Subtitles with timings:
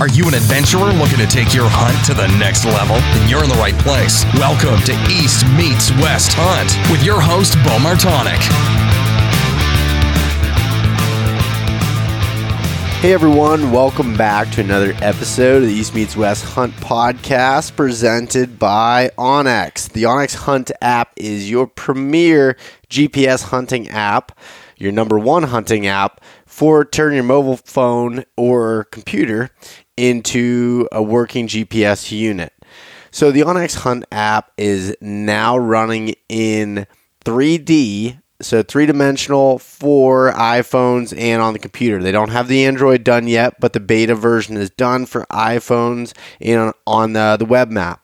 [0.00, 2.96] Are you an adventurer looking to take your hunt to the next level?
[2.96, 4.24] Then you're in the right place.
[4.32, 8.40] Welcome to East Meets West Hunt with your host, Beau Martonik.
[13.02, 18.58] Hey everyone, welcome back to another episode of the East Meets West Hunt podcast presented
[18.58, 19.92] by onX.
[19.92, 22.56] The onX Hunt app is your premier
[22.88, 24.38] GPS hunting app,
[24.78, 29.50] your number one hunting app for turn your mobile phone or computer
[30.00, 32.52] into a working GPS unit.
[33.10, 36.86] So the onX Hunt app is now running in
[37.24, 42.02] 3D so three dimensional for iPhones and on the computer.
[42.02, 46.14] They don't have the Android done yet, but the beta version is done for iPhones
[46.40, 48.00] and on the, the web map.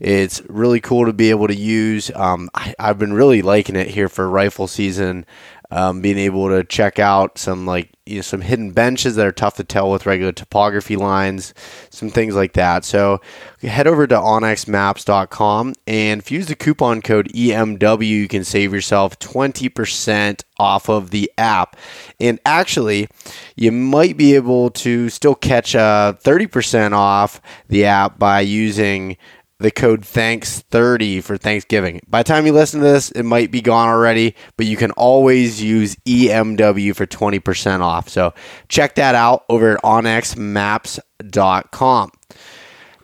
[0.00, 2.10] It's really cool to be able to use.
[2.14, 5.26] Um, I, have been really liking it here for rifle season
[5.70, 9.32] um, being able to check out some like you know, some hidden benches that are
[9.32, 11.52] tough to tell with regular topography lines,
[11.90, 12.84] some things like that.
[12.84, 13.20] So
[13.62, 18.72] head over to onxmaps.com and if you use the coupon code EMW, you can save
[18.72, 21.76] yourself 20% off of the app.
[22.18, 23.08] And actually,
[23.56, 29.16] you might be able to still catch uh, a 30% off the app by using
[29.60, 32.00] the code thanks30 for Thanksgiving.
[32.06, 34.92] By the time you listen to this, it might be gone already, but you can
[34.92, 38.08] always use EMW for 20% off.
[38.08, 38.32] So
[38.68, 42.12] check that out over at onxmaps.com.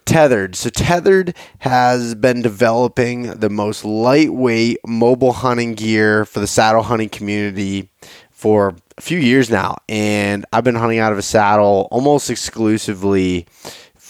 [0.05, 0.55] Tethered.
[0.55, 7.09] So, Tethered has been developing the most lightweight mobile hunting gear for the saddle hunting
[7.09, 7.89] community
[8.31, 9.79] for a few years now.
[9.89, 13.47] And I've been hunting out of a saddle almost exclusively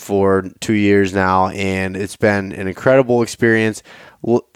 [0.05, 3.83] for two years now, and it's been an incredible experience.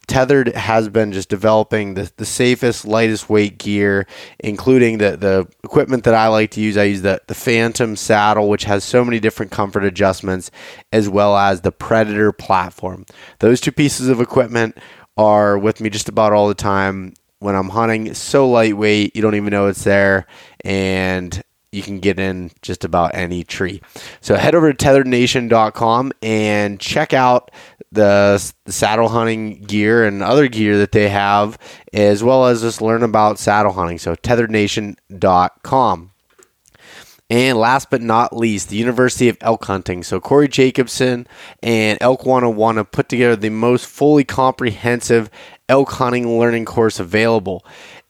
[0.07, 4.07] Tethered has been just developing the, the safest, lightest weight gear,
[4.39, 6.77] including the, the equipment that I like to use.
[6.79, 10.51] I use the, the Phantom saddle, which has so many different comfort adjustments,
[10.93, 13.05] as well as the Predator platform.
[13.41, 14.79] Those two pieces of equipment
[15.19, 18.07] are with me just about all the time when I'm hunting.
[18.07, 20.27] It's so lightweight, you don't even know it's there.
[20.65, 21.43] And
[21.73, 23.81] you can get in just about any tree.
[24.21, 27.51] So head over to tetherednation.com and check out
[27.93, 31.59] the, the, saddle hunting gear and other gear that they have,
[31.93, 33.99] as well as just learn about saddle hunting.
[33.99, 36.11] So tetherednation.com.
[37.31, 40.03] And last but not least, the University of Elk Hunting.
[40.03, 41.27] So Corey Jacobsen
[41.63, 45.31] and Elk 101 have put together the most fully comprehensive
[45.69, 47.65] elk hunting learning course available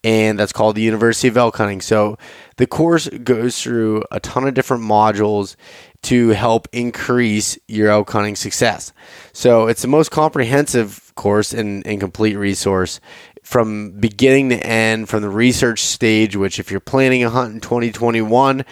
[0.05, 1.81] and that's called the University of Elk Hunting.
[1.81, 2.17] So
[2.57, 5.57] the course goes through a ton of different modules
[6.03, 8.93] to help increase your elk hunting success.
[9.33, 13.01] So it's the most comprehensive course and, and complete resource
[13.43, 17.61] from beginning to end, from the research stage, which if you're planning a hunt in
[17.61, 18.65] 2021,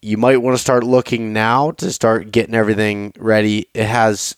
[0.00, 3.68] you might want to start looking now to start getting everything ready.
[3.72, 4.36] It has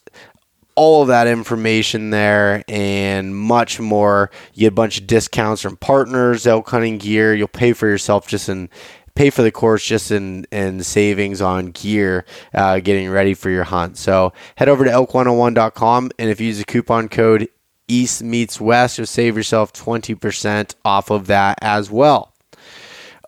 [0.77, 4.31] all of that information there and much more.
[4.55, 7.35] You get a bunch of discounts from partners, elk hunting gear.
[7.35, 8.69] You'll pay for yourself just in
[9.15, 13.65] pay for the course just in, in savings on gear uh, getting ready for your
[13.65, 13.97] hunt.
[13.97, 17.49] So head over to elk101.com and if you use the coupon code
[17.87, 22.33] East Meets West, you'll save yourself 20% off of that as well.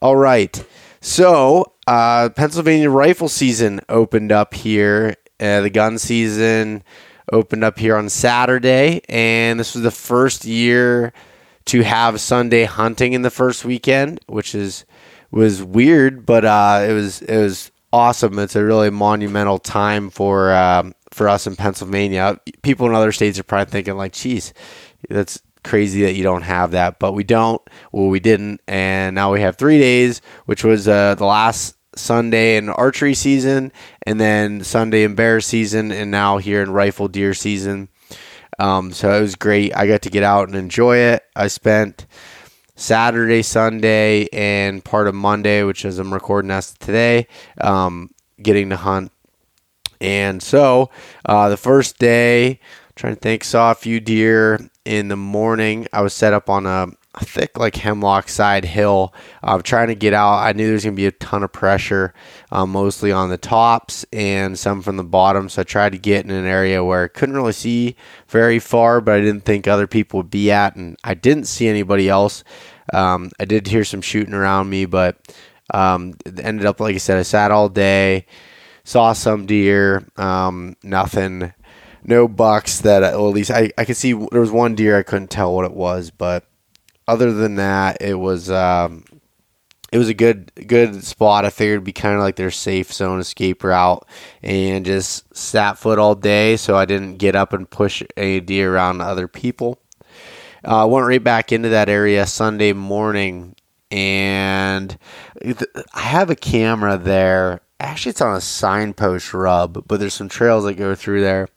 [0.00, 0.64] All right.
[1.00, 5.14] So, uh, Pennsylvania rifle season opened up here.
[5.38, 6.82] Uh, the gun season
[7.32, 11.12] opened up here on Saturday, and this was the first year
[11.66, 14.84] to have Sunday hunting in the first weekend, which is
[15.31, 18.38] was weird, but uh, it was it was awesome.
[18.38, 22.41] It's a really monumental time for um, for us in Pennsylvania.
[22.62, 24.53] People in other states are probably thinking like, "Geez,
[25.09, 27.60] that's crazy that you don't have that," but we don't.
[27.92, 32.56] Well, we didn't, and now we have three days, which was uh, the last Sunday
[32.56, 33.72] in archery season,
[34.06, 37.88] and then Sunday in bear season, and now here in rifle deer season.
[38.58, 39.76] Um, so it was great.
[39.76, 41.24] I got to get out and enjoy it.
[41.34, 42.06] I spent
[42.74, 47.26] Saturday, Sunday, and part of Monday, which is I'm recording this today,
[47.60, 49.12] um, getting to hunt.
[50.00, 50.91] And so
[51.24, 52.60] uh, the first day,
[52.94, 55.86] trying to think, saw a few deer in the morning.
[55.92, 56.88] I was set up on a
[57.24, 59.15] thick like hemlock side hill.
[59.42, 60.39] I'm uh, trying to get out.
[60.39, 62.13] I knew there's gonna be a ton of pressure,
[62.53, 65.48] um, mostly on the tops and some from the bottom.
[65.48, 67.97] So I tried to get in an area where I couldn't really see
[68.28, 71.68] very far, but I didn't think other people would be at, and I didn't see
[71.68, 72.45] anybody else.
[72.92, 75.16] Um, I did hear some shooting around me, but
[75.72, 78.27] um, ended up like I said, I sat all day,
[78.84, 81.53] saw some deer, um, nothing.
[82.09, 85.03] No bucks that, well, at least I, I could see there was one deer I
[85.03, 86.45] couldn't tell what it was, but
[87.08, 89.04] other than that, it was um,
[89.92, 91.44] it was a good good spot.
[91.44, 94.06] I figured it'd be kind of like their safe zone escape route,
[94.42, 98.74] and just sat foot all day, so I didn't get up and push a deer
[98.74, 99.78] around other people.
[100.64, 103.54] I uh, went right back into that area Sunday morning,
[103.91, 104.98] and
[105.94, 107.60] I have a camera there.
[107.78, 111.48] Actually, it's on a signpost rub, but there's some trails that go through there,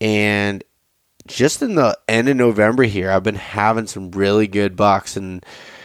[0.00, 0.64] and
[1.28, 5.44] just in the end of November here, I've been having some really good bucks and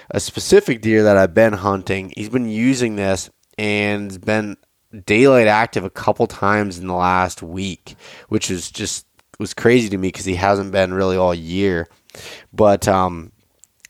[0.10, 2.14] a specific deer that I've been hunting.
[2.16, 4.58] He's been using this and been
[5.06, 7.96] daylight active a couple times in the last week,
[8.30, 9.06] which is just
[9.40, 11.88] was crazy to me because he hasn't been really all year.
[12.54, 13.32] But um,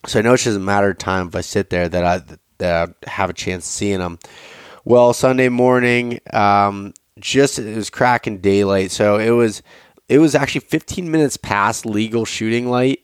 [0.05, 2.89] so I know it doesn't matter of time if I sit there that I that
[3.05, 4.19] I have a chance of seeing him.
[4.85, 9.61] Well, Sunday morning, um, just it was cracking daylight, so it was
[10.09, 12.99] it was actually 15 minutes past legal shooting light,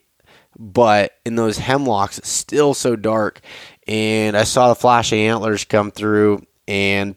[0.57, 3.41] but in those hemlocks, still so dark.
[3.87, 7.15] And I saw the flash of antlers come through and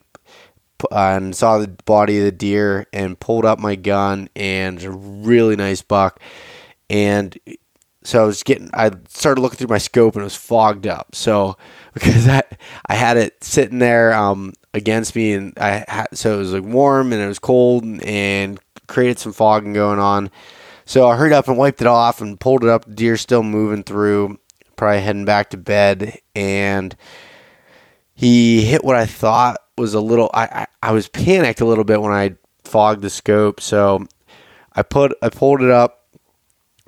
[0.91, 5.55] and saw the body of the deer and pulled up my gun and a really
[5.55, 6.21] nice buck.
[6.91, 7.39] And
[8.03, 11.15] so I was getting, I started looking through my scope and it was fogged up.
[11.15, 11.57] So
[11.95, 12.43] because I,
[12.87, 16.65] I had it sitting there um, against me and I had, so it was like
[16.65, 18.59] warm and it was cold and
[18.93, 20.31] created some fogging going on.
[20.85, 22.85] So I hurried up and wiped it off and pulled it up.
[22.85, 24.39] The deer still moving through,
[24.77, 26.19] probably heading back to bed.
[26.37, 26.95] And
[28.15, 30.31] he hit what I thought was a little.
[30.35, 33.61] I, I, I was panicked a little bit when I fogged the scope.
[33.61, 34.07] So
[34.75, 36.01] I put I pulled it up.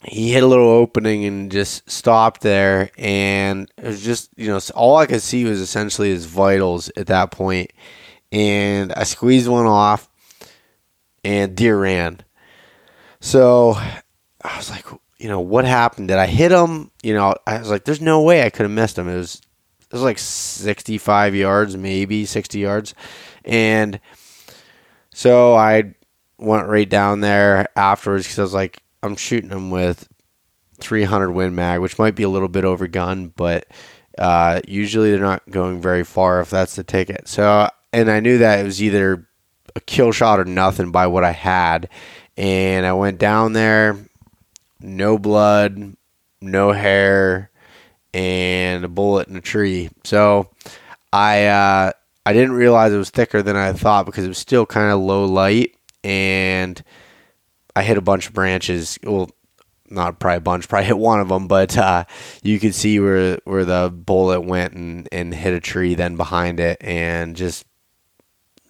[0.06, 2.90] He hit a little opening and just stopped there.
[2.98, 7.06] And it was just you know all I could see was essentially his vitals at
[7.06, 7.70] that point.
[8.30, 10.10] And I squeezed one off
[11.24, 12.20] and deer ran.
[13.20, 14.84] So I was like,
[15.18, 16.08] you know, what happened?
[16.08, 16.90] Did I hit him?
[17.02, 19.08] You know, I was like, there's no way I could have missed him.
[19.08, 19.40] It was
[19.80, 22.94] it was like 65 yards, maybe 60 yards,
[23.44, 24.00] and
[25.14, 25.94] so I
[26.38, 30.08] went right down there afterwards because I was like, I'm shooting him with
[30.80, 33.66] 300 Win Mag, which might be a little bit overgun, but
[34.18, 37.28] uh, usually they're not going very far if that's the ticket.
[37.28, 39.28] So, and I knew that it was either
[39.76, 41.88] a kill shot or nothing by what I had.
[42.36, 43.98] And I went down there,
[44.80, 45.94] no blood,
[46.40, 47.50] no hair,
[48.12, 49.90] and a bullet in a tree.
[50.04, 50.50] So
[51.12, 51.92] I uh,
[52.26, 55.00] I didn't realize it was thicker than I thought because it was still kind of
[55.00, 56.82] low light, and
[57.76, 58.98] I hit a bunch of branches.
[59.02, 59.30] Well,
[59.90, 62.04] not probably a bunch, probably hit one of them, but uh,
[62.42, 66.60] you could see where where the bullet went and, and hit a tree then behind
[66.60, 67.66] it, and just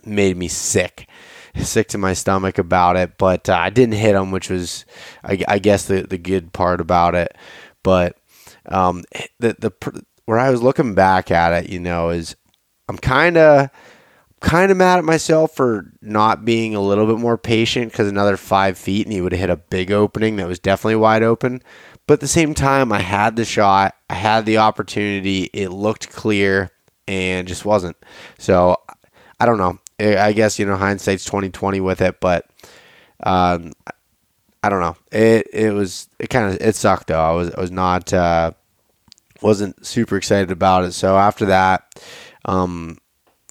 [0.07, 1.09] made me sick,
[1.57, 3.19] sick to my stomach about it.
[3.19, 4.85] But uh, I didn't hit him, which was,
[5.23, 7.37] I, I, guess, the the good part about it.
[7.83, 8.17] But
[8.67, 9.05] um,
[9.39, 12.37] the the where I was looking back at it, you know, is
[12.89, 13.71] I'm kind of
[14.41, 18.37] kind of mad at myself for not being a little bit more patient because another
[18.37, 21.63] five feet and he would have hit a big opening that was definitely wide open.
[22.07, 26.11] But at the same time, I had the shot, I had the opportunity, it looked
[26.11, 26.71] clear,
[27.09, 27.97] and just wasn't.
[28.39, 28.77] So
[29.41, 29.79] I don't know.
[30.01, 32.47] I guess you know hindsight's twenty twenty with it, but
[33.23, 33.73] um,
[34.63, 34.97] I don't know.
[35.13, 37.21] It it was it kind of it sucked though.
[37.21, 38.53] I was I was not uh,
[39.43, 40.93] wasn't super excited about it.
[40.93, 42.03] So after that,
[42.45, 42.99] um,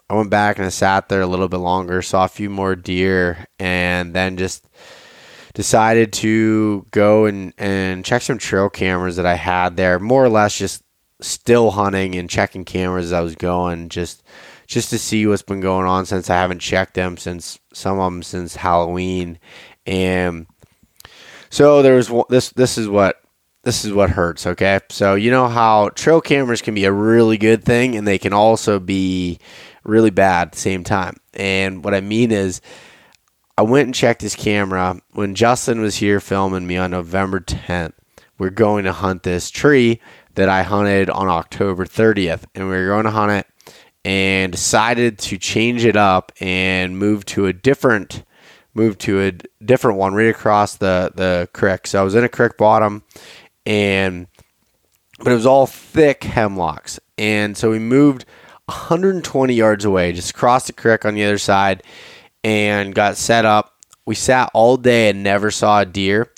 [0.10, 2.75] I went back and I sat there a little bit longer, saw a few more
[2.75, 4.65] deer, and then just
[5.53, 10.00] decided to go and, and check some trail cameras that I had there.
[10.00, 10.84] More or less just
[11.22, 13.89] still hunting and checking cameras as I was going.
[13.89, 14.24] Just
[14.74, 18.12] just to see what's been going on since I haven't checked them since some of
[18.12, 19.39] them since Halloween,
[19.86, 20.48] and
[21.50, 22.50] so there was this.
[22.50, 23.22] This is what
[23.63, 24.48] this is what hurts.
[24.48, 28.18] Okay, so you know how trail cameras can be a really good thing, and they
[28.18, 29.39] can also be
[29.84, 31.18] really bad at the same time.
[31.34, 32.60] And what I mean is.
[33.56, 37.94] I went and checked his camera when Justin was here filming me on November 10th.
[38.39, 40.01] We're going to hunt this tree
[40.34, 43.46] that I hunted on October 30th, and we are going to hunt it
[44.05, 48.24] and decided to change it up and move to a different
[48.74, 49.31] move to a
[49.63, 51.88] different one right across the the creek.
[51.88, 53.03] So I was in a creek bottom
[53.65, 54.27] and
[55.19, 57.00] but it was all thick hemlocks.
[57.17, 58.25] And so we moved
[58.65, 61.83] 120 yards away, just across the creek on the other side
[62.43, 63.74] and got set up.
[64.05, 66.31] We sat all day and never saw a deer.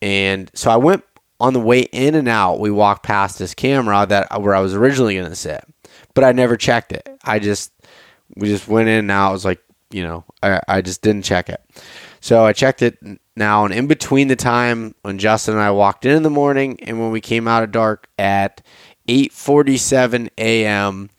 [0.00, 1.02] And so I went
[1.40, 4.74] on the way in and out, we walked past this camera that where I was
[4.74, 5.64] originally going to sit
[6.14, 7.08] but I never checked it.
[7.24, 7.72] I just
[8.36, 9.30] we just went in out.
[9.30, 11.60] I was like, you know, I, I just didn't check it.
[12.20, 12.98] So I checked it
[13.36, 16.78] now, and in between the time when Justin and I walked in in the morning
[16.82, 18.62] and when we came out of dark at
[19.08, 21.10] 8:47 a.m.,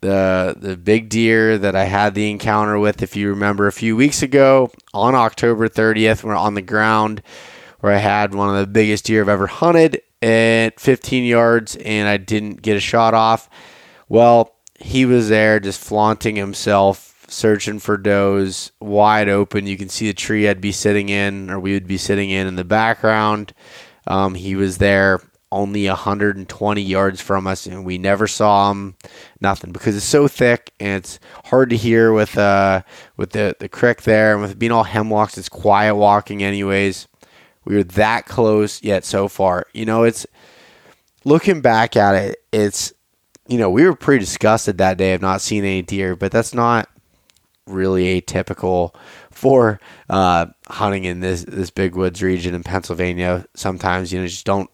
[0.00, 3.96] the the big deer that I had the encounter with, if you remember, a few
[3.96, 7.22] weeks ago on October 30th, we're on the ground
[7.80, 12.08] where I had one of the biggest deer I've ever hunted at 15 yards, and
[12.08, 13.48] I didn't get a shot off.
[14.08, 19.66] Well, he was there just flaunting himself, searching for does, wide open.
[19.66, 22.46] You can see the tree I'd be sitting in, or we would be sitting in,
[22.46, 23.52] in the background.
[24.06, 25.20] Um, he was there
[25.52, 28.96] only 120 yards from us, and we never saw him.
[29.40, 32.82] Nothing because it's so thick and it's hard to hear with uh
[33.16, 37.08] with the the creek there, and with being all hemlocks, it's quiet walking anyways.
[37.64, 39.66] We were that close yet so far.
[39.72, 40.26] You know, it's
[41.24, 42.92] looking back at it, it's
[43.48, 46.54] you know we were pretty disgusted that day of not seeing any deer, but that's
[46.54, 46.88] not
[47.66, 48.94] really atypical
[49.30, 53.46] for uh, hunting in this this big woods region in Pennsylvania.
[53.54, 54.70] Sometimes you know just don't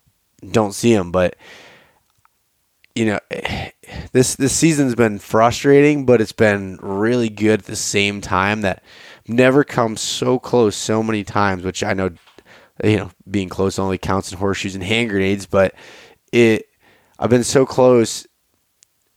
[0.50, 1.12] don't see them.
[1.12, 1.36] But
[2.94, 3.20] you know,
[4.12, 8.62] this this season's been frustrating, but it's been really good at the same time.
[8.62, 8.82] That
[9.26, 12.10] never come so close so many times, which I know,
[12.82, 15.74] you know, being close only counts in horseshoes and hand grenades, but
[16.32, 16.66] it
[17.18, 18.26] I've been so close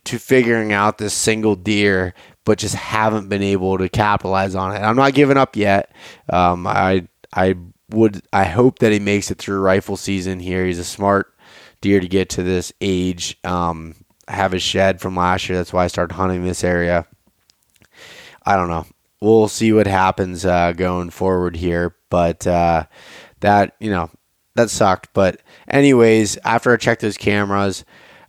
[0.05, 2.13] to figuring out this single deer,
[2.45, 4.79] but just haven't been able to capitalize on it.
[4.79, 5.91] I'm not giving up yet.
[6.29, 7.55] Um, I I
[7.89, 10.65] would I hope that he makes it through rifle season here.
[10.65, 11.33] He's a smart
[11.81, 13.37] deer to get to this age.
[13.43, 13.95] Um,
[14.27, 15.57] I have a shed from last year.
[15.57, 17.05] That's why I started hunting this area.
[18.45, 18.85] I don't know.
[19.21, 22.85] We'll see what happens uh, going forward here, but uh,
[23.39, 24.09] that you know
[24.55, 25.09] that sucked.
[25.13, 27.85] But anyways, after I checked those cameras,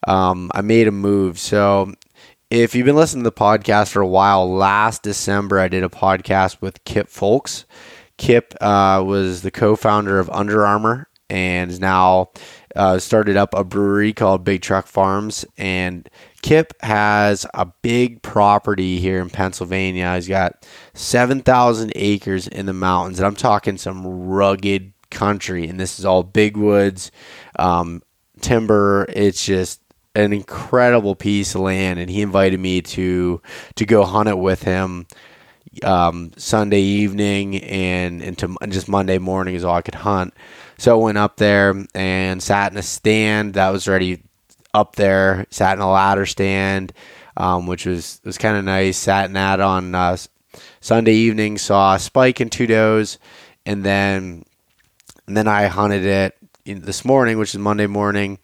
[0.06, 1.38] um, I made a move.
[1.38, 1.92] So
[2.50, 5.88] if you've been listening to the podcast for a while, last December I did a
[5.88, 7.64] podcast with Kip Fulks.
[8.18, 12.30] Kip uh, was the co-founder of Under Armour and now
[12.74, 15.44] uh, started up a brewery called Big Truck Farms.
[15.56, 16.08] And
[16.42, 20.14] Kip has a big property here in Pennsylvania.
[20.14, 23.18] He's got 7,000 acres in the mountains.
[23.18, 25.68] And I'm talking some rugged country.
[25.68, 27.10] And this is all big woods,
[27.58, 28.02] um,
[28.40, 29.06] timber.
[29.08, 29.80] It's just
[30.16, 31.98] an incredible piece of land.
[31.98, 33.40] And he invited me to
[33.76, 35.06] to go hunt it with him
[35.82, 40.34] um, Sunday evening and into just Monday morning is all I could hunt.
[40.78, 44.22] So I went up there and sat in a stand that was already
[44.74, 45.46] up there.
[45.50, 46.92] Sat in a ladder stand,
[47.36, 48.96] um, which was was kind of nice.
[48.96, 50.16] Sat in that on uh,
[50.80, 51.58] Sunday evening.
[51.58, 53.18] Saw a spike and two does,
[53.64, 54.44] and then
[55.26, 58.38] and then I hunted it this morning, which is Monday morning.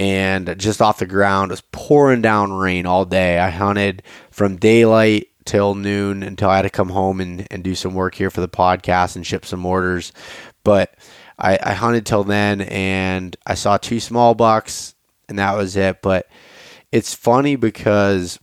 [0.00, 3.38] And just off the ground, it was pouring down rain all day.
[3.38, 7.74] I hunted from daylight till noon until I had to come home and, and do
[7.74, 10.14] some work here for the podcast and ship some orders.
[10.64, 10.94] But
[11.38, 14.94] I, I hunted till then and I saw two small bucks
[15.28, 16.00] and that was it.
[16.00, 16.30] But
[16.90, 18.38] it's funny because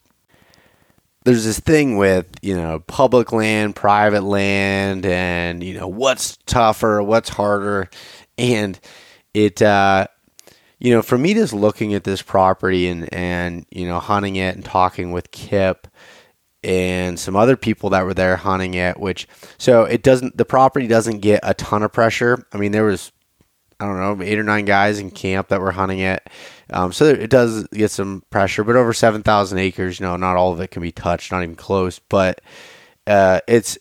[1.26, 7.04] there's this thing with you know public land private land and you know what's tougher
[7.04, 7.90] what's harder
[8.38, 8.80] and
[9.34, 10.08] it uh
[10.80, 14.56] you know for me just looking at this property and and you know hunting it
[14.56, 15.88] and talking with kip
[16.64, 20.88] and some other people that were there hunting it which so it doesn't the property
[20.88, 22.46] doesn't get a ton of pressure.
[22.54, 23.12] I mean there was
[23.80, 26.28] i don't know eight or nine guys in camp that were hunting it.
[26.70, 30.52] Um, so it does get some pressure but over 7000 acres you know not all
[30.52, 32.42] of it can be touched not even close but
[33.06, 33.78] uh, it's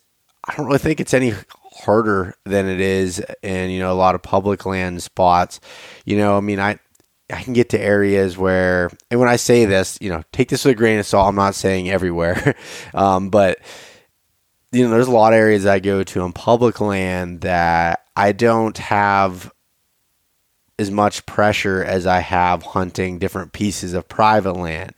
[0.47, 1.35] i don't really think it's any
[1.73, 5.61] harder than it is in you know a lot of public land spots.
[6.05, 6.79] You know i mean i
[7.31, 10.65] I can get to areas where, and when I say this, you know, take this
[10.65, 11.29] with a grain of salt.
[11.29, 12.55] I'm not saying everywhere,
[12.95, 13.59] um, but
[14.73, 18.33] you know, there's a lot of areas I go to on public land that I
[18.33, 19.53] don't have
[20.79, 24.95] as much pressure as I have hunting different pieces of private land,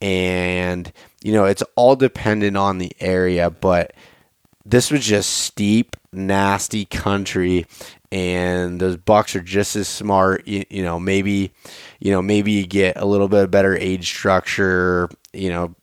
[0.00, 3.92] and you know, it's all dependent on the area, but
[4.64, 7.66] this was just steep, nasty country,
[8.12, 10.46] and those bucks are just as smart.
[10.46, 11.52] You, you, know, maybe,
[12.00, 15.08] you know, maybe you get a little bit better age structure.
[15.32, 15.74] You know,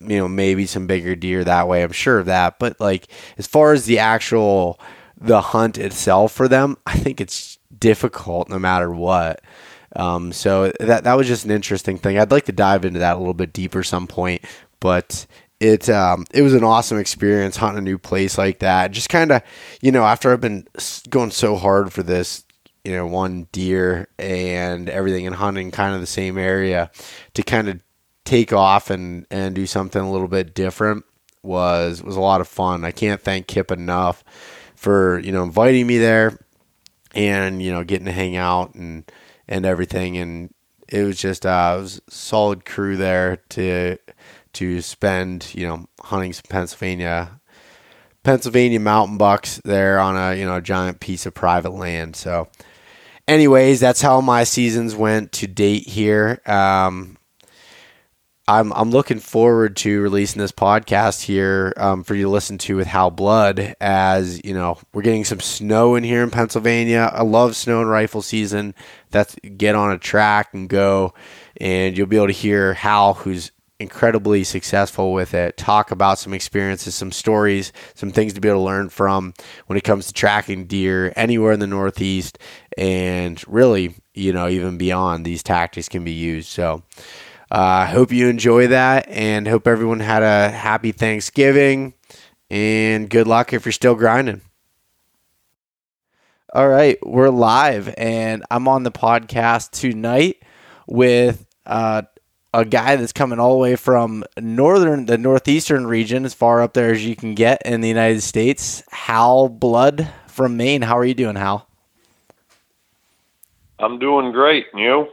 [0.00, 1.82] you know, maybe some bigger deer that way.
[1.82, 2.58] I'm sure of that.
[2.58, 4.80] But like, as far as the actual
[5.18, 9.40] the hunt itself for them, I think it's difficult no matter what.
[9.94, 12.18] Um, so that that was just an interesting thing.
[12.18, 14.44] I'd like to dive into that a little bit deeper some point,
[14.80, 15.26] but
[15.60, 18.90] it um, it was an awesome experience hunting a new place like that.
[18.90, 19.42] Just kind of,
[19.80, 20.66] you know, after I've been
[21.08, 22.44] going so hard for this,
[22.84, 26.90] you know, one deer and everything and hunting kind of the same area,
[27.34, 27.80] to kind of
[28.24, 31.04] take off and and do something a little bit different
[31.42, 32.84] was was a lot of fun.
[32.84, 34.24] I can't thank Kip enough
[34.74, 36.38] for you know inviting me there
[37.14, 39.10] and you know getting to hang out and
[39.48, 40.52] and everything and
[40.88, 43.96] it was just uh, it was a solid crew there to
[44.56, 47.40] to spend, you know, hunting some Pennsylvania
[48.22, 52.16] Pennsylvania mountain bucks there on a, you know, giant piece of private land.
[52.16, 52.48] So
[53.28, 56.40] anyways, that's how my seasons went to date here.
[56.44, 57.16] Um,
[58.48, 62.76] I'm I'm looking forward to releasing this podcast here um, for you to listen to
[62.76, 63.74] with Hal Blood.
[63.80, 67.10] As you know, we're getting some snow in here in Pennsylvania.
[67.12, 68.74] I love snow and rifle season.
[69.10, 71.12] That's get on a track and go,
[71.60, 76.32] and you'll be able to hear Hal, who's incredibly successful with it, talk about some
[76.32, 79.34] experiences, some stories, some things to be able to learn from
[79.66, 82.38] when it comes to tracking deer anywhere in the Northeast,
[82.78, 85.24] and really, you know, even beyond.
[85.24, 86.48] These tactics can be used.
[86.48, 86.82] So.
[87.48, 91.94] I uh, hope you enjoy that and hope everyone had a happy Thanksgiving
[92.50, 94.40] and good luck if you're still grinding.
[96.52, 100.42] All right, we're live and I'm on the podcast tonight
[100.88, 102.02] with uh,
[102.56, 106.72] a guy that's coming all the way from northern, the northeastern region, as far up
[106.72, 108.82] there as you can get in the United States.
[108.90, 110.80] Hal Blood from Maine.
[110.80, 111.68] How are you doing, Hal?
[113.78, 114.66] I'm doing great.
[114.72, 115.08] And you?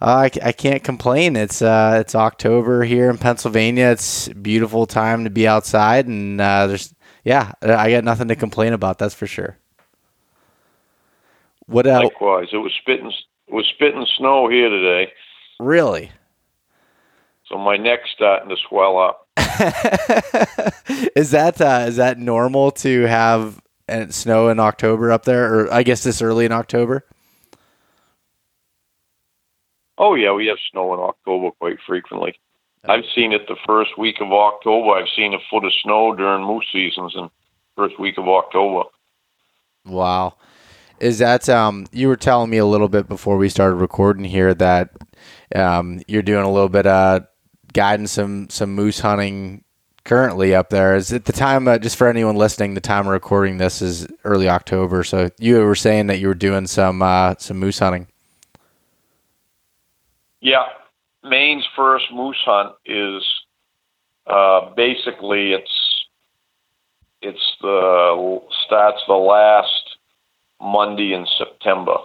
[0.00, 1.36] Uh, I, I can't complain.
[1.36, 3.90] It's uh, it's October here in Pennsylvania.
[3.90, 8.34] It's a beautiful time to be outside, and uh, there's yeah, I got nothing to
[8.34, 8.98] complain about.
[8.98, 9.58] That's for sure.
[11.66, 12.04] What else?
[12.04, 13.12] Likewise, it was spitting
[13.48, 15.12] it was spitting snow here today.
[15.60, 16.10] Really?
[17.52, 19.28] So my neck's starting to swell up.
[21.14, 25.72] is that uh, is that normal to have uh, snow in October up there, or
[25.72, 27.04] I guess this early in October?
[29.98, 32.38] Oh yeah, we have snow in October quite frequently.
[32.88, 34.92] I've seen it the first week of October.
[34.92, 37.28] I've seen a foot of snow during moose seasons in
[37.76, 38.88] first week of October.
[39.84, 40.36] Wow.
[41.00, 44.54] Is that um you were telling me a little bit before we started recording here
[44.54, 44.90] that
[45.54, 47.26] um you're doing a little bit of
[47.72, 49.64] guiding some some moose hunting
[50.04, 50.96] currently up there.
[50.96, 54.06] Is at the time uh, just for anyone listening, the time of recording this is
[54.24, 55.04] early October.
[55.04, 58.08] So you were saying that you were doing some uh some moose hunting.
[60.40, 60.64] Yeah,
[61.22, 63.22] Maine's first moose hunt is
[64.26, 66.06] uh, basically it's
[67.20, 69.96] it's the starts the last
[70.60, 71.96] Monday in September,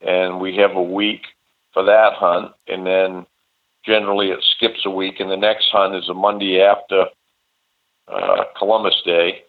[0.00, 1.22] and we have a week
[1.72, 3.26] for that hunt, and then
[3.84, 7.06] generally it skips a week, and the next hunt is a Monday after
[8.08, 9.42] uh, Columbus Day.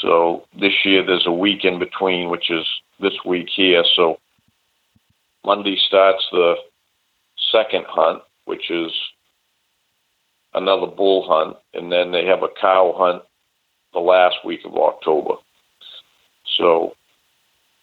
[0.00, 2.64] So this year there's a week in between, which is
[3.00, 3.84] this week here.
[3.96, 4.18] So
[5.44, 6.54] Monday starts the
[7.50, 8.92] second hunt, which is
[10.54, 13.22] another bull hunt, and then they have a cow hunt
[13.92, 15.34] the last week of October.
[16.56, 16.94] So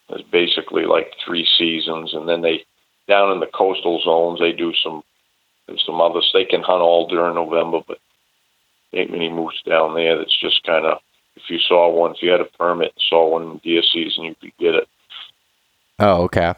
[0.09, 2.65] it's basically like three seasons, and then they
[3.07, 5.03] down in the coastal zones they do some
[5.67, 7.99] there's some others they can hunt all during November, but
[8.93, 10.17] ain't many moose down there.
[10.17, 10.99] That's just kind of
[11.35, 14.23] if you saw one, if you had a permit and saw one in deer season,
[14.25, 14.87] you could get it.
[15.99, 16.53] Oh, okay.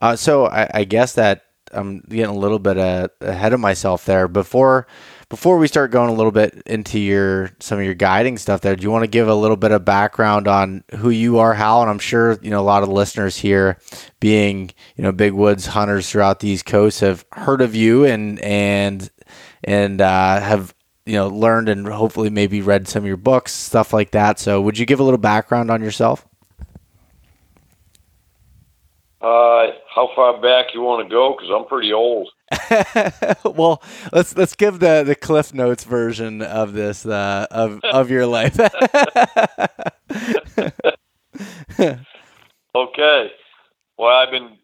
[0.00, 4.04] Uh, so I, I guess that I'm getting a little bit uh, ahead of myself
[4.04, 4.28] there.
[4.28, 4.86] Before
[5.28, 8.76] before we start going a little bit into your some of your guiding stuff there,
[8.76, 11.82] do you want to give a little bit of background on who you are, Hal?
[11.82, 13.78] And I'm sure you know a lot of listeners here,
[14.20, 18.38] being you know big woods hunters throughout the East Coast, have heard of you and
[18.40, 19.10] and
[19.64, 20.74] and uh, have
[21.06, 24.38] you know learned and hopefully maybe read some of your books, stuff like that.
[24.38, 26.26] So, would you give a little background on yourself?
[29.26, 31.34] Uh, how far back you want to go?
[31.36, 32.30] Because I'm pretty old.
[33.56, 38.24] well, let's let's give the the Cliff Notes version of this uh, of of your
[38.24, 38.56] life.
[41.80, 43.32] okay.
[43.98, 44.58] Well, I've been.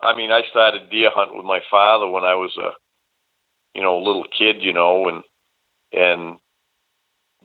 [0.00, 2.70] I mean, I started deer hunting with my father when I was a,
[3.72, 4.64] you know, little kid.
[4.64, 5.22] You know, and
[5.92, 6.38] and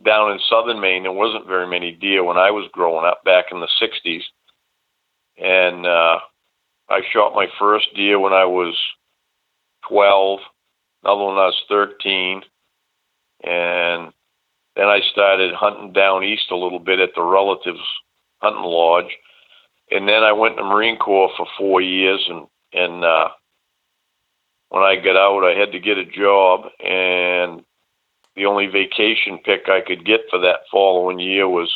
[0.03, 3.51] down in southern Maine, there wasn't very many deer when I was growing up back
[3.51, 4.23] in the '60s,
[5.37, 6.17] and uh,
[6.89, 8.75] I shot my first deer when I was
[9.89, 10.39] 12,
[11.03, 12.41] another one when I was 13,
[13.43, 14.13] and
[14.75, 17.79] then I started hunting down east a little bit at the relatives'
[18.41, 19.17] hunting lodge,
[19.91, 23.29] and then I went to Marine Corps for four years, and and uh,
[24.69, 27.63] when I got out, I had to get a job, and
[28.35, 31.75] the only vacation pick I could get for that following year was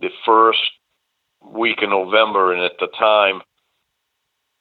[0.00, 0.58] the first
[1.44, 3.42] week in November, and at the time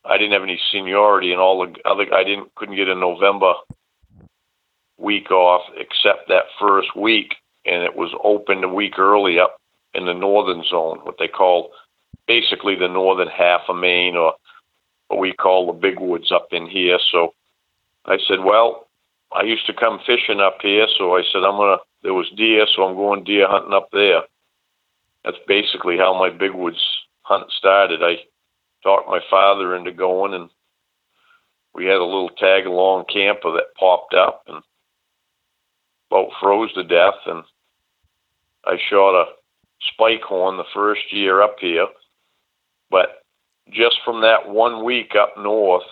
[0.07, 3.53] I didn't have any seniority, and all the other I didn't couldn't get a November
[4.97, 9.59] week off except that first week, and it was open a week early up
[9.93, 11.71] in the northern zone, what they call
[12.27, 14.33] basically the northern half of Maine, or
[15.07, 16.99] what we call the big woods up in here.
[17.11, 17.33] So
[18.05, 18.87] I said, well,
[19.31, 21.77] I used to come fishing up here, so I said I'm gonna.
[22.03, 24.21] There was deer, so I'm going deer hunting up there.
[25.25, 26.81] That's basically how my big woods
[27.23, 28.01] hunt started.
[28.03, 28.17] I
[28.87, 30.49] talked my father into going, and
[31.75, 34.63] we had a little tag along camper that popped up and
[36.09, 37.19] about froze to death.
[37.25, 37.43] And
[38.65, 39.25] I shot a
[39.91, 41.87] spike horn the first year up here,
[42.89, 43.23] but
[43.73, 45.83] just from that one week up north,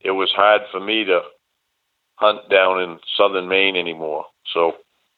[0.00, 1.20] it was hard for me to
[2.14, 4.26] hunt down in southern Maine anymore.
[4.52, 4.74] So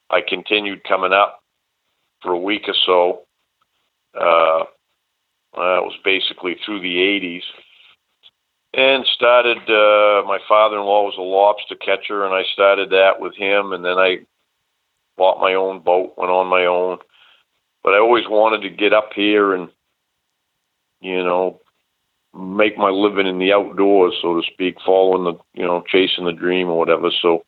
[0.09, 1.43] I continued coming up
[2.23, 3.21] for a week or so.
[4.19, 4.65] Uh,
[5.57, 7.43] uh, it was basically through the 80s.
[8.75, 13.21] And started, uh, my father in law was a lobster catcher, and I started that
[13.21, 13.73] with him.
[13.73, 14.19] And then I
[15.17, 16.99] bought my own boat, went on my own.
[17.83, 19.71] But I always wanted to get up here and,
[21.01, 21.61] you know,
[22.35, 26.33] make my living in the outdoors, so to speak, following the, you know, chasing the
[26.33, 27.11] dream or whatever.
[27.23, 27.45] So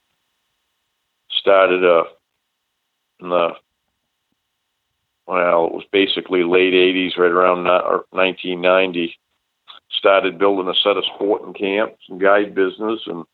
[1.30, 2.04] started uh,
[3.20, 3.50] in the,
[5.28, 7.64] well, it was basically late 80s, right around
[8.10, 9.14] 1990.
[9.90, 13.24] Started building a set of sporting camps and guide business and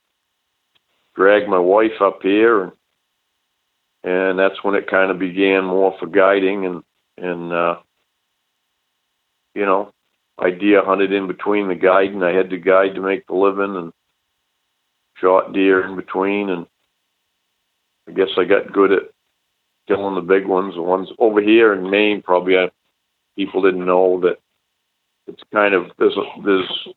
[1.15, 2.73] dragged my wife up here and
[4.03, 6.83] and that's when it kind of began more for guiding and
[7.17, 7.77] and uh
[9.55, 9.95] you know
[10.41, 12.23] idea hunted in between the guiding.
[12.23, 13.93] I had to guide to make the living and
[15.21, 16.51] shot deer in between.
[16.51, 16.67] And
[18.09, 19.03] I guess I got good at
[19.87, 20.75] killing the big ones.
[20.75, 22.71] The ones over here in Maine, probably I,
[23.37, 24.39] people didn't know that
[25.27, 26.89] it's kind of there's a, there's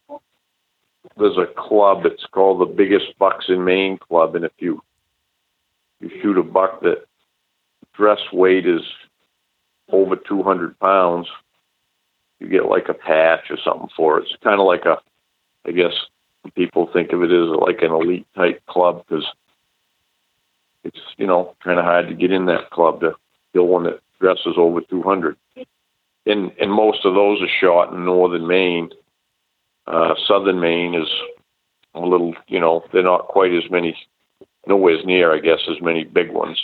[1.18, 2.06] there's a club.
[2.06, 4.82] It's called the Biggest Bucks in Maine Club, and if you
[6.00, 7.06] you shoot a buck that
[7.94, 8.82] dress weight is
[9.92, 11.28] over 200 pounds,
[12.40, 14.24] you get like a patch or something for it.
[14.24, 14.98] It's kind of like a,
[15.66, 15.94] I guess
[16.56, 19.26] people think of it as like an elite type club because
[20.88, 23.14] it's you know kind of hard to get in that club to
[23.54, 25.38] kill one that dresses over 200.
[26.26, 28.90] And and most of those are shot in northern Maine.
[29.86, 31.08] Uh, southern Maine is
[31.96, 33.96] a little, you know, they're not quite as many,
[34.68, 36.60] nowhere near, I guess, as many big ones,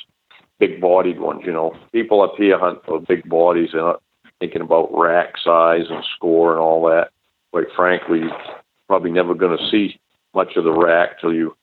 [0.59, 1.43] big bodied ones.
[1.45, 3.69] You know, people up here hunt for big bodies.
[3.71, 4.01] They're not
[4.39, 7.11] thinking about rack size and score and all that.
[7.51, 8.37] Quite frankly, you're
[8.87, 9.99] probably never going to see
[10.33, 11.55] much of the rack till you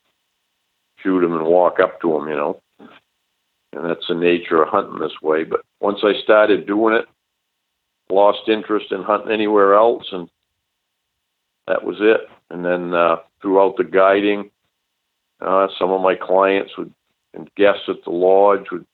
[1.02, 2.62] shoot them and walk up to them, you know.
[2.78, 5.44] And that's the nature of hunting this way.
[5.44, 7.06] But once I started doing it,
[8.10, 10.28] lost interest in hunting anywhere else, and
[11.68, 12.22] that was it.
[12.50, 14.50] And then uh, throughout the guiding,
[15.40, 16.92] uh, some of my clients would
[17.32, 18.84] and guests at the lodge would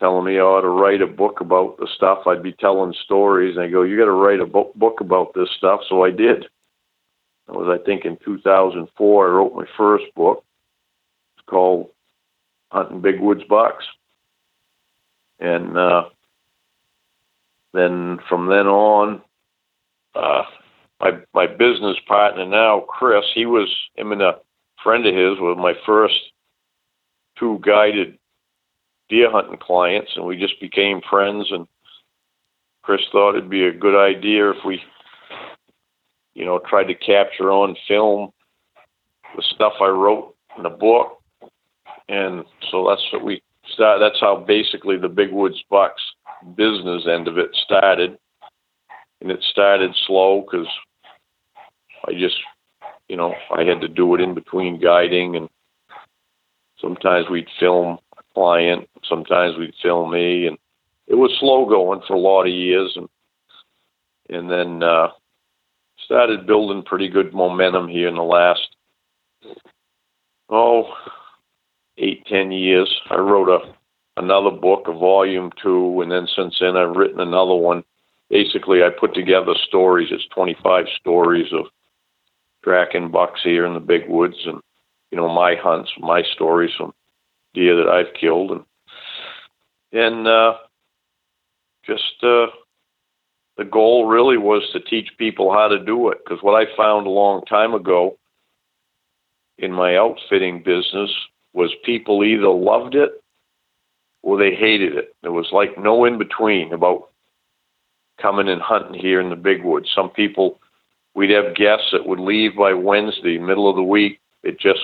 [0.00, 2.26] telling me I ought to write a book about the stuff.
[2.26, 5.48] I'd be telling stories, and I go, "You got to write a book about this
[5.56, 6.46] stuff." So I did.
[7.46, 9.28] That was, I think, in 2004.
[9.28, 10.44] I wrote my first book.
[11.52, 11.90] Called
[12.70, 13.84] Hunting Big Woods Bucks,
[15.38, 16.04] and uh,
[17.74, 19.20] then from then on,
[20.14, 20.44] uh,
[20.98, 24.38] my my business partner now, Chris, he was him and a
[24.82, 26.14] friend of his was my first
[27.38, 28.18] two guided
[29.08, 31.48] deer hunting clients, and we just became friends.
[31.50, 31.66] And
[32.82, 34.80] Chris thought it'd be a good idea if we,
[36.34, 38.32] you know, tried to capture on film
[39.36, 41.21] the stuff I wrote in the book.
[42.08, 44.00] And so that's what we start.
[44.00, 46.02] That's how basically the Big Woods Bucks
[46.56, 48.18] business end of it started.
[49.20, 50.66] And it started slow because
[52.06, 52.36] I just,
[53.08, 55.48] you know, I had to do it in between guiding and
[56.82, 58.88] sometimes we'd film a client.
[59.08, 60.58] Sometimes we'd film me, and
[61.06, 63.08] it was slow going for a lot of years, and
[64.28, 65.08] and then uh,
[66.04, 68.76] started building pretty good momentum here in the last
[70.48, 70.84] oh
[72.02, 73.00] eight ten years.
[73.10, 73.72] I wrote a
[74.16, 77.84] another book, a volume two, and then since then I've written another one.
[78.28, 80.08] Basically, I put together stories.
[80.10, 81.66] It's 25 stories of
[82.64, 84.60] tracking bucks here in the big woods, and
[85.10, 86.92] you know my hunts, my stories from
[87.54, 88.64] deer that I've killed, and
[89.92, 90.54] and uh,
[91.84, 92.46] just uh,
[93.56, 96.18] the goal really was to teach people how to do it.
[96.24, 98.18] Because what I found a long time ago
[99.58, 101.10] in my outfitting business
[101.52, 103.22] was people either loved it
[104.22, 105.14] or they hated it.
[105.22, 107.08] There was like no in between about
[108.20, 109.90] coming and hunting here in the big woods.
[109.94, 110.60] Some people,
[111.14, 114.20] we'd have guests that would leave by Wednesday, middle of the week.
[114.42, 114.80] It just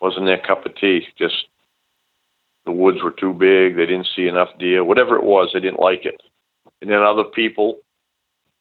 [0.00, 1.06] wasn't their cup of tea.
[1.18, 1.46] Just
[2.64, 5.80] the woods were too big, they didn't see enough deer, whatever it was, they didn't
[5.80, 6.20] like it.
[6.80, 7.78] And then other people,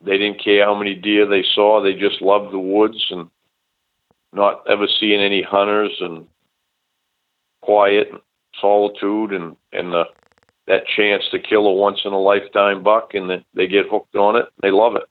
[0.03, 3.29] they didn't care how many deer they saw, they just loved the woods and
[4.33, 6.25] not ever seeing any hunters and
[7.61, 8.09] quiet,
[8.59, 10.05] solitude, and and the
[10.67, 14.15] that chance to kill a once in a lifetime buck, and then they get hooked
[14.15, 14.45] on it.
[14.45, 15.03] And they love it,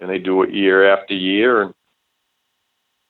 [0.00, 1.74] and they do it year after year, and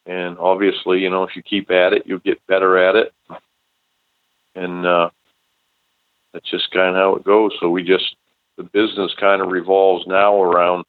[0.06, 3.14] and obviously, you know, if you keep at it, you get better at it,
[4.54, 5.10] and uh,
[6.32, 7.52] that's just kind of how it goes.
[7.60, 8.16] So we just
[8.56, 10.84] the business kind of revolves now around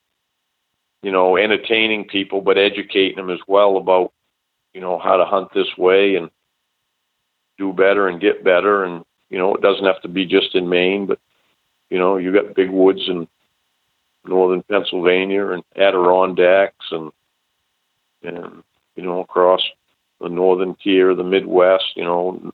[1.01, 4.11] you know entertaining people, but educating them as well about
[4.73, 6.29] you know how to hunt this way and
[7.57, 10.69] do better and get better and you know, it doesn't have to be just in
[10.69, 11.19] Maine, but
[11.89, 13.27] you know, you got big woods in
[14.25, 17.11] northern Pennsylvania and Adirondacks and
[18.23, 18.63] and
[18.95, 19.61] you know across
[20.19, 21.95] the northern tier the Midwest.
[21.95, 22.51] You know,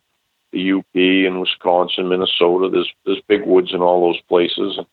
[0.52, 2.70] the UP and Wisconsin, Minnesota.
[2.70, 4.78] There's there's big woods in all those places.
[4.78, 4.88] And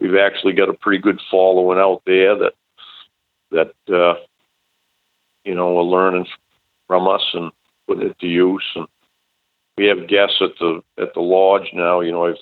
[0.00, 2.52] we've actually got a pretty good following out there that
[3.50, 4.20] that uh,
[5.44, 6.26] you know are learning
[6.86, 7.50] from us and
[7.86, 8.86] putting it to use and
[9.76, 12.00] we have guests at the at the lodge now.
[12.00, 12.36] You know, I've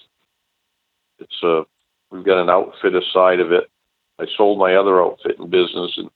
[1.18, 1.62] it's a
[2.10, 3.70] we've got an outfitter side of it.
[4.18, 6.10] I sold my other outfitting business and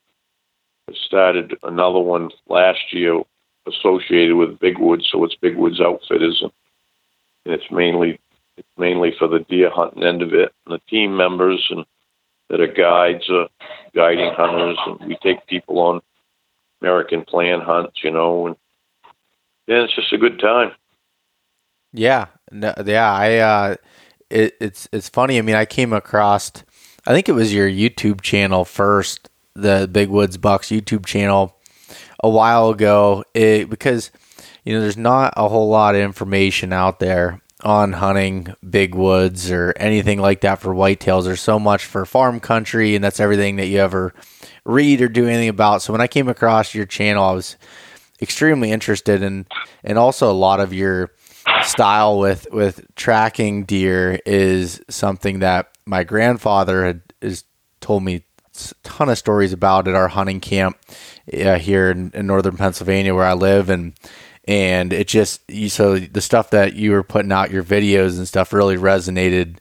[0.88, 3.20] I started another one last year
[3.66, 6.52] associated with Big Woods, so it's Big Woods Outfitters, and
[7.44, 8.20] it's mainly
[8.56, 10.52] it's mainly for the deer hunting end of it.
[10.64, 11.84] And the team members and
[12.48, 13.48] that are guides, uh,
[13.94, 16.00] guiding hunters, and we take people on
[16.80, 18.56] American plan hunts, you know, and
[19.66, 20.70] yeah, it's just a good time.
[21.96, 23.10] Yeah, no, yeah.
[23.10, 23.76] I uh,
[24.28, 25.38] it, it's it's funny.
[25.38, 26.52] I mean, I came across.
[27.06, 31.56] I think it was your YouTube channel first, the Big Woods Bucks YouTube channel,
[32.22, 33.24] a while ago.
[33.34, 34.10] It, because
[34.64, 39.50] you know, there's not a whole lot of information out there on hunting big woods
[39.50, 41.24] or anything like that for whitetails.
[41.24, 44.12] There's so much for farm country, and that's everything that you ever
[44.66, 45.80] read or do anything about.
[45.80, 47.56] So when I came across your channel, I was
[48.20, 49.46] extremely interested in,
[49.82, 51.10] and also a lot of your
[51.66, 57.44] style with with tracking deer is something that my grandfather had is
[57.80, 60.78] told me a ton of stories about at our hunting camp
[61.32, 63.70] uh, here in, in, northern Pennsylvania where I live.
[63.70, 63.94] And
[64.44, 68.52] and it just so the stuff that you were putting out your videos and stuff
[68.52, 69.58] really resonated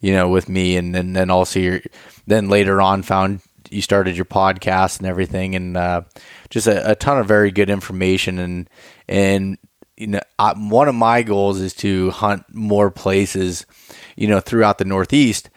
[0.00, 0.76] you know with me.
[0.76, 1.80] And then then also your
[2.26, 5.54] then later on found you started your podcast and everything.
[5.54, 6.02] And uh,
[6.50, 8.38] just a, a ton of very good information.
[8.38, 8.70] And
[9.08, 9.58] and
[10.02, 13.64] you know, I, one of my goals is to hunt more places,
[14.16, 15.48] you know, throughout the Northeast.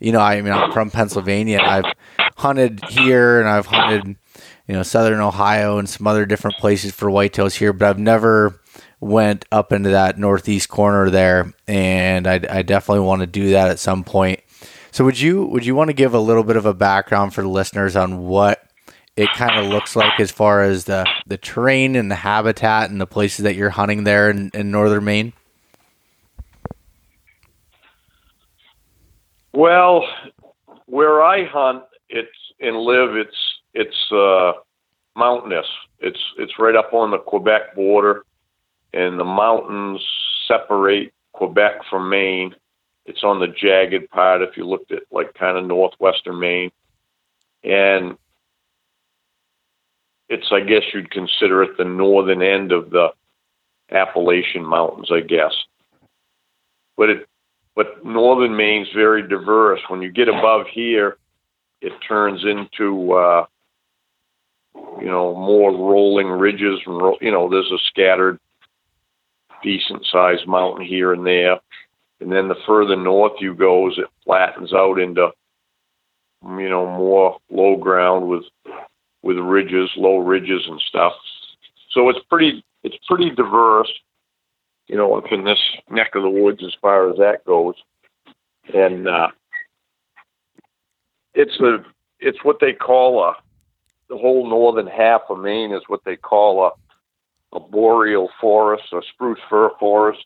[0.00, 1.60] You know, I mean, I'm from Pennsylvania.
[1.60, 1.84] I've
[2.38, 4.16] hunted here and I've hunted,
[4.66, 8.58] you know, Southern Ohio and some other different places for whitetails here, but I've never
[9.00, 11.52] went up into that Northeast corner there.
[11.68, 14.40] And I, I definitely want to do that at some point.
[14.92, 17.42] So would you, would you want to give a little bit of a background for
[17.42, 18.66] the listeners on what
[19.20, 22.98] it kind of looks like as far as the the terrain and the habitat and
[22.98, 25.34] the places that you're hunting there in, in northern Maine?
[29.52, 30.08] Well,
[30.86, 32.30] where I hunt, it's
[32.60, 33.36] and live, it's
[33.74, 34.52] it's uh,
[35.14, 35.66] mountainous.
[35.98, 38.24] It's it's right up on the Quebec border,
[38.94, 40.00] and the mountains
[40.48, 42.54] separate Quebec from Maine.
[43.04, 44.40] It's on the jagged part.
[44.40, 46.70] If you looked at like kind of northwestern Maine,
[47.62, 48.16] and
[50.30, 53.08] it's I guess you'd consider it the northern end of the
[53.90, 55.52] Appalachian Mountains, I guess.
[56.96, 57.26] But it
[57.74, 59.80] but northern Maine's very diverse.
[59.88, 61.18] When you get above here,
[61.80, 63.46] it turns into uh,
[65.00, 68.38] you know more rolling ridges and you know there's a scattered
[69.62, 71.58] decent sized mountain here and there.
[72.20, 75.30] And then the further north you go, as it flattens out into
[76.44, 78.44] you know more low ground with
[79.22, 81.12] with ridges, low ridges and stuff.
[81.92, 83.92] So it's pretty it's pretty diverse,
[84.86, 85.58] you know, up in this
[85.90, 87.74] neck of the woods as far as that goes.
[88.74, 89.28] And uh,
[91.34, 91.84] it's a
[92.20, 93.34] it's what they call a
[94.08, 96.70] the whole northern half of Maine is what they call a
[97.56, 100.24] a boreal forest, a spruce fir forest.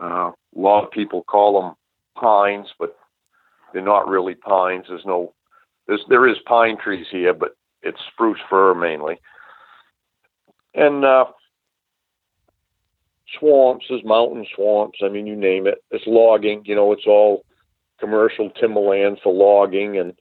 [0.00, 1.74] Uh, a lot of people call them
[2.16, 2.96] pines, but
[3.72, 4.86] they're not really pines.
[4.88, 5.34] There's no
[5.86, 7.55] there's there is pine trees here, but
[7.86, 9.18] it's spruce fir mainly,
[10.74, 11.26] and uh,
[13.38, 13.86] swamps.
[13.88, 14.98] There's mountain swamps.
[15.02, 15.82] I mean, you name it.
[15.90, 16.62] It's logging.
[16.64, 17.44] You know, it's all
[18.00, 20.14] commercial timberland for logging, and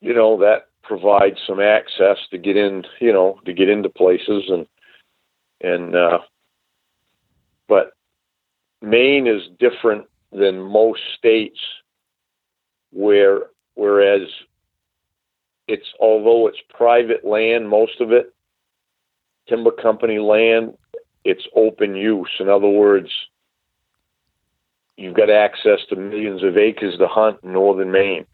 [0.00, 2.84] you know that provides some access to get in.
[3.00, 4.66] You know, to get into places and
[5.60, 6.18] and uh,
[7.68, 7.92] but
[8.80, 11.58] Maine is different than most states
[12.92, 14.28] where whereas
[15.68, 18.34] it's although it's private land, most of it,
[19.48, 20.76] timber company land,
[21.24, 22.30] it's open use.
[22.40, 23.10] In other words,
[24.96, 28.26] you've got access to millions of acres to hunt in northern Maine.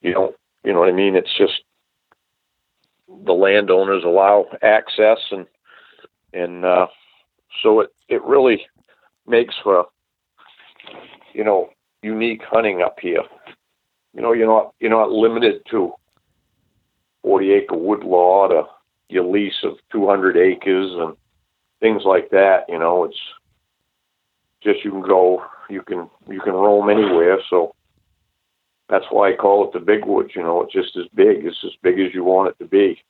[0.00, 1.14] You know, you know what I mean?
[1.14, 1.62] It's just
[3.24, 5.46] the landowners allow access and
[6.32, 6.86] and uh,
[7.62, 8.66] so it it really
[9.26, 9.86] makes for
[11.34, 11.70] you know
[12.02, 13.22] unique hunting up here.
[14.14, 15.92] You know, you're not you're not limited to
[17.26, 18.68] 40 acre wood lot or
[19.08, 21.16] your lease of 200 acres and
[21.80, 22.66] things like that.
[22.68, 23.18] You know, it's
[24.62, 27.38] just you can go, you can you can roam anywhere.
[27.50, 27.74] So
[28.88, 30.30] that's why I call it the big woods.
[30.36, 31.44] You know, it's just as big.
[31.44, 33.02] It's as big as you want it to be.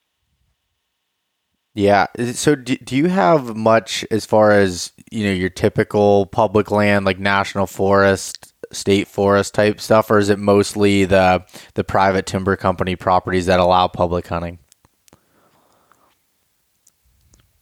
[1.76, 2.06] Yeah.
[2.32, 7.04] So do, do you have much as far as, you know, your typical public land
[7.04, 12.56] like national forest, state forest type stuff or is it mostly the the private timber
[12.56, 14.58] company properties that allow public hunting?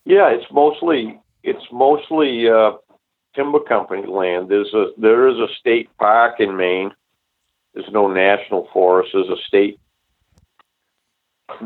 [0.04, 2.74] Yeah, it's mostly it's mostly uh,
[3.34, 4.48] timber company land.
[4.48, 6.92] There's a there is a state park in Maine.
[7.74, 9.10] There's no national forest.
[9.12, 9.80] There's a state.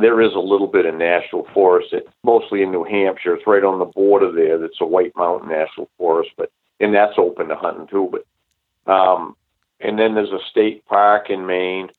[0.01, 1.89] There is a little bit of national forest.
[1.93, 3.35] It's mostly in New Hampshire.
[3.35, 4.59] It's right on the border there.
[4.59, 8.11] That's a White Mountain National Forest, but and that's open to hunting too.
[8.11, 9.37] But um,
[9.81, 11.91] and then there's a state park in Maine,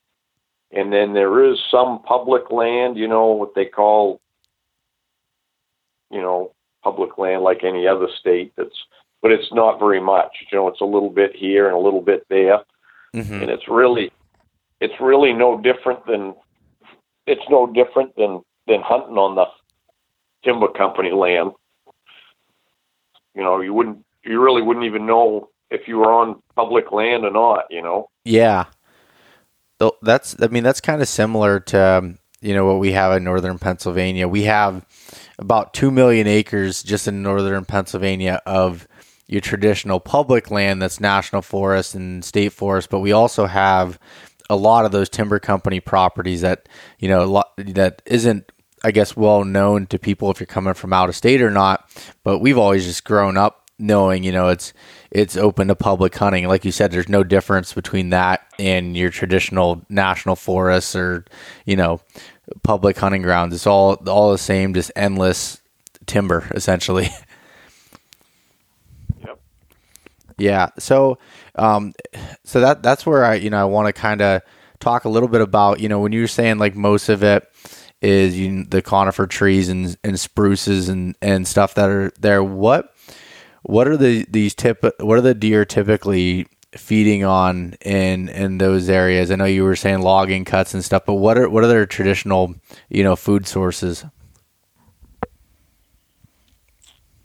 [0.72, 2.98] and then there is some public land.
[2.98, 4.20] You know what they call
[6.12, 6.52] you know,
[6.84, 8.54] public land like any other state.
[8.56, 8.76] That's,
[9.22, 10.32] but it's not very much.
[10.52, 12.62] You know, it's a little bit here and a little bit there,
[13.16, 13.34] mm-hmm.
[13.34, 14.12] and it's really,
[14.80, 16.34] it's really no different than,
[17.30, 19.46] it's no different than than hunting on the
[20.44, 21.52] timber company land.
[23.36, 27.24] You know, you wouldn't, you really wouldn't even know if you were on public land
[27.24, 27.66] or not.
[27.70, 28.10] You know.
[28.26, 28.66] Yeah.
[30.02, 33.24] That's, I mean, that's kind of similar to, um, you know, what we have in
[33.24, 34.28] northern Pennsylvania.
[34.28, 34.86] We have
[35.38, 38.90] about 2 million acres just in northern Pennsylvania of
[39.28, 43.98] your traditional public land that's national forest and state forest, but we also have
[44.50, 46.68] a lot of those timber company properties that,
[47.00, 48.52] you know, lot, that isn't
[48.84, 51.90] I guess well known to people if you're coming from out of state or not,
[52.24, 54.74] but we've always just grown up knowing, you know, it's
[55.12, 56.48] it's open to public hunting.
[56.48, 61.26] Like you said, there's no difference between that and your traditional national forests or,
[61.66, 62.02] you know,
[62.64, 63.54] public hunting grounds.
[63.54, 65.62] It's all all the same, just endless
[66.06, 67.10] timber essentially.
[69.20, 69.42] Yep.
[70.40, 70.70] Yeah.
[70.80, 71.20] So,
[71.56, 71.94] um,
[72.44, 74.42] so that that's where I you know I want to kind of
[74.80, 77.48] talk a little bit about you know when you were saying like most of it
[78.02, 82.44] is you, the conifer trees and, and spruces and, and stuff that are there.
[82.44, 82.96] What
[83.64, 88.90] what are the these tip what are the deer typically feeding on in in those
[88.90, 89.32] areas?
[89.32, 91.86] I know you were saying logging cuts and stuff, but what are what are their
[91.86, 92.56] traditional
[92.90, 94.06] you know food sources?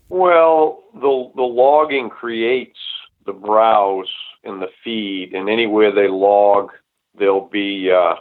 [0.08, 2.78] Well, the the logging creates
[3.26, 4.12] the browse
[4.44, 6.70] and the feed, and anywhere they log,
[7.18, 8.16] there'll be uh,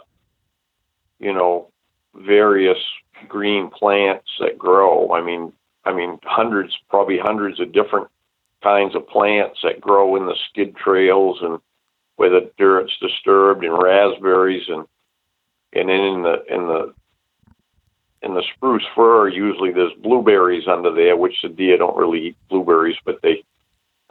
[1.18, 1.68] you know
[2.14, 2.78] various
[3.28, 5.12] green plants that grow.
[5.12, 5.52] I mean,
[5.84, 8.08] I mean hundreds, probably hundreds of different
[8.62, 11.60] kinds of plants that grow in the skid trails and
[12.16, 14.86] where the dirt's disturbed and raspberries and
[15.74, 16.94] and then in the in the
[18.22, 22.36] in the spruce fir usually there's blueberries under there which the deer don't really eat
[22.48, 23.44] blueberries but they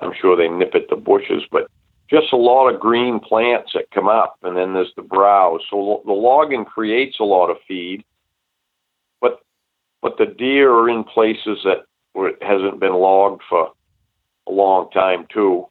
[0.03, 1.67] I'm sure they nip at the bushes but
[2.09, 6.01] just a lot of green plants that come up and then there's the browse so
[6.05, 8.03] the logging creates a lot of feed
[9.21, 9.41] but
[10.01, 13.71] but the deer are in places that where it hasn't been logged for
[14.47, 15.67] a long time too.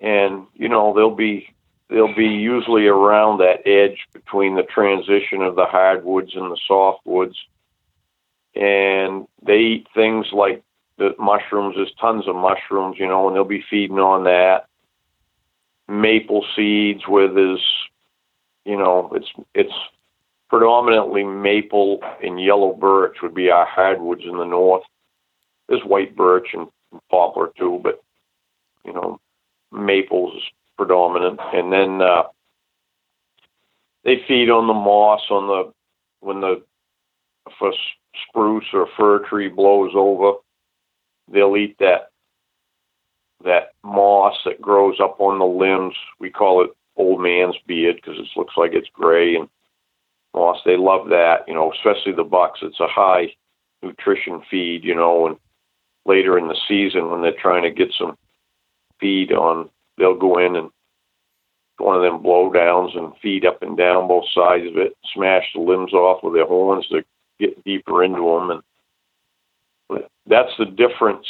[0.00, 1.48] And you know they'll be
[1.88, 7.36] they'll be usually around that edge between the transition of the hardwoods and the softwoods.
[8.54, 10.62] And they eat things like
[10.98, 11.76] the mushrooms.
[11.76, 14.66] There's tons of mushrooms, you know, and they'll be feeding on that.
[15.88, 17.64] Maple seeds, where there's,
[18.64, 19.72] you know, it's it's
[20.48, 24.84] predominantly maple and yellow birch would be our hardwoods in the north.
[25.68, 26.68] There's white birch and
[27.10, 28.02] poplar too, but
[28.84, 29.20] you know,
[29.72, 30.42] maples is
[30.76, 31.40] predominant.
[31.52, 32.24] And then uh,
[34.04, 35.72] they feed on the moss on the
[36.20, 36.62] when the
[37.46, 37.70] if a
[38.28, 40.38] spruce or fir tree blows over,
[41.30, 42.10] they'll eat that
[43.44, 45.96] that moss that grows up on the limbs.
[46.20, 49.48] We call it old man's beard because it looks like it's gray and
[50.34, 50.58] moss.
[50.64, 52.60] They love that, you know, especially the bucks.
[52.62, 53.34] It's a high
[53.82, 55.36] nutrition feed, you know, and
[56.06, 58.16] later in the season when they're trying to get some
[59.00, 59.68] feed on,
[59.98, 60.70] they'll go in and
[61.78, 65.60] one of them blowdowns and feed up and down both sides of it, smash the
[65.60, 67.02] limbs off with their horns to
[67.40, 68.50] get deeper into them.
[68.50, 68.62] And
[70.26, 71.26] that's the difference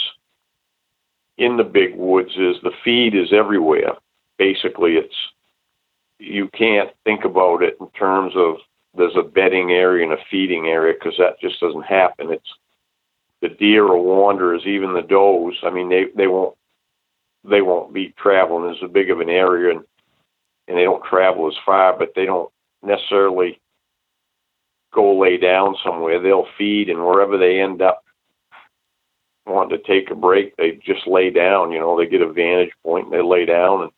[1.38, 3.92] in the big woods is the feed is everywhere.
[4.38, 5.14] Basically, it's
[6.18, 8.56] you can't think about it in terms of
[8.94, 12.30] there's a bedding area and a feeding area because that just doesn't happen.
[12.30, 12.54] It's
[13.40, 15.58] the deer or wanderers, even the does.
[15.64, 16.56] I mean, they they won't
[17.44, 19.84] they won't be traveling as big of an area, and
[20.68, 22.50] and they don't travel as far, but they don't
[22.82, 23.60] necessarily
[24.92, 26.20] go lay down somewhere.
[26.20, 28.01] They'll feed, and wherever they end up
[29.46, 31.72] wanting to take a break, they just lay down.
[31.72, 33.90] You know, they get a vantage point, and they lay down and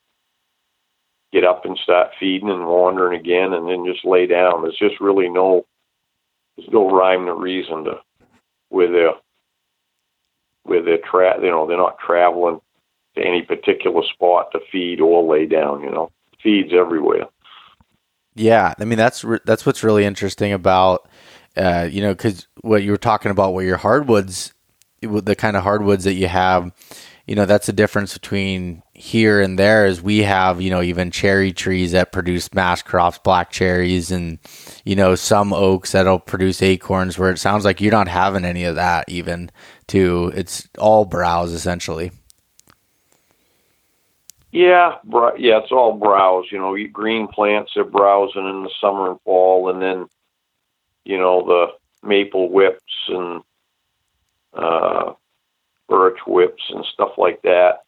[1.31, 4.61] get up and start feeding and wandering again, and then just lay down.
[4.61, 5.65] There's just really no
[6.57, 7.95] there's no rhyme or reason to
[8.69, 9.13] where they're
[10.63, 12.59] where they're tra- you know they're not traveling
[13.15, 15.81] to any particular spot to feed or lay down.
[15.81, 17.25] You know, feeds everywhere.
[18.35, 21.07] Yeah, I mean that's re- that's what's really interesting about
[21.55, 24.53] uh, you know because what you were talking about, what your hardwoods,
[25.05, 26.71] the kind of hardwoods that you have,
[27.27, 31.11] you know that's the difference between here and there is we have you know even
[31.11, 34.37] cherry trees that produce mass crops black cherries and
[34.83, 38.63] you know some oaks that'll produce acorns where it sounds like you're not having any
[38.63, 39.49] of that even
[39.87, 42.11] to it's all browse essentially.
[44.51, 44.95] Yeah
[45.37, 49.69] yeah it's all browse you know green plants are browsing in the summer and fall
[49.69, 50.07] and then
[51.03, 53.41] you know the maple whips and
[54.55, 55.13] uh
[55.87, 57.83] birch whips and stuff like that.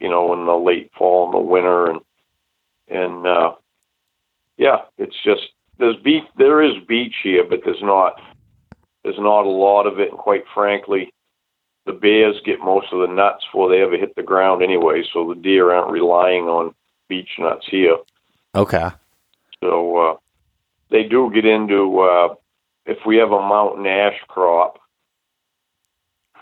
[0.00, 2.00] You know, in the late fall and the winter, and
[2.88, 3.52] and uh,
[4.56, 5.42] yeah, it's just
[5.78, 6.24] there's beech.
[6.36, 8.20] There is beech here, but there's not
[9.02, 10.10] there's not a lot of it.
[10.10, 11.12] And quite frankly,
[11.86, 15.02] the bears get most of the nuts before they ever hit the ground anyway.
[15.12, 16.74] So the deer aren't relying on
[17.08, 17.96] beech nuts here.
[18.54, 18.90] Okay.
[19.62, 20.16] So uh,
[20.90, 22.34] they do get into uh,
[22.86, 24.78] if we have a mountain ash crop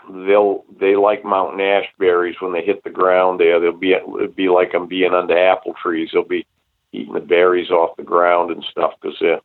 [0.09, 3.59] they'll they like mountain ash berries when they hit the ground there.
[3.59, 6.09] They'll be it'll be like them being under apple trees.
[6.13, 6.45] They'll be
[6.91, 9.39] eating the berries off the ground and stuff because they're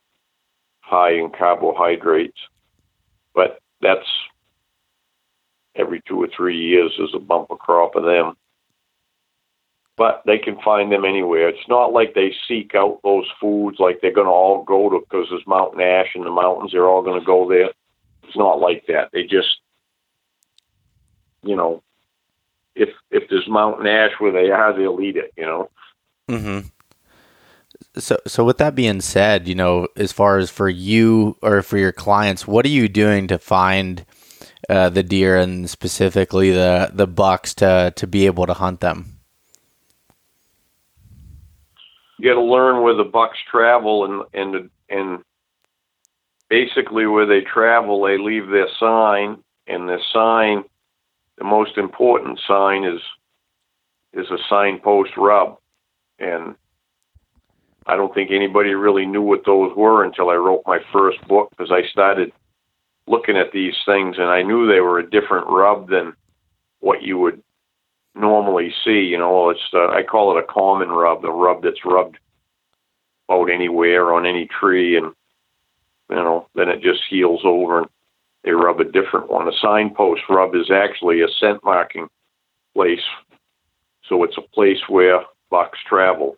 [0.81, 2.39] high in carbohydrates.
[3.33, 4.07] But that's
[5.75, 8.35] every two or three years there's a bumper crop of them.
[9.95, 11.49] But they can find them anywhere.
[11.49, 14.99] It's not like they seek out those foods like they're going to all go to
[15.01, 16.71] because there's mountain ash in the mountains.
[16.71, 17.69] They're all going to go there.
[18.23, 19.09] It's not like that.
[19.11, 19.59] They just
[21.43, 21.83] you know,
[22.75, 25.33] if if there's mountain ash where they are, they'll eat it.
[25.37, 25.69] You know.
[26.27, 26.59] Hmm.
[27.97, 31.77] So, so with that being said, you know, as far as for you or for
[31.77, 34.05] your clients, what are you doing to find
[34.69, 39.19] uh, the deer and specifically the the bucks to to be able to hunt them?
[42.17, 45.23] You got to learn where the bucks travel and and and
[46.49, 50.63] basically where they travel, they leave their sign, and the sign
[51.39, 53.01] the most important sign is
[54.13, 55.57] is a signpost rub,
[56.19, 56.55] and
[57.85, 61.49] I don't think anybody really knew what those were until I wrote my first book
[61.51, 62.31] because I started
[63.07, 66.13] looking at these things and I knew they were a different rub than
[66.79, 67.41] what you would
[68.15, 69.01] normally see.
[69.01, 72.17] You know, it's uh, I call it a common rub, the rub that's rubbed
[73.31, 75.13] out anywhere on any tree, and
[76.09, 77.79] you know, then it just heals over.
[77.79, 77.87] And
[78.43, 79.47] they rub a different one.
[79.47, 82.07] A signpost rub is actually a scent marking
[82.73, 83.03] place.
[84.07, 86.37] So it's a place where bucks travel.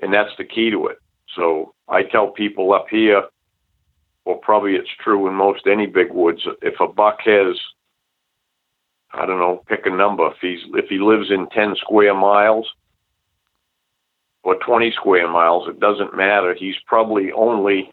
[0.00, 0.98] And that's the key to it.
[1.36, 3.22] So I tell people up here,
[4.24, 6.42] well, probably it's true in most any big woods.
[6.62, 7.56] If a buck has,
[9.12, 10.26] I don't know, pick a number.
[10.28, 12.68] If he's if he lives in ten square miles
[14.42, 16.54] or twenty square miles, it doesn't matter.
[16.54, 17.92] He's probably only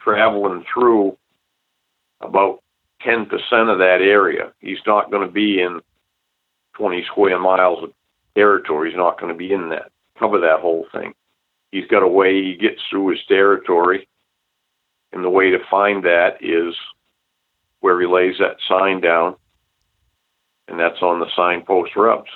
[0.00, 1.16] traveling through
[2.20, 2.62] about
[3.06, 3.26] 10%
[3.70, 4.52] of that area.
[4.60, 5.80] He's not going to be in
[6.74, 7.92] 20 square miles of
[8.34, 8.90] territory.
[8.90, 11.14] He's not going to be in that, cover that whole thing.
[11.70, 14.08] He's got a way he gets through his territory.
[15.12, 16.74] And the way to find that is
[17.80, 19.36] where he lays that sign down,
[20.66, 22.30] and that's on the signpost rubs.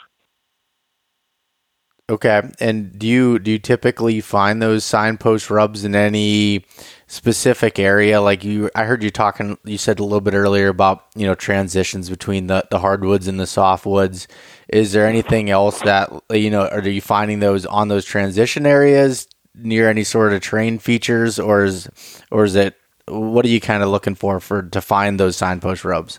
[2.13, 6.63] Okay, and do you do you typically find those signpost rubs in any
[7.07, 8.21] specific area?
[8.21, 9.57] Like you, I heard you talking.
[9.65, 13.41] You said a little bit earlier about you know transitions between the the hardwoods and
[13.41, 14.27] the softwoods.
[14.69, 16.69] Is there anything else that you know?
[16.69, 21.65] Are you finding those on those transition areas near any sort of terrain features, or
[21.65, 21.89] is
[22.31, 22.77] or is it
[23.09, 26.19] what are you kind of looking for for to find those signpost rubs?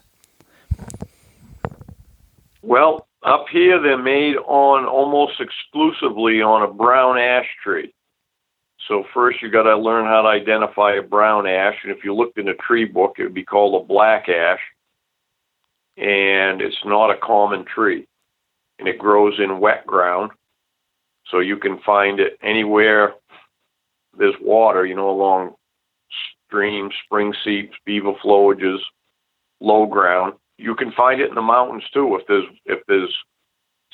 [2.63, 7.93] Well, up here they're made on almost exclusively on a brown ash tree.
[8.88, 12.13] So first you got to learn how to identify a brown ash, and if you
[12.13, 14.59] looked in a tree book, it would be called a black ash.
[15.97, 18.07] and it's not a common tree,
[18.80, 20.32] and it grows in wet ground.
[21.30, 23.13] So you can find it anywhere
[24.17, 25.55] there's water, you know, along
[26.47, 28.80] streams, spring seeps, beaver flowages,
[29.59, 30.34] low ground.
[30.58, 33.14] You can find it in the mountains too if there's if there's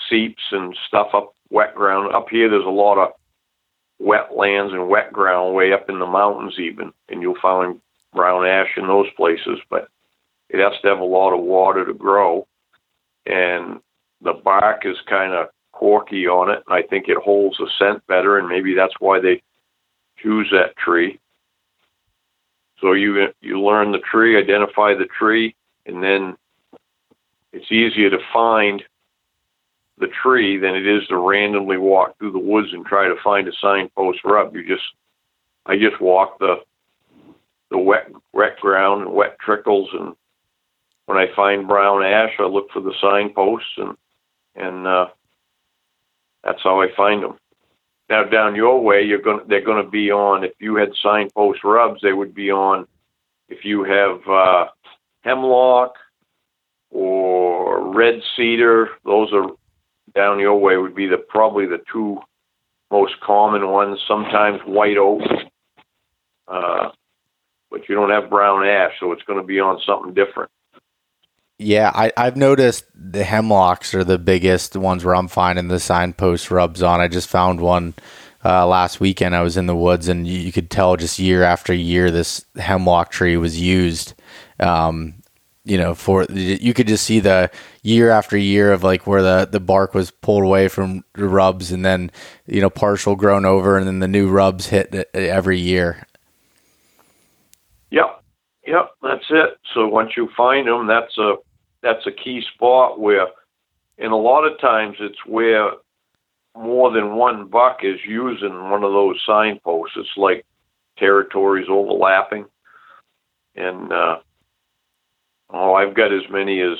[0.09, 2.13] seeps and stuff up wet ground.
[2.13, 3.11] Up here there's a lot of
[4.01, 7.81] wetlands and wet ground way up in the mountains even, and you'll find
[8.13, 9.89] brown ash in those places, but
[10.49, 12.47] it has to have a lot of water to grow.
[13.25, 13.79] And
[14.21, 16.63] the bark is kind of corky on it.
[16.67, 19.41] And I think it holds the scent better, and maybe that's why they
[20.17, 21.19] choose that tree.
[22.81, 25.55] So you you learn the tree, identify the tree,
[25.85, 26.37] and then
[27.51, 28.83] it's easier to find
[29.97, 33.47] the tree than it is to randomly walk through the woods and try to find
[33.47, 34.55] a signpost rub.
[34.55, 34.83] You just
[35.65, 36.55] I just walk the
[37.69, 40.15] the wet wet ground and wet trickles and
[41.05, 43.97] when I find brown ash I look for the signposts and
[44.55, 45.07] and uh,
[46.43, 47.37] that's how I find them.
[48.09, 50.43] Now down your way, you're going they're going to be on.
[50.43, 52.87] If you had signpost rubs, they would be on.
[53.49, 54.65] If you have uh,
[55.21, 55.95] hemlock
[56.91, 59.47] or red cedar, those are
[60.15, 62.19] down your way would be the probably the two
[62.91, 63.99] most common ones.
[64.07, 65.21] Sometimes white oak,
[66.47, 66.89] uh,
[67.69, 70.49] but you don't have brown ash, so it's going to be on something different.
[71.61, 76.51] Yeah, I, I've noticed the hemlocks are the biggest ones where I'm finding the signpost
[76.51, 77.01] rubs on.
[77.01, 77.95] I just found one
[78.45, 79.35] uh, last weekend.
[79.35, 82.45] I was in the woods and you, you, could tell just year after year this
[82.55, 84.13] hemlock tree was used.
[84.61, 85.15] Um,
[85.69, 87.51] you know, for you could just see the
[87.83, 91.71] year after year of like where the, the bark was pulled away from the rubs
[91.71, 92.11] and then,
[92.47, 96.07] you know, partial grown over and then the new rubs hit every year.
[97.91, 98.23] Yep.
[98.65, 98.91] Yep.
[99.03, 99.57] That's it.
[99.73, 101.35] So once you find them, that's a,
[101.81, 103.27] that's a key spot where,
[103.99, 105.71] and a lot of times it's where
[106.57, 109.97] more than one buck is using one of those signposts.
[109.97, 110.45] It's like
[110.97, 112.45] territories overlapping,
[113.55, 114.19] and uh,
[115.49, 116.77] oh, I've got as many as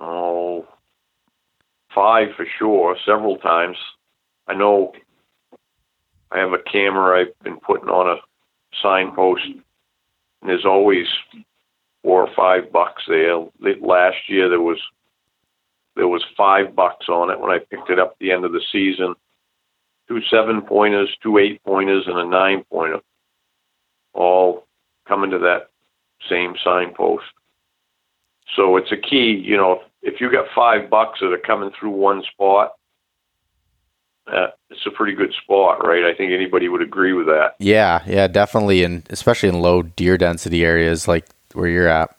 [0.00, 0.66] oh
[1.94, 3.76] five for sure, several times.
[4.46, 4.92] I know
[6.30, 8.20] I have a camera I've been putting on a
[8.82, 9.62] signpost, and
[10.42, 11.06] there's always
[12.02, 13.36] four or five bucks there.
[13.80, 14.78] Last year there was
[15.96, 18.52] there was five bucks on it when I picked it up at the end of
[18.52, 19.14] the season.
[20.06, 23.00] Two seven pointers, two eight pointers, and a nine pointer,
[24.14, 24.66] all
[25.06, 25.70] coming to that
[26.28, 27.24] same signpost.
[28.56, 31.90] So it's a key, you know, if you got five bucks that are coming through
[31.90, 32.72] one spot,
[34.26, 36.04] uh, it's a pretty good spot, right?
[36.04, 37.54] I think anybody would agree with that.
[37.58, 42.14] Yeah, yeah, definitely, and especially in low deer density areas like where you're at.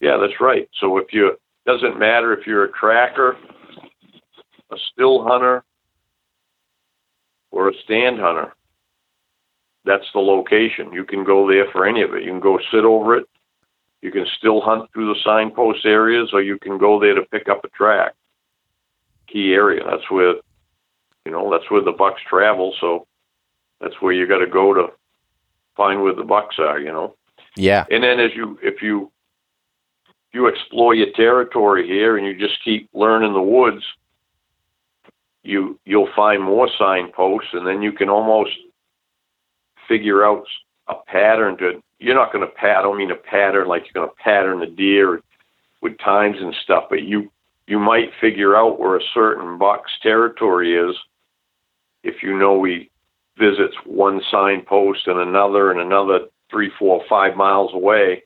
[0.00, 0.68] Yeah, that's right.
[0.80, 3.36] So if you doesn't matter if you're a tracker,
[4.70, 5.64] a still hunter,
[7.50, 8.52] or a stand hunter.
[9.84, 10.92] That's the location.
[10.92, 12.22] You can go there for any of it.
[12.22, 13.26] You can go sit over it.
[14.00, 17.48] You can still hunt through the signpost areas, or you can go there to pick
[17.48, 18.14] up a track.
[19.28, 19.82] Key area.
[19.84, 20.34] That's where,
[21.24, 22.74] you know, that's where the bucks travel.
[22.80, 23.06] So
[23.80, 24.88] that's where you got to go to
[25.76, 26.78] find where the bucks are.
[26.78, 27.16] You know.
[27.56, 27.84] Yeah.
[27.90, 29.10] And then as you if you
[29.98, 33.84] if you explore your territory here and you just keep learning the woods,
[35.42, 38.50] you you'll find more signposts and then you can almost
[39.88, 40.44] figure out
[40.88, 44.02] a pattern to you're not going to pat I don't mean a pattern like you're
[44.04, 45.20] going to pattern a deer
[45.80, 47.30] with times and stuff, but you
[47.66, 50.96] you might figure out where a certain buck's territory is
[52.02, 52.90] if you know he
[53.38, 58.22] visits one signpost and another and another three, four, five miles away,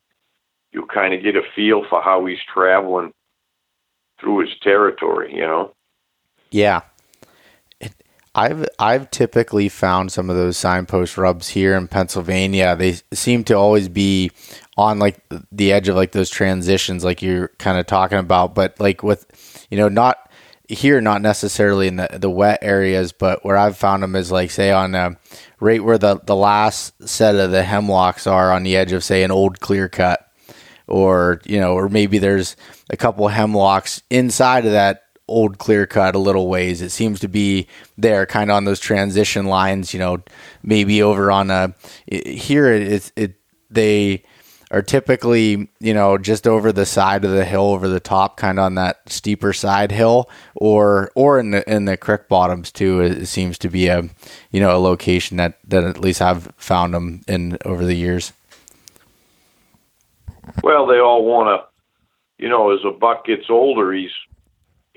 [0.73, 3.13] you kind of get a feel for how he's traveling
[4.21, 5.73] through his territory, you know?
[6.51, 6.83] Yeah.
[8.39, 12.77] I've I've typically found some of those signpost rubs here in Pennsylvania.
[12.77, 14.31] They seem to always be
[14.77, 15.21] on like
[15.51, 18.55] the edge of like those transitions, like you're kind of talking about.
[18.55, 20.31] But like with, you know, not
[20.69, 24.53] here, not necessarily in the, the wet areas, but where I've found them is like
[24.53, 25.15] say on uh,
[25.59, 29.25] right where the the last set of the hemlocks are on the edge of say
[29.25, 30.31] an old clear cut,
[30.87, 32.55] or you know, or maybe there's
[32.89, 36.83] a couple hemlocks inside of that old clear cut a little ways.
[36.83, 39.93] It seems to be there, kind of on those transition lines.
[39.93, 40.23] You know,
[40.63, 41.75] maybe over on a
[42.07, 43.35] here it's it
[43.71, 44.25] they
[44.71, 48.59] are typically, you know, just over the side of the hill, over the top, kind
[48.59, 53.01] of on that steeper side hill, or or in the in the creek bottoms too.
[53.01, 54.09] It seems to be a,
[54.51, 58.33] you know, a location that that at least I've found them in over the years.
[60.63, 64.11] Well, they all want to, you know, as a buck gets older, he's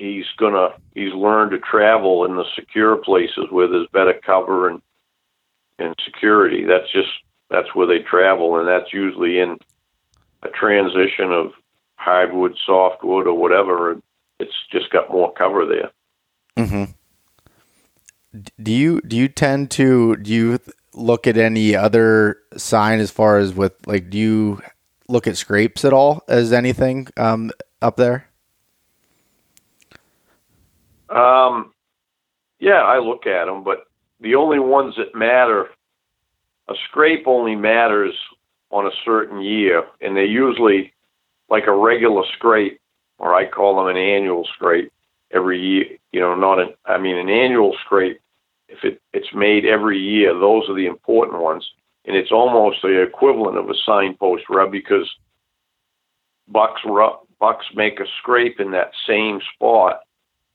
[0.01, 4.81] he's gonna he's learned to travel in the secure places with his better cover and
[5.77, 6.65] and security.
[6.65, 7.09] That's just
[7.49, 9.57] that's where they travel, and that's usually in
[10.41, 11.51] a transition of
[11.95, 14.01] hardwood, softwood, or whatever.
[14.39, 15.91] It's just got more cover there.
[16.57, 16.91] Mm-hmm.
[18.61, 20.59] Do you do you tend to do you
[20.93, 24.61] look at any other sign as far as with like do you
[25.07, 28.30] look at scrapes at all as anything um, up there?
[31.11, 31.73] Um,
[32.59, 33.85] yeah, I look at them, but
[34.21, 35.67] the only ones that matter,
[36.69, 38.13] a scrape only matters
[38.71, 40.93] on a certain year, and they're usually
[41.49, 42.79] like a regular scrape,
[43.17, 44.91] or I call them an annual scrape
[45.31, 45.85] every year.
[46.13, 48.21] You know, not an, I mean, an annual scrape.
[48.69, 51.69] If it, it's made every year, those are the important ones,
[52.05, 55.09] and it's almost the equivalent of a signpost rub because
[56.47, 60.01] bucks rub, bucks make a scrape in that same spot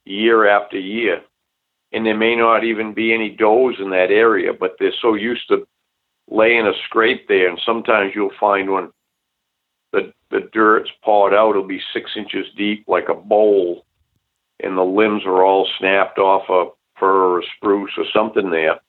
[0.07, 1.21] year after year.
[1.91, 5.47] And there may not even be any does in that area, but they're so used
[5.49, 5.67] to
[6.29, 7.49] laying a scrape there.
[7.49, 8.91] And sometimes you'll find when
[9.93, 13.85] the, the dirt's pawed out, it'll be six inches deep like a bowl,
[14.59, 18.79] and the limbs are all snapped off a fir or a spruce or something there.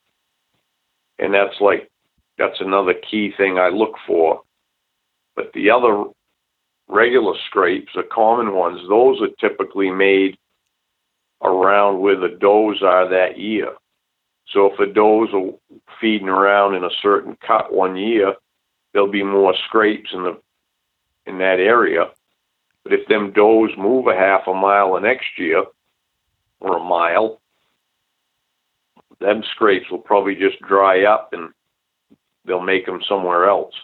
[1.18, 1.90] And that's like,
[2.36, 4.42] that's another key thing I look for.
[5.36, 6.04] But the other
[6.88, 10.36] regular scrapes, the common ones, those are typically made
[11.42, 13.72] around where the does are that year.
[14.52, 18.34] So if the does are feeding around in a certain cut one year,
[18.92, 20.40] there'll be more scrapes in the
[21.26, 22.06] in that area.
[22.84, 25.64] But if them does move a half a mile the next year,
[26.60, 27.40] or a mile,
[29.20, 31.52] them scrapes will probably just dry up and
[32.44, 33.74] they'll make them somewhere else.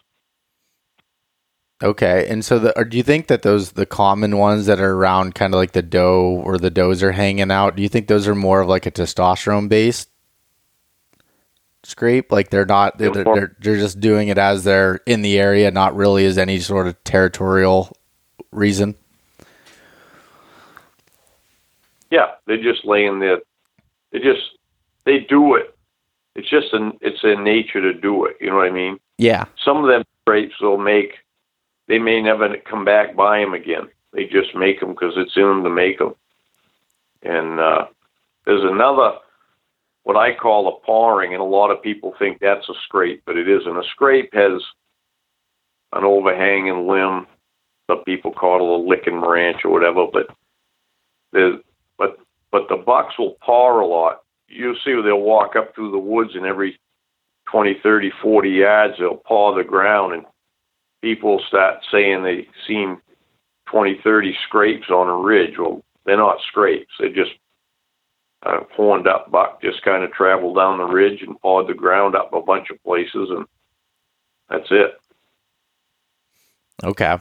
[1.83, 5.35] Okay, and so the, do you think that those the common ones that are around,
[5.35, 7.77] kind of like the doe or the does are hanging out?
[7.77, 10.09] Do you think those are more of like a testosterone based
[11.83, 12.31] scrape?
[12.31, 15.97] Like they're not they're, they're they're just doing it as they're in the area, not
[15.97, 17.95] really as any sort of territorial
[18.53, 18.95] reason.
[22.11, 23.41] Yeah, they're just laying there.
[24.13, 24.43] They just
[25.05, 25.77] they do it.
[26.37, 28.37] It's just an it's a nature to do it.
[28.41, 29.01] You know what I mean?
[29.19, 29.47] Yeah.
[29.65, 31.15] Some of them scrapes will make
[31.89, 33.89] they may never come back by them again.
[34.13, 36.15] They just make them because it's in them to make them.
[37.23, 37.87] And uh,
[38.47, 39.19] there's another,
[40.05, 43.37] what I call a pawing, and a lot of people think that's a scrape, but
[43.37, 43.77] it isn't.
[43.77, 44.63] A scrape has
[45.93, 47.27] an overhanging limb.
[47.89, 50.29] Some people call it a licking branch or whatever, but
[51.33, 51.61] there's,
[51.99, 52.19] but
[52.51, 54.23] but the bucks will paw a lot.
[54.49, 56.79] You'll see they'll walk up through the woods and every
[57.51, 60.25] 20, 30, 40 yards they'll paw the ground and
[61.05, 62.97] people start saying they seen
[63.67, 65.59] 20, 30 scrapes on a ridge.
[65.59, 66.93] Well, they're not scrapes.
[66.99, 67.33] They're just
[68.43, 72.17] a horned up buck just kind of traveled down the ridge and pawed the ground
[72.17, 73.45] up a bunch of places, and
[74.49, 74.99] that's it.
[76.83, 77.19] Okay.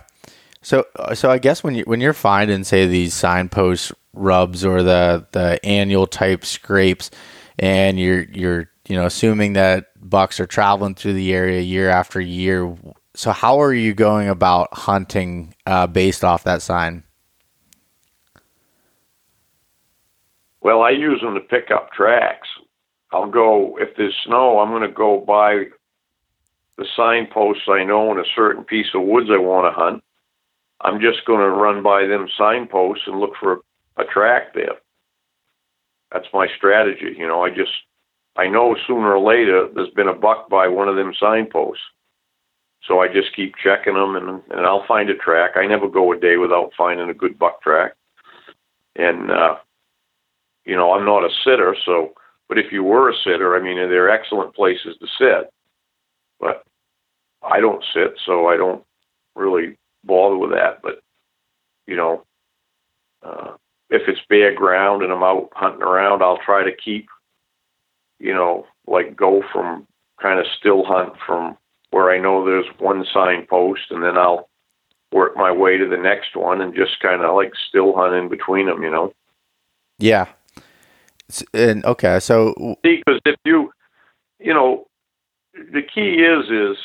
[0.61, 4.81] So, uh, so I guess when you when you're finding say these signpost rubs or
[4.81, 7.11] the the annual type scrapes,
[7.59, 12.21] and you're you're you know assuming that bucks are traveling through the area year after
[12.21, 12.73] year,
[13.15, 17.03] so how are you going about hunting uh, based off that sign?
[20.61, 22.47] Well, I use them to pick up tracks.
[23.11, 24.59] I'll go if there's snow.
[24.59, 25.65] I'm going to go by
[26.77, 30.03] the signposts I know in a certain piece of woods I want to hunt.
[30.81, 33.53] I'm just going to run by them signposts and look for
[33.97, 34.75] a, a track there.
[36.11, 37.15] That's my strategy.
[37.17, 37.71] You know, I just
[38.35, 41.83] I know sooner or later there's been a buck by one of them signposts.
[42.87, 45.51] So I just keep checking them, and and I'll find a track.
[45.55, 47.93] I never go a day without finding a good buck track.
[48.95, 49.55] And uh,
[50.65, 52.13] you know, I'm not a sitter, so
[52.49, 55.53] but if you were a sitter, I mean, they're excellent places to sit.
[56.39, 56.63] But
[57.41, 58.83] I don't sit, so I don't
[59.35, 60.81] really bother with that.
[60.81, 61.01] But
[61.87, 62.25] you know,
[63.23, 63.53] uh,
[63.89, 67.07] if it's bare ground and I'm out hunting around, I'll try to keep,
[68.19, 69.87] you know, like go from
[70.21, 71.57] kind of still hunt from
[71.93, 74.49] where I know there's one signpost, and then I'll
[75.11, 78.29] work my way to the next one and just kind of like still hunt in
[78.29, 79.13] between them, you know.
[79.99, 80.25] Yeah.
[81.53, 83.71] And okay, so because if you,
[84.39, 84.87] you know,
[85.53, 86.77] the key is is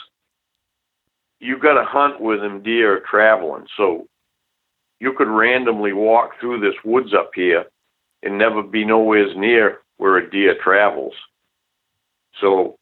[1.41, 3.67] you've got to hunt with them deer traveling.
[3.79, 4.07] So
[5.01, 7.65] you could randomly walk through this woods up here
[8.23, 11.15] and never be nowhere near where a deer travels.
[12.41, 12.77] So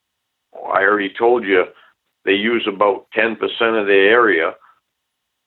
[0.54, 1.64] I already told you
[2.26, 4.52] they use about 10% of the area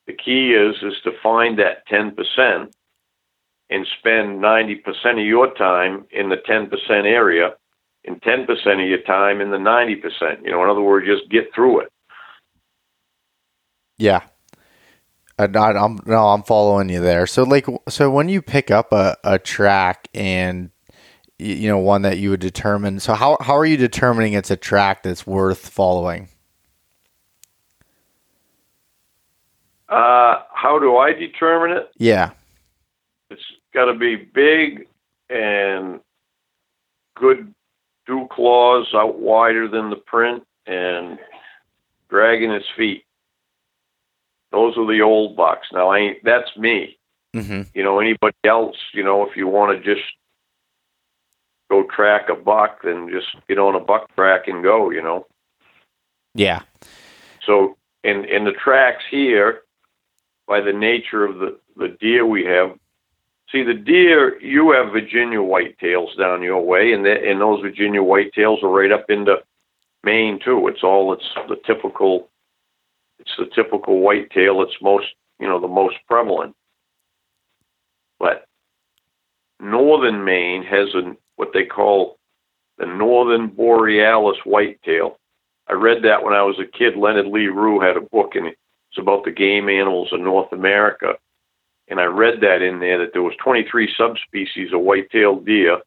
[0.10, 2.16] the key is is to find that 10%
[3.70, 4.80] and spend 90%
[5.12, 6.72] of your time in the 10%
[7.06, 7.52] area
[8.06, 10.44] and 10% of your time in the 90%.
[10.44, 11.90] You know, in other words, just get through it.
[14.00, 14.22] Yeah.
[15.38, 17.28] Uh, I'm, no, I'm following you there.
[17.28, 20.72] So, like, so when you pick up a, a track and
[21.38, 24.58] you know one that you would determine, so how how are you determining it's a
[24.58, 26.30] track that's worth following?
[29.90, 31.92] Uh, how do I determine it?
[31.98, 32.32] Yeah.
[33.32, 33.42] It's
[33.74, 34.88] got to be big
[35.30, 36.00] and
[37.16, 37.54] good
[38.06, 41.18] dew claws out wider than the print and
[42.10, 43.04] dragging its feet.
[44.52, 45.68] Those are the old bucks.
[45.72, 46.98] Now, I ain't, that's me.
[47.36, 47.62] Mm-hmm.
[47.74, 50.06] You know, anybody else, you know, if you want to just
[51.70, 55.28] go track a buck, then just get on a buck track and go, you know.
[56.34, 56.62] Yeah.
[57.46, 59.62] So, in, in the tracks here,
[60.50, 62.72] by the nature of the, the deer we have,
[63.52, 68.02] see the deer, you have Virginia whitetails down your way, and, the, and those Virginia
[68.02, 69.36] whitetails are right up into
[70.04, 70.68] Maine too.
[70.68, 72.30] It's all, it's the typical
[73.20, 74.62] it's the typical whitetail.
[74.62, 75.08] It's most,
[75.40, 76.56] you know, the most prevalent.
[78.18, 78.46] But
[79.60, 82.18] northern Maine has a, what they call
[82.78, 85.20] the northern borealis whitetail.
[85.68, 86.96] I read that when I was a kid.
[86.98, 88.48] Leonard Lee Rue had a book, and
[88.90, 91.14] it's about the game animals of North America.
[91.88, 95.80] And I read that in there that there was 23 subspecies of white-tailed deer,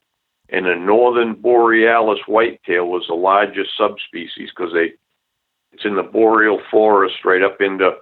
[0.48, 4.92] and the northern borealis whitetail was the largest subspecies because they
[5.72, 7.92] it's in the boreal forest right up into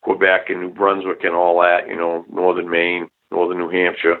[0.00, 4.16] Quebec and New Brunswick and all that, you know, northern Maine, northern New Hampshire.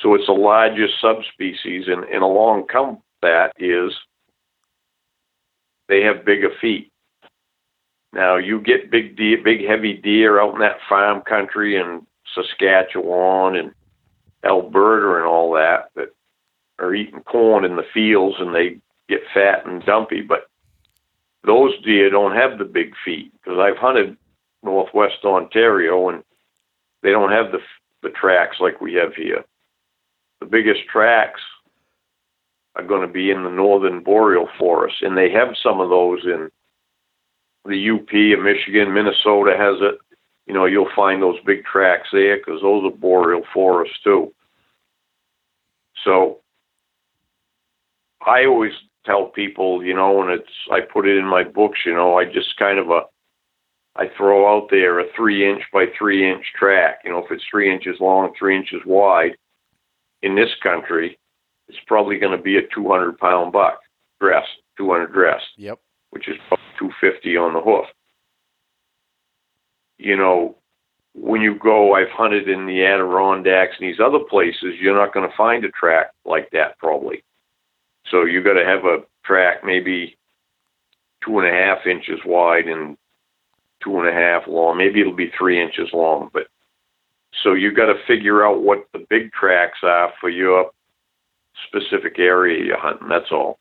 [0.00, 3.92] So it's the largest subspecies, and, and along come that is
[5.88, 6.92] they have bigger feet.
[8.16, 13.56] Now you get big deer, big heavy deer out in that farm country in Saskatchewan
[13.56, 13.74] and
[14.42, 16.14] Alberta and all that that
[16.78, 18.78] are eating corn in the fields and they
[19.10, 20.48] get fat and dumpy, but
[21.44, 24.16] those deer don't have the big feet because I've hunted
[24.62, 26.24] northwest Ontario and
[27.02, 27.58] they don't have the
[28.02, 29.44] the tracks like we have here.
[30.40, 31.40] The biggest tracks
[32.76, 36.24] are going to be in the northern boreal forest, and they have some of those
[36.24, 36.50] in
[37.68, 39.98] the UP of Michigan, Minnesota has it.
[40.46, 44.32] You know, you'll find those big tracks there because those are boreal forests too.
[46.04, 46.38] So
[48.24, 48.72] I always
[49.04, 52.24] tell people, you know, and it's I put it in my books, you know, I
[52.24, 53.02] just kind of a
[53.96, 57.00] I throw out there a three inch by three inch track.
[57.04, 59.36] You know, if it's three inches long, three inches wide,
[60.22, 61.18] in this country,
[61.68, 63.80] it's probably going to be a 200 pound buck
[64.20, 64.44] dress,
[64.76, 65.40] 200 dress.
[65.56, 65.78] Yep.
[66.10, 66.36] Which is
[66.78, 67.86] 250 on the hoof.
[69.98, 70.56] You know,
[71.14, 75.28] when you go, I've hunted in the Adirondacks and these other places, you're not going
[75.28, 77.22] to find a track like that probably.
[78.10, 80.16] So you got to have a track maybe
[81.24, 82.96] two and a half inches wide and
[83.82, 84.78] two and a half long.
[84.78, 86.46] Maybe it'll be three inches long, but
[87.42, 90.70] so you got to figure out what the big tracks are for your
[91.66, 93.08] specific area you're hunting.
[93.08, 93.58] That's all.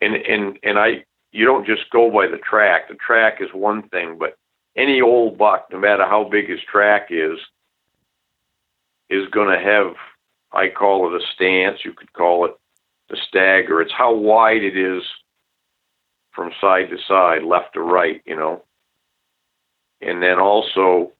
[0.00, 2.88] And and and I, you don't just go by the track.
[2.88, 4.36] The track is one thing, but
[4.76, 7.38] any old buck, no matter how big his track is,
[9.10, 9.94] is going to have.
[10.52, 11.84] I call it a stance.
[11.84, 12.52] You could call it
[13.10, 13.80] the stagger.
[13.80, 15.02] It's how wide it is
[16.32, 18.64] from side to side, left to right, you know.
[20.00, 21.12] And then also,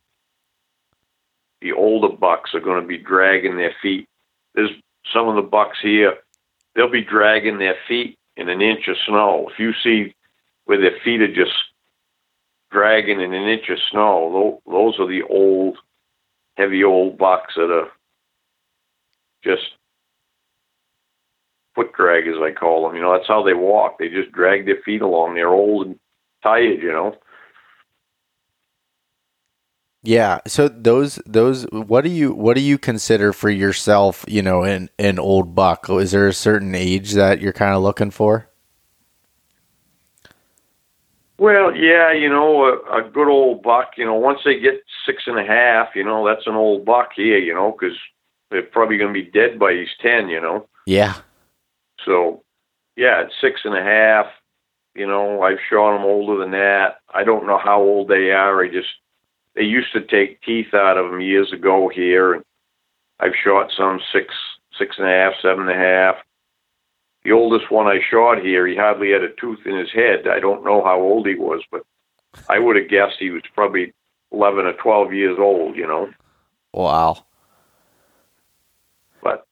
[1.60, 4.08] the older bucks are going to be dragging their feet.
[4.54, 4.70] There's
[5.12, 6.14] some of the bucks here,
[6.74, 9.48] they'll be dragging their feet in an inch of snow.
[9.52, 10.14] If you see
[10.64, 11.52] where their feet are just
[12.70, 15.76] dragging in an inch of snow, those are the old,
[16.56, 17.88] heavy old bucks that are
[19.44, 19.62] just
[21.74, 22.96] foot drag, as I call them.
[22.96, 23.98] You know, that's how they walk.
[23.98, 25.34] They just drag their feet along.
[25.34, 25.98] They're old and
[26.42, 27.16] tired, you know.
[30.02, 30.38] Yeah.
[30.46, 34.24] So those those what do you what do you consider for yourself?
[34.28, 35.90] You know, an an old buck.
[35.90, 38.48] Is there a certain age that you're kind of looking for?
[41.38, 43.92] Well, yeah, you know, a, a good old buck.
[43.96, 47.10] You know, once they get six and a half, you know, that's an old buck
[47.14, 47.38] here.
[47.38, 47.96] You know, because
[48.50, 50.28] they're probably going to be dead by he's ten.
[50.28, 50.68] You know.
[50.86, 51.16] Yeah.
[52.04, 52.42] So,
[52.96, 54.26] yeah, at six and a half.
[54.94, 57.00] You know, I've shot them older than that.
[57.14, 58.64] I don't know how old they are.
[58.64, 58.88] I just
[59.58, 62.44] they used to take teeth out of them years ago here, and
[63.18, 64.32] I've shot some six,
[64.78, 66.14] six and a half, seven and a half.
[67.24, 70.28] The oldest one I shot here, he hardly had a tooth in his head.
[70.28, 71.82] I don't know how old he was, but
[72.48, 73.92] I would have guessed he was probably
[74.30, 75.74] eleven or twelve years old.
[75.74, 76.10] You know.
[76.72, 77.26] Wow.
[79.20, 79.44] But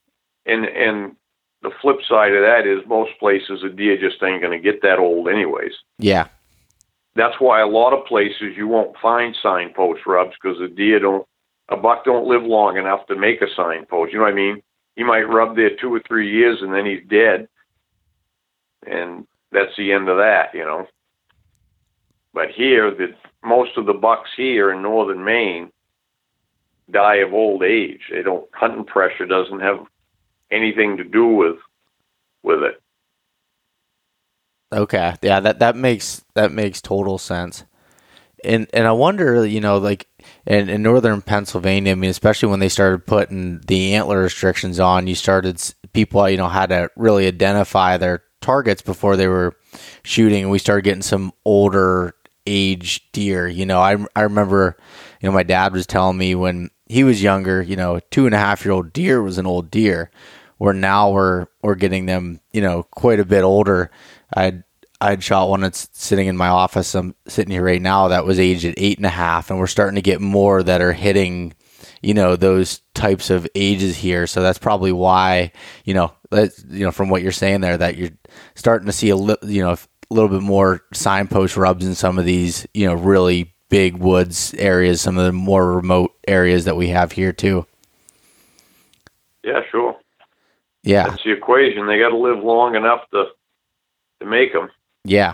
[0.45, 1.17] and and
[1.63, 4.81] the flip side of that is most places a deer just ain't going to get
[4.83, 5.73] that old anyways.
[5.99, 6.29] Yeah.
[7.17, 11.27] That's why a lot of places you won't find signpost rubs because the deer don't
[11.69, 14.13] a buck don't live long enough to make a signpost.
[14.13, 14.61] You know what I mean?
[14.95, 17.47] He might rub there two or three years and then he's dead,
[18.85, 20.53] and that's the end of that.
[20.53, 20.85] You know.
[22.33, 25.71] But here, the most of the bucks here in northern Maine
[26.91, 28.01] die of old age.
[28.11, 29.79] They don't hunting pressure doesn't have
[30.51, 31.57] anything to do with
[32.43, 32.79] with it.
[34.73, 35.13] Okay.
[35.21, 37.63] Yeah, that that makes that makes total sense.
[38.43, 40.07] And and I wonder, you know, like
[40.45, 45.07] in, in northern Pennsylvania, I mean, especially when they started putting the antler restrictions on,
[45.07, 45.61] you started
[45.93, 49.55] people, you know, had to really identify their targets before they were
[50.03, 52.13] shooting, and we started getting some older
[52.45, 53.47] age deer.
[53.47, 54.77] You know, I I remember,
[55.21, 58.35] you know, my dad was telling me when he was younger, you know, two and
[58.35, 60.11] a half year old deer was an old deer.
[60.57, 63.91] Where now we're we're getting them, you know, quite a bit older.
[64.33, 64.63] I'd
[64.99, 66.95] I'd shot one that's sitting in my office.
[66.95, 69.67] I'm sitting here right now that was aged at eight and a half, and we're
[69.67, 71.53] starting to get more that are hitting,
[72.01, 74.25] you know, those types of ages here.
[74.25, 75.51] So that's probably why,
[75.85, 78.09] you know, you know, from what you're saying there, that you're
[78.55, 82.17] starting to see a little, you know, a little bit more signpost rubs in some
[82.17, 86.75] of these, you know, really big woods areas, some of the more remote areas that
[86.75, 87.67] we have here too.
[89.43, 89.95] Yeah, sure.
[90.83, 91.85] Yeah, that's the equation.
[91.85, 93.25] They got to live long enough to
[94.19, 94.69] to make them.
[95.03, 95.33] Yeah.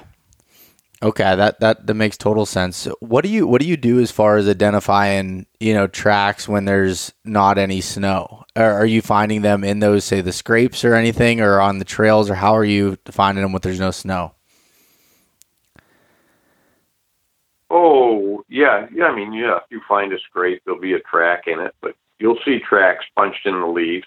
[1.04, 2.88] Okay, that, that that makes total sense.
[3.02, 6.64] What do you what do you do as far as identifying you know tracks when
[6.64, 8.46] there's not any snow?
[8.56, 11.86] Are, are you finding them in those say the scrapes or anything, or on the
[11.86, 14.34] trails, or how are you finding them when there's no snow?
[17.70, 19.06] Oh yeah, yeah.
[19.06, 19.58] I mean, yeah.
[19.58, 23.04] If you find a scrape, there'll be a track in it, but you'll see tracks
[23.14, 24.06] punched in the leaves.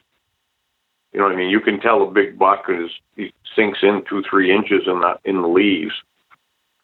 [1.12, 1.51] You know what I mean?
[1.51, 5.18] You can tell a big buck is he sinks in two, three inches in the
[5.24, 5.94] in the leaves.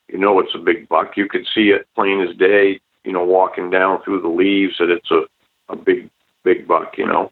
[0.08, 1.16] You know it's a big buck.
[1.16, 2.80] You could see it plain as day.
[3.04, 5.22] You know, walking down through the leaves that it's a
[5.68, 6.10] a big
[6.42, 6.98] big buck.
[6.98, 7.30] You know.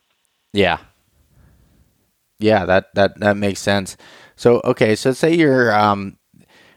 [0.53, 0.79] Yeah.
[2.39, 3.97] Yeah, that that that makes sense.
[4.37, 6.17] So okay, so say you're um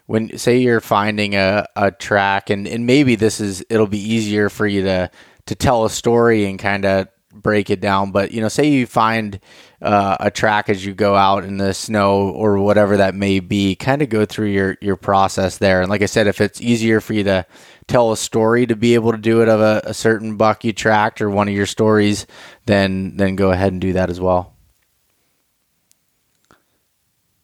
[0.05, 4.49] when say you're finding a, a track and, and maybe this is it'll be easier
[4.49, 5.09] for you to
[5.45, 8.11] to tell a story and kind of break it down.
[8.11, 9.39] But you know, say you find
[9.81, 13.75] uh, a track as you go out in the snow or whatever that may be,
[13.75, 15.81] kind of go through your your process there.
[15.81, 17.45] And like I said, if it's easier for you to
[17.87, 20.73] tell a story to be able to do it of a, a certain buck you
[20.73, 22.25] tracked or one of your stories,
[22.65, 24.53] then then go ahead and do that as well.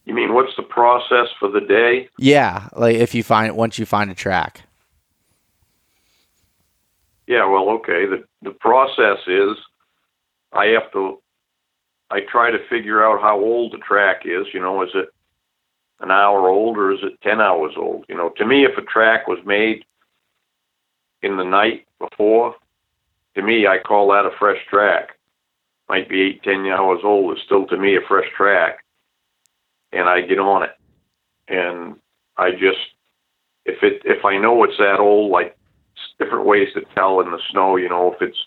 [0.05, 2.09] You mean what's the process for the day?
[2.17, 4.63] Yeah, like if you find once you find a track.
[7.27, 8.07] Yeah, well, okay.
[8.07, 9.55] The the process is
[10.51, 11.21] I have to
[12.11, 14.47] I try to figure out how old the track is.
[14.53, 15.09] You know, is it
[15.99, 18.05] an hour old or is it 10 hours old?
[18.09, 19.85] You know, to me, if a track was made
[21.21, 22.55] in the night before,
[23.35, 25.09] to me, I call that a fresh track.
[25.87, 27.33] Might be eight, 10 hours old.
[27.33, 28.83] It's still to me a fresh track.
[29.91, 30.75] And I get on it.
[31.47, 31.95] And
[32.37, 32.79] I just,
[33.65, 35.57] if it, if I know it's that old, like
[36.19, 38.37] different ways to tell in the snow, you know, if it's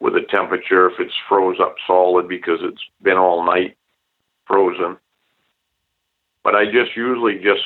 [0.00, 3.76] with the temperature if it's froze up solid because it's been all night
[4.46, 4.96] frozen.
[6.42, 7.62] But I just usually just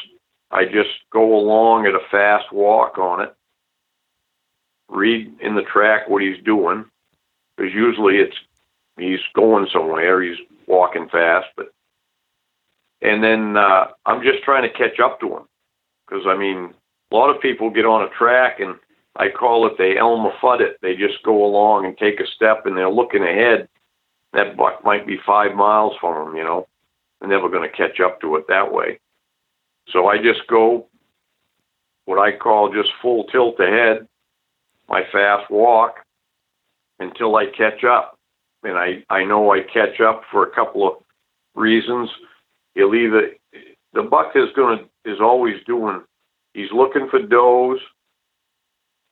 [0.50, 3.34] I just go along at a fast walk on it,
[4.88, 6.84] read in the track what he's doing,
[7.56, 8.36] because usually it's
[8.96, 11.72] he's going somewhere, he's walking fast, but
[13.02, 15.42] and then uh, I'm just trying to catch up to him,
[16.06, 16.72] because I mean
[17.10, 18.76] a lot of people get on a track and
[19.18, 20.78] I call it they Elmer Fudd it.
[20.80, 23.68] They just go along and take a step and they're looking ahead.
[24.32, 26.68] That buck might be five miles from them, you know.
[27.20, 29.00] They're never going to catch up to it that way.
[29.88, 30.86] So I just go
[32.04, 34.06] what I call just full tilt ahead,
[34.88, 35.96] my fast walk
[37.00, 38.18] until I catch up.
[38.62, 40.94] And I, I know I catch up for a couple of
[41.54, 42.08] reasons.
[42.74, 43.32] He'll either
[43.94, 46.02] the buck is gonna is always doing
[46.54, 47.80] he's looking for does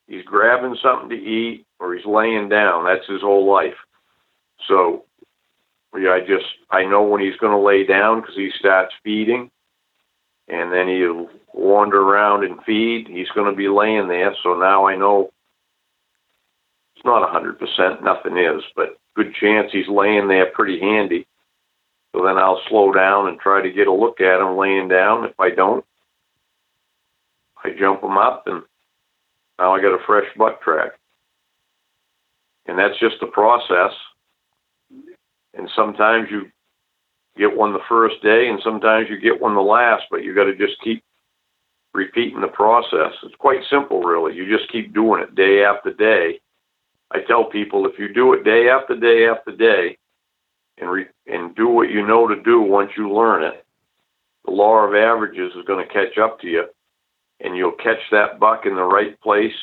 [0.07, 2.85] he's grabbing something to eat or he's laying down.
[2.85, 3.75] That's his whole life.
[4.67, 5.05] So
[5.97, 9.49] yeah, I just I know when he's going to lay down because he starts feeding,
[10.47, 13.07] and then he'll wander around and feed.
[13.07, 14.35] He's going to be laying there.
[14.43, 15.31] So now I know
[16.95, 18.03] it's not a hundred percent.
[18.03, 21.25] Nothing is, but good chance he's laying there pretty handy.
[22.13, 25.25] So then I'll slow down and try to get a look at him laying down.
[25.25, 25.85] If I don't,
[27.63, 28.63] I jump him up and
[29.59, 30.91] Now I got a fresh buck track.
[32.67, 33.93] And that's just the process.
[35.53, 36.51] And sometimes you
[37.37, 40.45] get one the first day and sometimes you get one the last, but you got
[40.45, 41.03] to just keep
[41.93, 43.13] repeating the process.
[43.23, 44.35] It's quite simple, really.
[44.35, 46.39] You just keep doing it day after day.
[47.11, 49.97] I tell people if you do it day after day after day
[50.77, 53.65] and, re- and do what you know to do once you learn it,
[54.45, 56.65] the law of averages is going to catch up to you
[57.39, 59.55] and you'll catch that buck in the right place,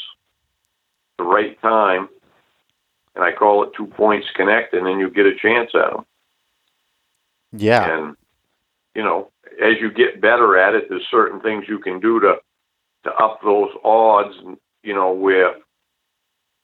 [1.18, 2.08] the right time.
[3.14, 6.04] And I call it two points connect, and then you get a chance at them.
[7.52, 7.98] Yeah.
[7.98, 8.16] And
[8.94, 9.30] you know,
[9.62, 12.36] as you get better at it, there's certain things you can do to
[13.04, 14.34] to up those odds.
[14.82, 15.54] You know where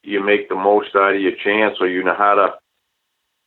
[0.03, 2.53] you make the most out of your chance, or you know how to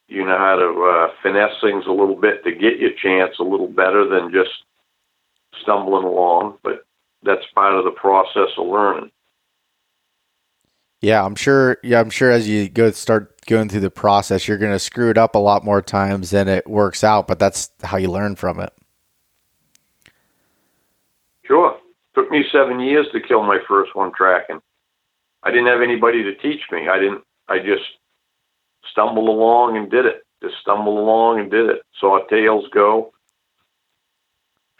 [0.09, 3.45] you know how to uh, finesse things a little bit to get your chance a
[3.45, 4.51] little better than just
[5.63, 6.59] stumbling along.
[6.63, 6.85] But
[7.25, 9.11] that's part of the process of learning.
[11.01, 11.79] Yeah, I'm sure.
[11.83, 15.11] Yeah, I'm sure as you go start going through the process, you're going to screw
[15.11, 17.27] it up a lot more times than it works out.
[17.29, 18.73] But that's how you learn from it.
[21.45, 21.77] Sure.
[22.15, 24.61] Took me seven years to kill my first one tracking.
[25.43, 26.89] I didn't have anybody to teach me.
[26.89, 27.23] I didn't.
[27.49, 27.85] I just
[28.91, 30.23] stumbled along and did it.
[30.43, 31.83] Just stumbled along and did it.
[32.01, 33.13] Saw tails go.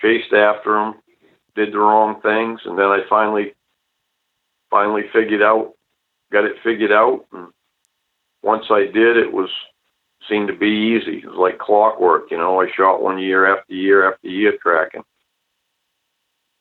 [0.01, 0.95] Chased after them.
[1.55, 3.55] Did the wrong things, and then I finally,
[4.71, 5.73] finally figured out,
[6.33, 7.49] got it figured out, and
[8.43, 9.51] once I did, it was
[10.29, 11.19] seemed to be easy.
[11.19, 12.61] It was like clockwork, you know.
[12.61, 15.05] I shot one year after year after year tracking.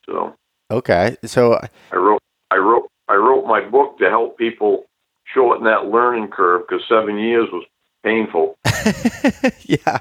[0.05, 0.35] So
[0.71, 1.59] okay, so
[1.91, 2.21] I wrote
[2.51, 4.85] I wrote I wrote my book to help people
[5.33, 7.65] shorten that learning curve because seven years was
[8.03, 8.57] painful.
[9.61, 9.99] yeah,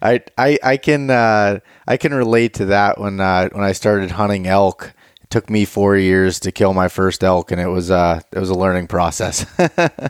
[0.00, 4.12] I I I can uh, I can relate to that when uh, when I started
[4.12, 4.94] hunting elk.
[5.22, 8.38] It took me four years to kill my first elk, and it was uh it
[8.38, 9.44] was a learning process.
[9.58, 10.08] yeah,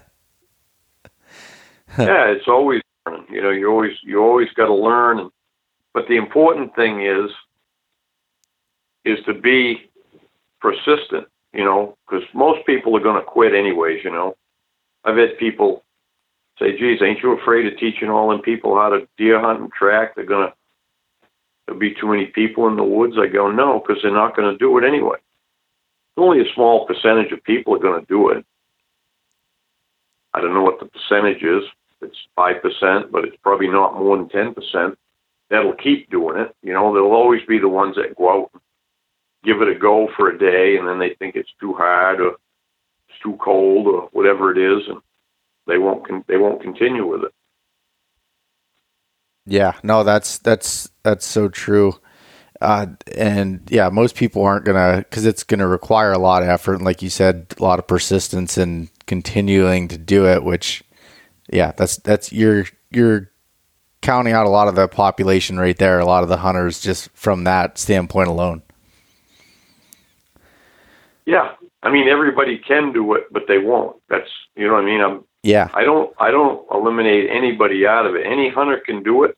[1.98, 3.26] it's always learning.
[3.30, 5.18] You know, you always you always got to learn.
[5.18, 5.30] And,
[5.94, 7.30] but the important thing is
[9.04, 9.90] is to be
[10.60, 11.26] persistent.
[11.52, 14.04] You know, because most people are going to quit anyways.
[14.04, 14.36] You know,
[15.04, 15.84] I've had people
[16.58, 19.72] say, "Geez, ain't you afraid of teaching all them people how to deer hunt and
[19.72, 20.14] track?
[20.14, 20.52] They're gonna
[21.66, 24.50] there'll be too many people in the woods." I go, "No, because they're not going
[24.50, 25.18] to do it anyway.
[26.16, 28.44] Only a small percentage of people are going to do it.
[30.34, 31.64] I don't know what the percentage is.
[32.00, 34.98] It's five percent, but it's probably not more than ten percent
[35.52, 36.56] that'll keep doing it.
[36.62, 38.62] You know, there'll always be the ones that go out, and
[39.44, 42.36] give it a go for a day, and then they think it's too hard or
[43.08, 45.00] it's too cold or whatever it is, and
[45.66, 47.32] they won't con- they won't continue with it.
[49.46, 51.98] Yeah, no, that's that's that's so true.
[52.60, 52.86] Uh,
[53.16, 56.84] and yeah, most people aren't gonna because it's gonna require a lot of effort, and
[56.84, 60.44] like you said, a lot of persistence and continuing to do it.
[60.44, 60.84] Which,
[61.52, 63.30] yeah, that's that's you're you're
[64.00, 65.98] counting out a lot of the population right there.
[65.98, 68.62] A lot of the hunters just from that standpoint alone.
[71.26, 73.96] Yeah, I mean everybody can do it, but they won't.
[74.08, 75.00] That's you know what I mean.
[75.00, 78.26] I'm Yeah, I don't I don't eliminate anybody out of it.
[78.26, 79.36] Any hunter can do it,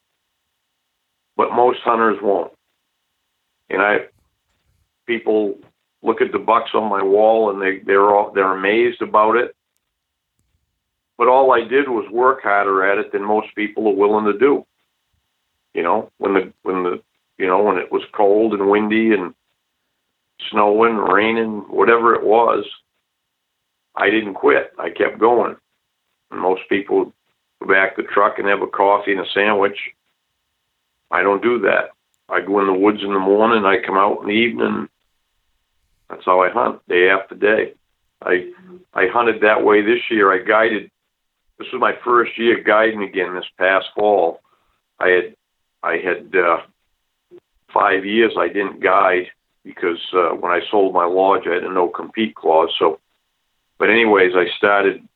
[1.37, 2.53] but most hunters won't.
[3.71, 4.07] And I
[5.07, 5.59] people
[6.03, 9.57] look at the bucks on my wall and they they're all they're amazed about it.
[11.17, 14.39] But all I did was work harder at it than most people are willing to
[14.39, 14.67] do.
[15.73, 17.03] You know, when the when the
[17.39, 19.35] you know when it was cold and windy and
[20.51, 22.65] snowing, raining, whatever it was,
[23.97, 24.73] I didn't quit.
[24.79, 25.57] I kept going.
[26.39, 27.13] Most people
[27.61, 29.79] go back the truck and have a coffee and a sandwich.
[31.11, 31.91] I don't do that.
[32.29, 33.65] I go in the woods in the morning.
[33.65, 34.89] I come out in the evening.
[36.09, 37.75] That's how I hunt day after day.
[38.23, 38.51] I
[38.93, 40.33] I hunted that way this year.
[40.33, 40.91] I guided.
[41.59, 44.41] This was my first year guiding again this past fall.
[44.99, 45.37] I had
[45.83, 46.59] I had uh,
[47.73, 49.31] five years I didn't guide
[49.65, 52.75] because uh, when I sold my lodge I had a no compete clause.
[52.79, 53.01] So,
[53.79, 55.07] but anyways, I started.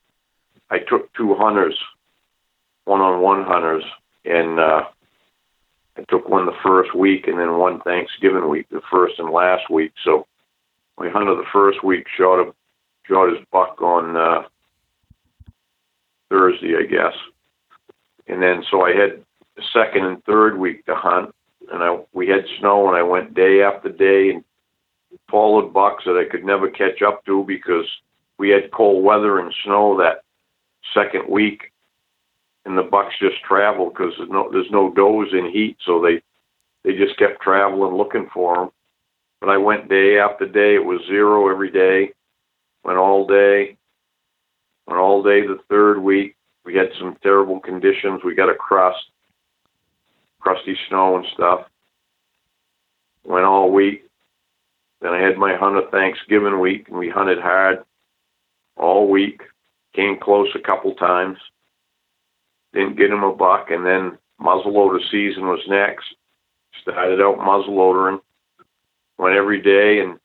[0.71, 1.79] I took two hunters,
[2.85, 3.85] one on one hunters,
[4.25, 4.85] and uh,
[5.97, 9.71] I took one the first week and then one Thanksgiving week, the first and last
[9.71, 9.93] week.
[10.05, 10.27] So
[10.99, 12.53] my hunter the first week shot a
[13.07, 14.43] shot his buck on uh,
[16.29, 17.15] Thursday, I guess,
[18.27, 19.25] and then so I had
[19.57, 21.35] the second and third week to hunt,
[21.73, 24.45] and I we had snow, and I went day after day and
[25.31, 27.87] followed bucks that I could never catch up to because
[28.39, 30.23] we had cold weather and snow that
[30.95, 31.73] second week,
[32.65, 36.23] and the bucks just traveled because there's no there's no does in heat, so they
[36.85, 38.71] they just kept traveling looking for them.
[39.41, 42.13] But I went day after day; it was zero every day,
[42.85, 43.77] Went all day.
[44.87, 46.37] Went all day the third week.
[46.65, 48.23] We had some terrible conditions.
[48.25, 49.11] We got a crust,
[50.41, 51.67] crusty snow and stuff.
[53.25, 54.05] Went all week.
[55.01, 57.85] Then I had my hunt of Thanksgiving week, and we hunted hard
[58.77, 59.43] all week.
[59.95, 61.39] Came close a couple times.
[62.73, 66.07] Didn't get him a buck, and then muzzleloader season was next.
[66.83, 68.21] Started out muzzleloadering.
[69.19, 70.19] Went every day, and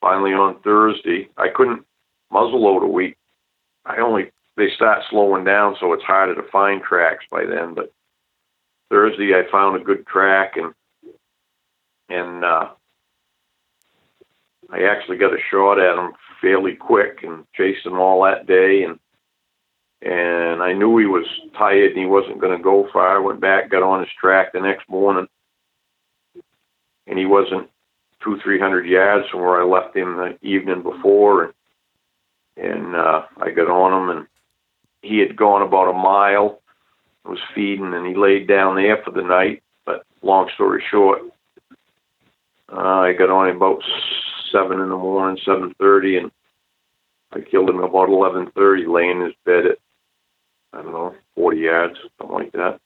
[0.00, 1.84] finally on Thursday, I couldn't
[2.32, 3.16] muzzleload a week.
[3.84, 7.74] I only they start slowing down, so it's harder to find tracks by then.
[7.74, 7.92] But
[8.90, 10.74] Thursday, I found a good track, and
[12.08, 12.68] and uh,
[14.70, 18.84] I actually got a shot at him fairly quick and chased him all that day
[18.84, 18.98] and
[20.02, 21.24] and I knew he was
[21.56, 23.16] tired and he wasn't going to go far.
[23.16, 25.26] I went back, got on his track the next morning,
[27.06, 27.70] and he wasn't
[28.22, 31.54] two, three hundred yards from where I left him the evening before, and
[32.56, 34.26] and uh, I got on him, and
[35.02, 36.60] he had gone about a mile,
[37.24, 39.62] was feeding, and he laid down there for the night.
[39.86, 41.22] But long story short,
[42.70, 43.82] uh, I got on him about
[44.54, 46.30] seven in the morning, seven thirty, and
[47.32, 49.78] I killed him about eleven thirty, laying in his bed at
[50.72, 52.80] I don't know forty yards, something like that.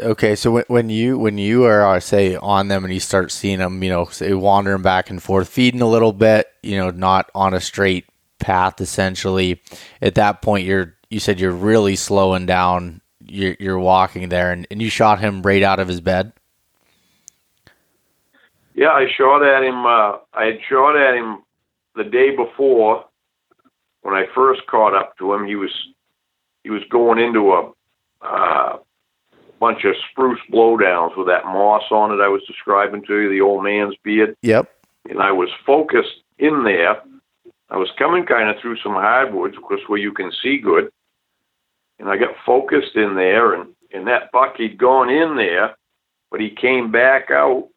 [0.00, 3.58] Okay, so when, you when you are uh, say on them and you start seeing
[3.58, 7.30] them, you know, say wandering back and forth, feeding a little bit, you know, not
[7.34, 8.06] on a straight
[8.40, 8.80] path.
[8.80, 9.60] Essentially,
[10.00, 13.00] at that point, you're you said you're really slowing down.
[13.24, 16.32] You're, you're walking there, and, and you shot him right out of his bed.
[18.74, 19.84] Yeah, I shot at him.
[19.84, 21.42] Uh, I had shot at him
[21.94, 23.04] the day before
[24.02, 25.46] when I first caught up to him.
[25.46, 25.70] He was
[26.64, 27.72] he was going into a
[28.24, 28.78] uh,
[29.60, 32.22] bunch of spruce blowdowns with that moss on it.
[32.22, 34.36] I was describing to you the old man's beard.
[34.42, 34.70] Yep.
[35.08, 37.02] And I was focused in there.
[37.68, 40.90] I was coming kind of through some hardwoods, of course, where you can see good.
[41.98, 45.76] And I got focused in there, and and that buck he'd gone in there,
[46.30, 47.68] but he came back out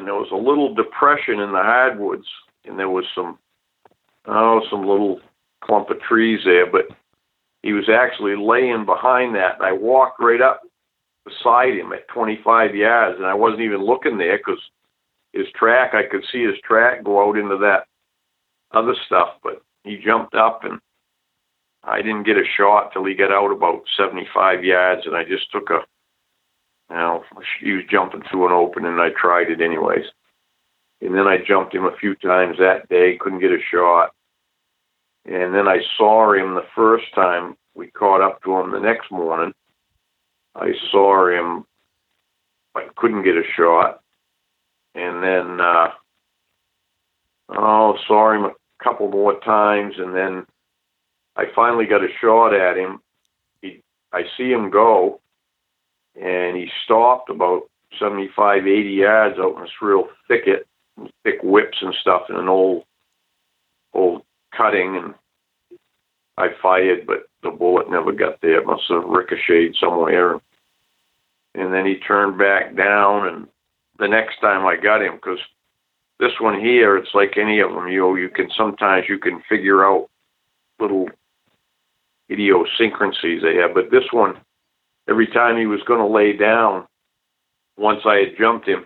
[0.00, 2.24] and there was a little depression in the hardwoods,
[2.64, 3.38] and there was some,
[4.24, 5.20] oh, some little
[5.62, 6.86] clump of trees there, but
[7.62, 9.56] he was actually laying behind that.
[9.56, 10.62] And I walked right up
[11.26, 14.58] beside him at 25 yards, and I wasn't even looking there because
[15.34, 17.84] his track, I could see his track go out into that
[18.72, 20.80] other stuff, but he jumped up and
[21.84, 25.52] I didn't get a shot till he got out about 75 yards, and I just
[25.52, 25.80] took a
[26.96, 27.24] know,
[27.60, 30.04] he was jumping through an open, and I tried it anyways.
[31.00, 34.10] And then I jumped him a few times that day, couldn't get a shot.
[35.24, 39.10] And then I saw him the first time we caught up to him the next
[39.10, 39.54] morning.
[40.54, 41.64] I saw him,
[42.74, 44.02] I couldn't get a shot.
[44.94, 45.88] And then, uh,
[47.50, 50.46] oh, saw him a couple more times, and then
[51.36, 53.00] I finally got a shot at him.
[53.62, 53.82] He,
[54.12, 55.20] I see him go,
[56.20, 57.62] and he stopped about
[57.98, 60.66] 75, 80 yards out in this real thicket,
[61.24, 62.84] thick whips and stuff in an old,
[63.94, 64.22] old
[64.56, 65.14] cutting, and
[66.36, 68.60] I fired, but the bullet never got there.
[68.60, 70.34] It must have ricocheted somewhere.
[71.54, 73.48] And then he turned back down, and
[73.98, 75.40] the next time I got him, because
[76.18, 77.88] this one here, it's like any of them.
[77.88, 80.08] You know, you can sometimes you can figure out
[80.78, 81.08] little
[82.30, 84.36] idiosyncrasies they have, but this one
[85.08, 86.86] every time he was going to lay down,
[87.76, 88.84] once I had jumped him,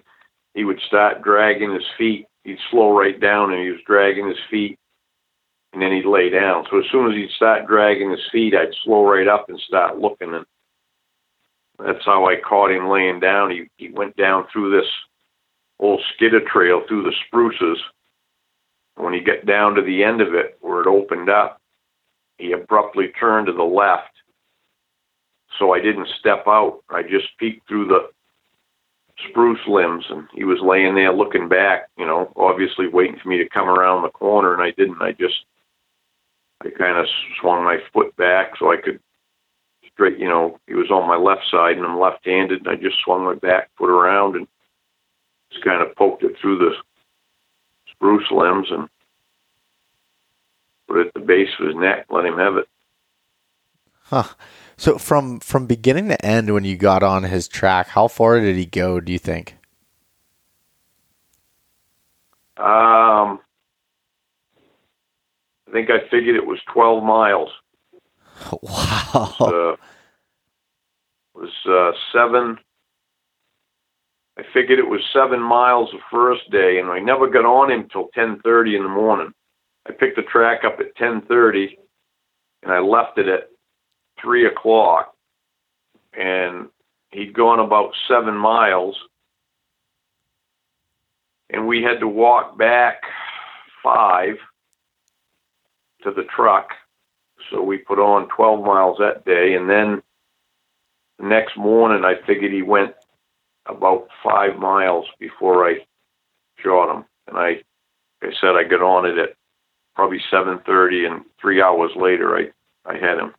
[0.55, 2.27] he would start dragging his feet.
[2.45, 4.79] He'd slow right down and he was dragging his feet
[5.75, 6.65] and then he'd lay down.
[6.71, 9.99] So as soon as he'd start dragging his feet, I'd slow right up and start
[9.99, 10.33] looking.
[10.33, 10.47] And
[11.79, 13.51] that's how I caught him laying down.
[13.51, 14.89] He, he went down through this
[15.81, 17.83] old skidder trail through the spruces.
[18.97, 21.61] When he got down to the end of it, where it opened up,
[22.39, 24.11] he abruptly turned to the left
[25.59, 26.81] so I didn't step out.
[26.91, 28.09] I just peeked through the
[29.29, 33.39] spruce limbs, and he was laying there looking back, you know, obviously waiting for me
[33.39, 35.01] to come around the corner, and I didn't.
[35.01, 35.45] I just,
[36.63, 37.07] I kind of
[37.41, 39.01] swung my foot back so I could
[39.95, 42.97] straight, you know, he was on my left side, and I'm left-handed, and I just
[43.05, 44.47] swung my back foot around and
[45.53, 46.73] just kind of poked it through the
[47.93, 48.89] spruce limbs and
[50.89, 52.69] put it at the base of his neck, let him have it.
[54.05, 54.25] Huh.
[54.77, 58.57] So from from beginning to end, when you got on his track, how far did
[58.57, 59.01] he go?
[59.01, 59.57] Do you think?
[62.57, 63.41] Um,
[65.69, 67.51] I think I figured it was twelve miles.
[68.63, 69.37] Wow.
[69.41, 69.77] It was, uh,
[71.35, 72.59] was uh, seven.
[74.37, 77.89] I figured it was seven miles the first day, and I never got on him
[77.91, 79.33] till ten thirty in the morning.
[79.89, 81.79] I picked the track up at ten thirty,
[82.63, 83.49] and I left it at
[84.21, 85.15] three o'clock,
[86.13, 86.69] and
[87.11, 88.97] he'd gone about seven miles,
[91.51, 93.03] and we had to walk back
[93.83, 94.37] five
[96.03, 96.71] to the truck.
[97.51, 99.55] So we put on 12 miles that day.
[99.55, 100.03] And then
[101.19, 102.95] the next morning, I figured he went
[103.67, 105.79] about five miles before I
[106.63, 107.05] shot him.
[107.29, 107.49] And I,
[108.23, 109.37] like I said, I got on it at
[109.95, 113.35] probably 7.30 and three hours later, I, I had him.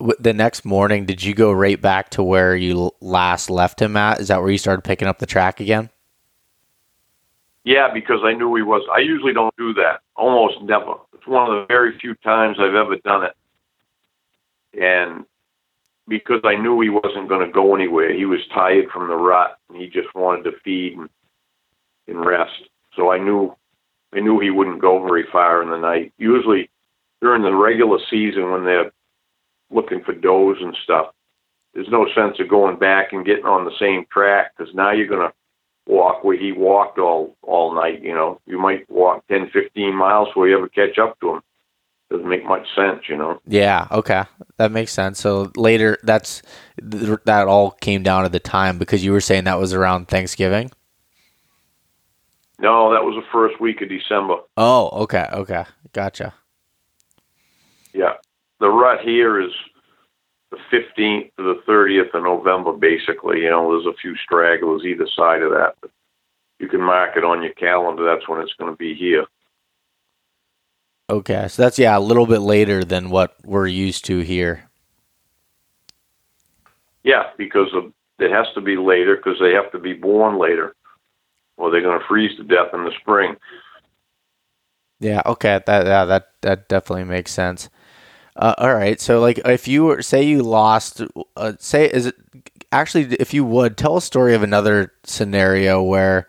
[0.00, 4.20] The next morning, did you go right back to where you last left him at?
[4.20, 5.90] Is that where you started picking up the track again?
[7.64, 8.86] Yeah, because I knew he was.
[8.94, 10.00] I usually don't do that.
[10.14, 10.94] Almost never.
[11.14, 14.80] It's one of the very few times I've ever done it.
[14.80, 15.24] And
[16.06, 19.58] because I knew he wasn't going to go anywhere, he was tired from the rut,
[19.68, 21.10] and he just wanted to feed and,
[22.06, 22.68] and rest.
[22.94, 23.54] So I knew,
[24.14, 26.12] I knew he wouldn't go very far in the night.
[26.18, 26.70] Usually,
[27.20, 28.92] during the regular season, when they're
[29.70, 31.06] looking for does and stuff,
[31.74, 35.06] there's no sense of going back and getting on the same track because now you're
[35.06, 35.34] going to
[35.86, 38.02] walk where he walked all all night.
[38.02, 41.40] You know, you might walk 10, 15 miles before you ever catch up to him.
[42.10, 43.38] Doesn't make much sense, you know.
[43.46, 43.86] Yeah.
[43.90, 44.24] Okay,
[44.56, 45.20] that makes sense.
[45.20, 46.42] So later, that's
[46.78, 50.70] that all came down to the time because you were saying that was around Thanksgiving.
[52.58, 54.36] No, that was the first week of December.
[54.56, 56.34] Oh, okay, okay, gotcha.
[57.92, 58.14] Yeah,
[58.60, 59.52] the rut here is
[60.50, 63.42] the 15th to the 30th of November, basically.
[63.42, 65.90] You know, there's a few stragglers either side of that, but
[66.58, 68.04] you can mark it on your calendar.
[68.04, 69.24] That's when it's going to be here.
[71.10, 74.68] Okay, so that's yeah a little bit later than what we're used to here.
[77.02, 80.74] Yeah, because of, it has to be later because they have to be born later,
[81.56, 83.36] or they're going to freeze to death in the spring.
[85.00, 85.22] Yeah.
[85.24, 85.60] Okay.
[85.64, 87.70] That yeah that that definitely makes sense.
[88.38, 89.00] Uh, all right.
[89.00, 91.02] So, like, if you were say you lost,
[91.36, 92.14] uh, say is it
[92.70, 96.28] actually if you would tell a story of another scenario where,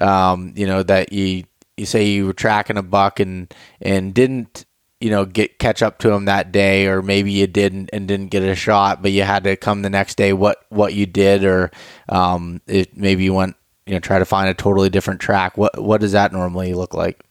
[0.00, 1.44] um, you know, that you
[1.76, 4.66] you say you were tracking a buck and and didn't
[5.00, 8.28] you know get catch up to him that day, or maybe you didn't and didn't
[8.28, 10.32] get a shot, but you had to come the next day.
[10.34, 11.70] What what you did, or
[12.10, 13.56] um, it maybe you went
[13.86, 15.56] you know try to find a totally different track.
[15.58, 17.24] What what does that normally look like?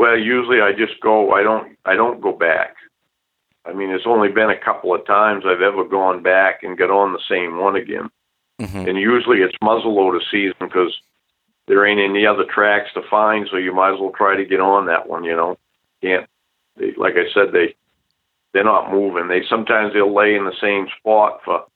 [0.00, 1.32] Well, usually I just go.
[1.32, 1.76] I don't.
[1.84, 2.74] I don't go back.
[3.66, 6.90] I mean, it's only been a couple of times I've ever gone back and get
[6.90, 8.08] on the same one again.
[8.58, 8.88] Mm-hmm.
[8.88, 10.98] And usually it's muzzleloader season because
[11.68, 14.58] there ain't any other tracks to find, so you might as well try to get
[14.58, 15.22] on that one.
[15.22, 15.58] You know,
[16.00, 16.26] can't.
[16.78, 17.74] They, like I said, they
[18.54, 19.28] they're not moving.
[19.28, 21.66] They sometimes they'll lay in the same spot for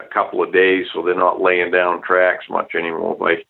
[0.00, 3.44] a couple of days, so they're not laying down tracks much anymore by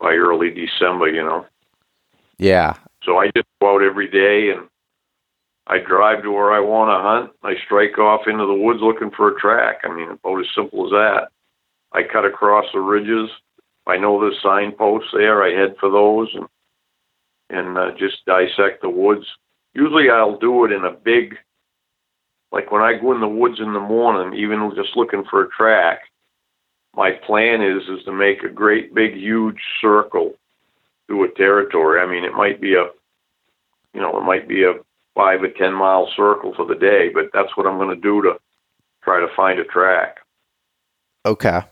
[0.00, 1.06] by early December.
[1.06, 1.46] You know.
[2.36, 2.74] Yeah,
[3.04, 4.68] so I just go out every day and
[5.66, 7.30] I drive to where I want to hunt.
[7.42, 9.80] I strike off into the woods looking for a track.
[9.84, 11.28] I mean, about as simple as that.
[11.92, 13.30] I cut across the ridges.
[13.86, 15.42] I know there's signposts there.
[15.42, 16.46] I head for those and
[17.50, 19.26] and uh, just dissect the woods.
[19.74, 21.36] Usually, I'll do it in a big,
[22.50, 25.50] like when I go in the woods in the morning, even just looking for a
[25.50, 26.00] track.
[26.96, 30.34] My plan is is to make a great big huge circle
[31.06, 32.00] through a territory.
[32.00, 32.86] I mean, it might be a,
[33.92, 34.74] you know, it might be a
[35.14, 38.22] five or ten mile circle for the day, but that's what I'm going to do
[38.22, 38.34] to
[39.02, 40.18] try to find a track.
[41.26, 41.62] Okay.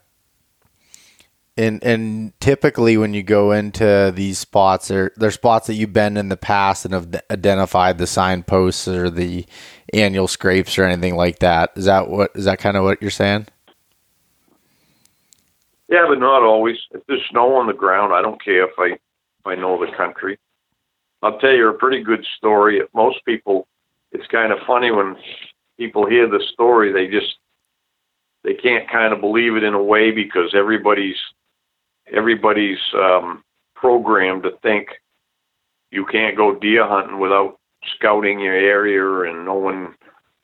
[1.56, 6.16] And and typically when you go into these spots, there they're spots that you've been
[6.16, 9.44] in the past and have identified the signposts or the
[9.92, 11.72] annual scrapes or anything like that.
[11.76, 13.48] Is that what is that kind of what you're saying?
[15.90, 16.78] Yeah, but not always.
[16.92, 18.96] If there's snow on the ground, I don't care if I
[19.44, 20.38] I know the country.
[21.22, 22.82] I'll tell you a pretty good story.
[22.94, 23.68] Most people,
[24.10, 25.16] it's kind of funny when
[25.78, 27.36] people hear the story, they just
[28.44, 31.16] they can't kind of believe it in a way because everybody's
[32.12, 33.44] everybody's um,
[33.74, 34.88] programmed to think
[35.90, 37.58] you can't go deer hunting without
[37.94, 39.94] scouting your area and knowing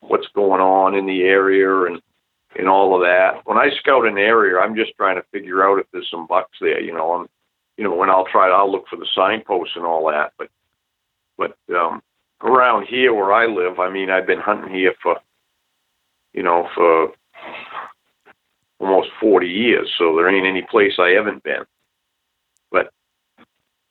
[0.00, 2.00] what's going on in the area and
[2.56, 3.42] and all of that.
[3.44, 6.56] When I scout an area, I'm just trying to figure out if there's some bucks
[6.60, 6.80] there.
[6.80, 7.28] You know, I'm
[7.78, 10.32] you know, when I'll try, I'll look for the signposts and all that.
[10.36, 10.48] But,
[11.38, 12.02] but um,
[12.42, 15.16] around here where I live, I mean, I've been hunting here for,
[16.34, 17.12] you know, for
[18.80, 19.88] almost 40 years.
[19.96, 21.62] So there ain't any place I haven't been.
[22.72, 22.90] But,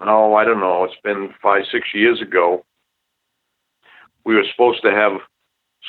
[0.01, 0.83] oh, I don't know.
[0.83, 2.65] It's been five, six years ago.
[4.25, 5.13] We were supposed to have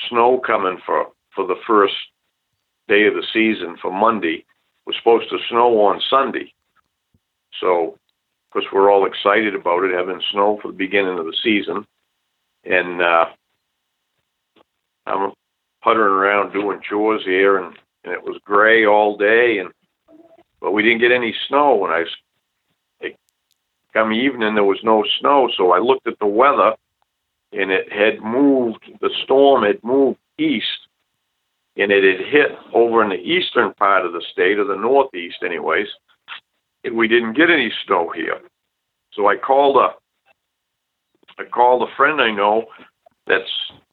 [0.08, 1.94] snow coming for, for the first
[2.86, 4.44] day of the season for Monday.
[4.86, 6.54] Was supposed to snow on Sunday.
[7.60, 7.98] So
[8.52, 11.86] because we're all excited about it having snow for the beginning of the season,
[12.64, 13.26] and uh,
[15.06, 15.32] I'm
[15.82, 19.70] puttering around doing chores here, and, and it was gray all day, and
[20.60, 21.76] but we didn't get any snow.
[21.76, 22.04] When I
[23.92, 26.74] come evening, there was no snow, so I looked at the weather,
[27.52, 28.84] and it had moved.
[29.00, 30.88] The storm had moved east,
[31.76, 35.38] and it had hit over in the eastern part of the state, or the northeast,
[35.44, 35.88] anyways.
[36.90, 38.38] We didn't get any snow here,
[39.12, 39.94] so I called a
[41.40, 42.66] I called a friend I know
[43.26, 43.50] that's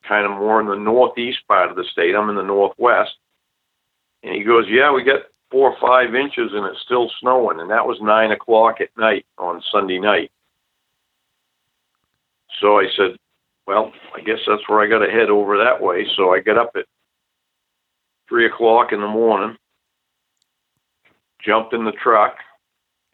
[0.07, 2.15] kind of more in the northeast part of the state.
[2.15, 3.11] I'm in the northwest.
[4.23, 7.59] And he goes, Yeah, we got four or five inches and it's still snowing.
[7.59, 10.31] And that was nine o'clock at night on Sunday night.
[12.61, 13.17] So I said,
[13.67, 16.07] Well, I guess that's where I got to head over that way.
[16.15, 16.85] So I got up at
[18.27, 19.57] three o'clock in the morning,
[21.45, 22.37] jumped in the truck,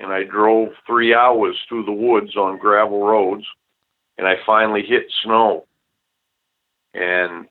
[0.02, 3.46] and I drove three hours through the woods on gravel roads.
[4.18, 5.66] And I finally hit snow
[6.94, 7.48] and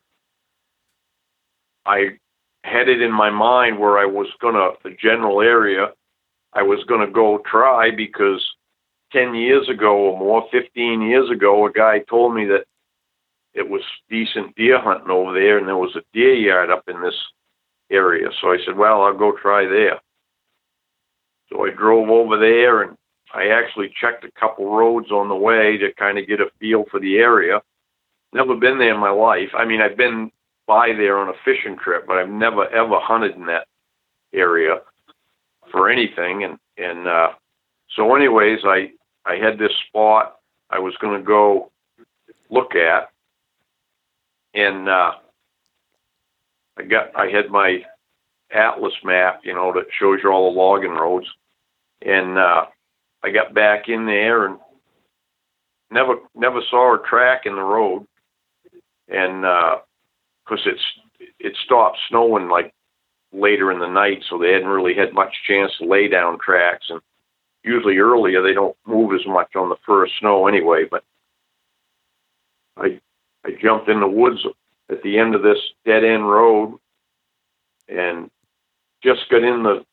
[1.87, 2.19] I
[2.63, 5.93] had it in my mind where I was gonna the general area
[6.53, 8.45] I was gonna go try because
[9.13, 12.65] ten years ago or more, fifteen years ago, a guy told me that
[13.55, 17.01] it was decent deer hunting over there and there was a deer yard up in
[17.01, 17.19] this
[17.91, 18.29] area.
[18.41, 20.01] So I said, Well, I'll go try there.
[21.51, 22.97] So I drove over there and
[23.35, 26.85] I actually checked a couple roads on the way to kind of get a feel
[26.91, 27.61] for the area
[28.33, 29.51] never been there in my life.
[29.57, 30.31] I mean, I've been
[30.67, 33.67] by there on a fishing trip, but I've never ever hunted in that
[34.33, 34.81] area
[35.71, 36.45] for anything.
[36.45, 37.29] And and uh,
[37.97, 38.91] so, anyways, I
[39.27, 40.37] I had this spot
[40.71, 41.71] I was going to go
[42.51, 43.11] look at,
[44.55, 45.13] and uh,
[46.79, 47.83] I got I had my
[48.53, 51.27] atlas map, you know, that shows you all the logging roads,
[52.03, 52.67] and uh,
[53.23, 54.59] I got back in there and
[55.91, 58.07] never never saw a track in the road
[59.09, 60.85] and because uh, it's
[61.39, 62.73] it stopped snowing like
[63.33, 66.87] later in the night, so they hadn't really had much chance to lay down tracks.
[66.89, 67.01] And
[67.63, 70.85] usually earlier they don't move as much on the first snow anyway.
[70.91, 71.05] But
[72.77, 73.01] I
[73.45, 74.41] I jumped in the woods
[74.89, 76.79] at the end of this dead end road
[77.89, 78.31] and
[79.03, 79.85] just got in the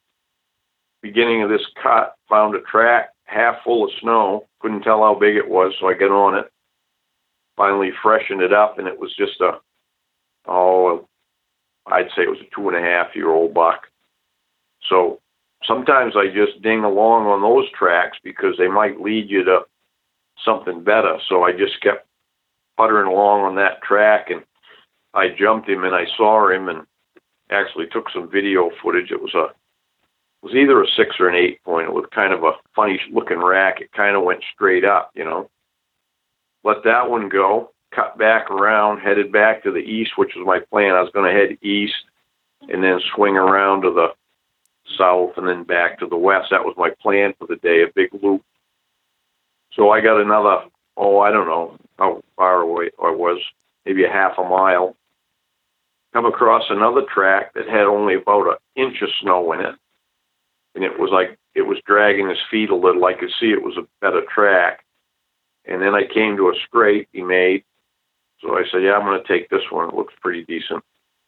[1.07, 4.45] beginning of this cut, found a track half full of snow.
[4.59, 6.51] Couldn't tell how big it was, so I got on it
[7.57, 9.59] finally freshened it up, and it was just a
[10.47, 11.07] oh,
[11.87, 13.87] I'd say it was a two and a half year old buck.
[14.89, 15.19] So
[15.65, 19.61] sometimes I just ding along on those tracks because they might lead you to
[20.45, 21.17] something better.
[21.27, 22.07] So I just kept
[22.77, 24.43] puttering along on that track, and
[25.13, 26.85] I jumped him, and I saw him, and
[27.49, 29.11] actually took some video footage.
[29.11, 29.47] It was a
[30.47, 31.87] was either a six or an eight point.
[31.87, 33.81] It was kind of a funny looking rack.
[33.81, 35.49] It kind of went straight up, you know
[36.67, 40.59] let that one go, cut back around, headed back to the east, which was my
[40.59, 40.95] plan.
[40.95, 41.95] I was going to head east
[42.67, 44.09] and then swing around to the
[44.97, 46.47] south and then back to the west.
[46.51, 48.43] That was my plan for the day, a big loop.
[49.73, 50.65] So I got another,
[50.97, 53.41] oh, I don't know how far away I was,
[53.85, 54.95] maybe a half a mile.
[56.11, 59.75] Come across another track that had only about an inch of snow in it.
[60.77, 63.03] And it was like it was dragging his feet a little.
[63.03, 64.85] I could see it was a better track.
[65.65, 67.63] And then I came to a scrape he made.
[68.41, 69.89] So I said, yeah, I'm going to take this one.
[69.89, 70.83] It looks pretty decent.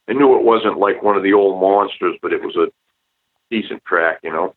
[0.08, 2.68] I knew it wasn't like one of the old monsters, but it was a
[3.50, 4.54] decent track, you know.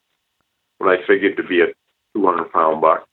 [0.79, 1.69] But I figured to be a
[2.15, 3.09] 200 pound buck.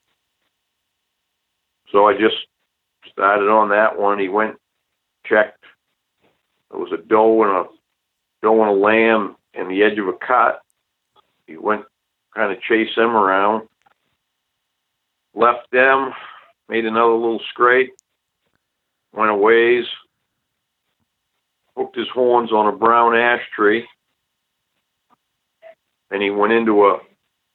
[1.90, 2.36] So I just
[3.10, 4.18] started on that one.
[4.18, 4.58] He went,
[5.24, 5.64] checked.
[6.70, 7.64] There was a doe and a
[8.42, 10.60] doe and a lamb in the edge of a cut.
[11.50, 11.84] He went,
[12.36, 13.66] kind of chased them around,
[15.34, 16.12] left them,
[16.68, 17.92] made another little scrape,
[19.12, 19.84] went a ways,
[21.76, 23.84] hooked his horns on a brown ash tree,
[26.12, 27.00] and he went into a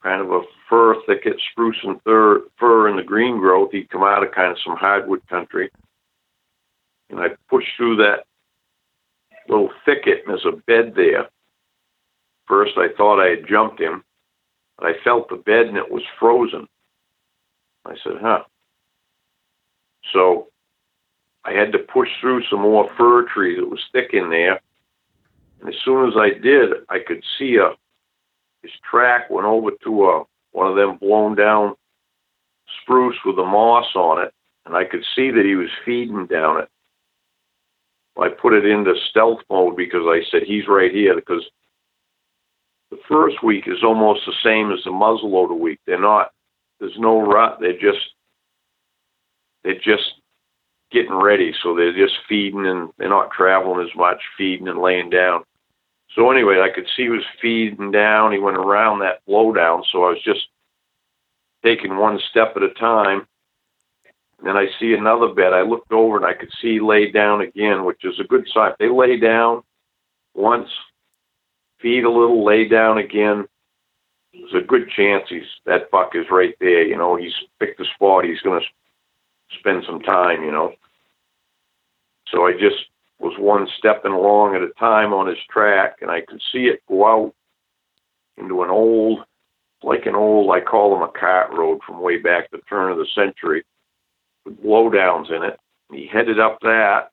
[0.03, 3.71] kind of a fir thicket, spruce and fir, fir in the green growth.
[3.71, 5.69] He'd come out of kind of some hardwood country.
[7.09, 8.25] And I pushed through that
[9.47, 11.29] little thicket, and there's a bed there.
[12.47, 14.03] First, I thought I had jumped him,
[14.77, 16.67] but I felt the bed and it was frozen.
[17.85, 18.43] I said, huh,
[20.13, 20.47] so
[21.43, 23.57] I had to push through some more fir trees.
[23.59, 24.59] It was thick in there.
[25.59, 27.71] And as soon as I did, I could see a
[28.61, 31.75] his track went over to a one of them blown down
[32.81, 34.33] spruce with the moss on it,
[34.65, 36.69] and I could see that he was feeding down it.
[38.17, 41.43] I put it into stealth mode because I said he's right here because
[42.95, 45.79] the first week is almost the same as the muzzleloader week.
[45.85, 46.31] They're not
[46.79, 47.57] there's no rut.
[47.59, 48.11] They're just
[49.63, 50.13] they're just
[50.91, 55.09] getting ready, so they're just feeding and they're not traveling as much, feeding and laying
[55.09, 55.43] down.
[56.15, 58.31] So anyway, I could see he was feeding down.
[58.31, 60.47] He went around that blowdown, so I was just
[61.63, 63.27] taking one step at a time.
[64.39, 65.53] And then I see another bed.
[65.53, 68.47] I looked over and I could see he lay down again, which is a good
[68.53, 68.71] sign.
[68.71, 69.63] If they lay down
[70.35, 70.69] once,
[71.85, 73.45] feed a little, lay down again.
[74.33, 76.83] There's a good chance he's that buck is right there.
[76.83, 78.25] You know, he's picked the spot.
[78.25, 78.65] He's going to
[79.59, 80.43] spend some time.
[80.43, 80.73] You know.
[82.29, 82.89] So I just
[83.19, 86.81] was one stepping along at a time on his track, and I could see it
[86.89, 87.35] go out
[88.37, 89.19] into an old,
[89.83, 92.97] like an old, I call them a cart road from way back the turn of
[92.97, 93.63] the century,
[94.43, 95.59] with blowdowns in it.
[95.91, 97.11] He headed up that.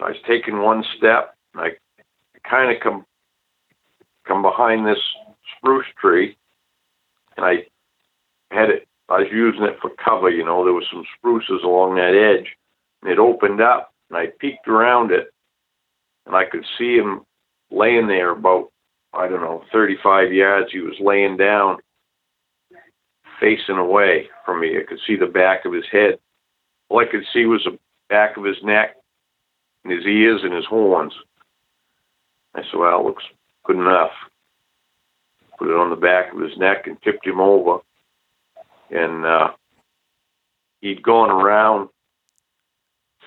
[0.00, 1.70] I was taking one step, and I
[2.48, 3.04] kind of come
[4.26, 4.98] come behind this
[5.56, 6.36] spruce tree,
[7.36, 7.66] and I
[8.50, 8.88] had it.
[9.08, 10.30] I was using it for cover.
[10.30, 12.56] You know, there was some spruces along that edge,
[13.02, 15.28] and it opened up, and I peeked around it,
[16.26, 17.22] and I could see him
[17.70, 18.70] laying there about
[19.12, 20.72] I don't know 35 yards.
[20.72, 21.78] He was laying down,
[23.40, 24.76] facing away from me.
[24.78, 26.18] I could see the back of his head.
[26.88, 28.96] All I could see was the back of his neck,
[29.84, 31.12] and his ears and his horns.
[32.54, 33.24] I said, "Well, it looks
[33.64, 34.12] good enough."
[35.58, 37.78] Put it on the back of his neck and tipped him over,
[38.90, 39.52] and uh,
[40.80, 41.88] he'd gone around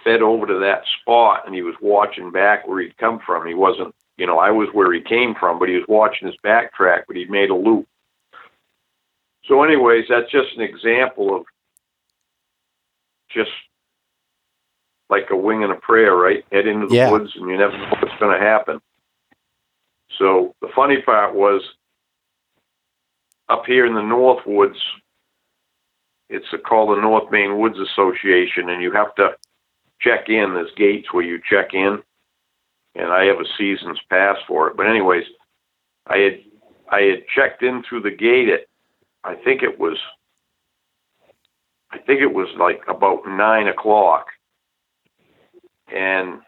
[0.03, 3.45] fed over to that spot and he was watching back where he'd come from.
[3.45, 6.37] He wasn't, you know, I was where he came from, but he was watching his
[6.45, 7.87] backtrack, but he'd made a loop.
[9.45, 11.45] So, anyways, that's just an example of
[13.29, 13.51] just
[15.09, 16.45] like a wing and a prayer, right?
[16.51, 17.11] Head into the Yeah.
[17.11, 18.81] woods and you never know what's going to happen.
[20.17, 21.61] So, the funny part was
[23.49, 24.77] up here in the North Woods,
[26.29, 29.29] it's called the North Maine Woods Association, and you have to
[30.01, 30.53] check in.
[30.53, 31.99] There's gates where you check in,
[32.95, 34.77] and I have a season's pass for it.
[34.77, 35.23] But anyways,
[36.07, 36.39] I had
[36.89, 38.61] I had checked in through the gate at
[39.23, 39.97] I think it was
[41.91, 44.27] I think it was like about nine o'clock,
[45.93, 46.41] and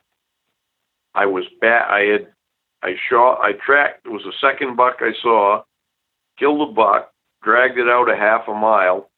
[1.15, 1.87] I was back.
[1.89, 2.27] I had
[2.81, 4.05] I shot I tracked.
[4.05, 5.63] It was the second buck I saw.
[6.37, 7.11] Killed the buck,
[7.43, 9.09] dragged it out a half a mile,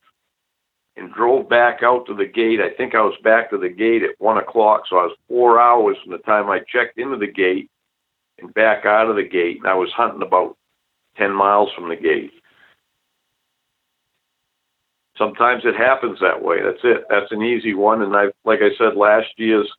[0.98, 2.60] and drove back out to the gate.
[2.60, 5.62] I think I was back to the gate at one o'clock, so I was four
[5.62, 7.70] hours from the time I checked into the gate
[8.40, 9.58] and back out of the gate.
[9.60, 10.58] And I was hunting about
[11.16, 12.32] ten miles from the gate.
[15.18, 16.58] Sometimes it happens that way.
[16.64, 17.06] That's it.
[17.10, 18.02] That's an easy one.
[18.02, 19.72] And I, like I said, last year's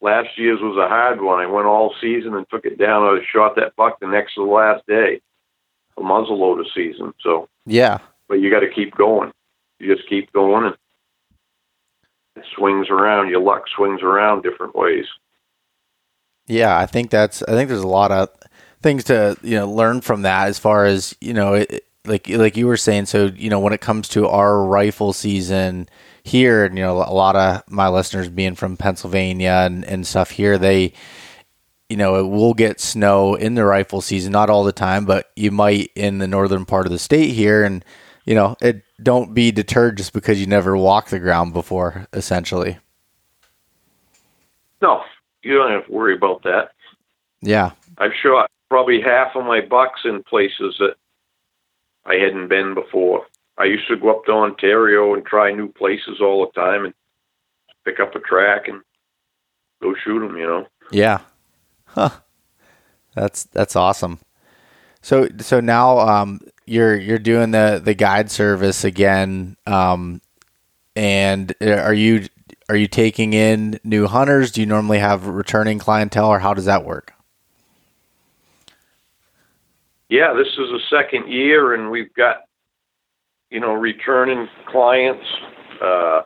[0.00, 1.40] last year's was a hard one.
[1.40, 3.02] I went all season and took it down.
[3.02, 5.20] I shot that buck the next to the last day,
[5.96, 7.12] a muzzleloader season.
[7.20, 7.98] So, Yeah.
[8.28, 9.32] but you got to keep going.
[9.78, 10.76] You just keep going and
[12.36, 13.28] it swings around.
[13.30, 15.06] Your luck swings around different ways.
[16.46, 17.42] Yeah, I think that's.
[17.42, 18.28] I think there's a lot of
[18.82, 22.56] things to you know learn from that as far as you know, it, like like
[22.56, 23.06] you were saying.
[23.06, 25.88] So you know, when it comes to our rifle season
[26.28, 30.30] here, and you know, a lot of my listeners being from Pennsylvania and and stuff
[30.30, 30.92] here, they
[31.88, 35.30] you know, it will get snow in the rifle season, not all the time, but
[35.36, 37.84] you might in the northern part of the state here, and
[38.24, 42.78] you know, it don't be deterred just because you never walked the ground before, essentially.
[44.82, 45.02] No,
[45.42, 46.72] you don't have to worry about that.
[47.40, 50.96] Yeah, I've shot probably half of my bucks in places that
[52.04, 53.26] I hadn't been before.
[53.58, 56.94] I used to go up to Ontario and try new places all the time and
[57.84, 58.80] pick up a track and
[59.82, 60.66] go shoot them, you know.
[60.90, 61.20] Yeah.
[61.86, 62.10] Huh.
[63.14, 64.20] That's that's awesome.
[65.02, 70.20] So so now um you're you're doing the the guide service again um
[70.94, 72.26] and uh, are you
[72.68, 74.52] are you taking in new hunters?
[74.52, 77.12] Do you normally have returning clientele or how does that work?
[80.08, 82.47] Yeah, this is the second year and we've got
[83.50, 85.24] you know returning clients
[85.82, 86.22] uh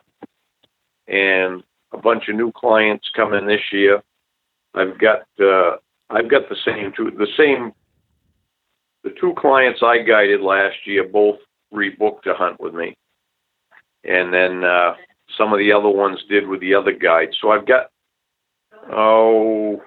[1.07, 4.01] and a bunch of new clients coming this year.
[4.73, 5.77] I've got uh
[6.09, 7.73] I've got the same two the same
[9.03, 11.37] the two clients I guided last year both
[11.73, 12.95] rebooked to hunt with me.
[14.03, 14.95] And then uh
[15.37, 17.37] some of the other ones did with the other guides.
[17.41, 17.87] So I've got
[18.91, 19.81] oh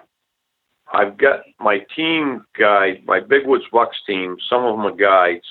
[0.93, 5.47] I've got my team guide, my Big Woods Bucks team, some of them are guides.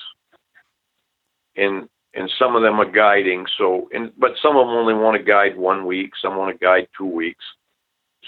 [1.56, 3.46] And and some of them are guiding.
[3.58, 6.12] So, and but some of them only want to guide one week.
[6.20, 7.44] Some want to guide two weeks.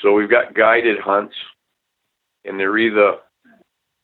[0.02, 1.34] So we've got guided hunts,
[2.44, 3.14] and they're either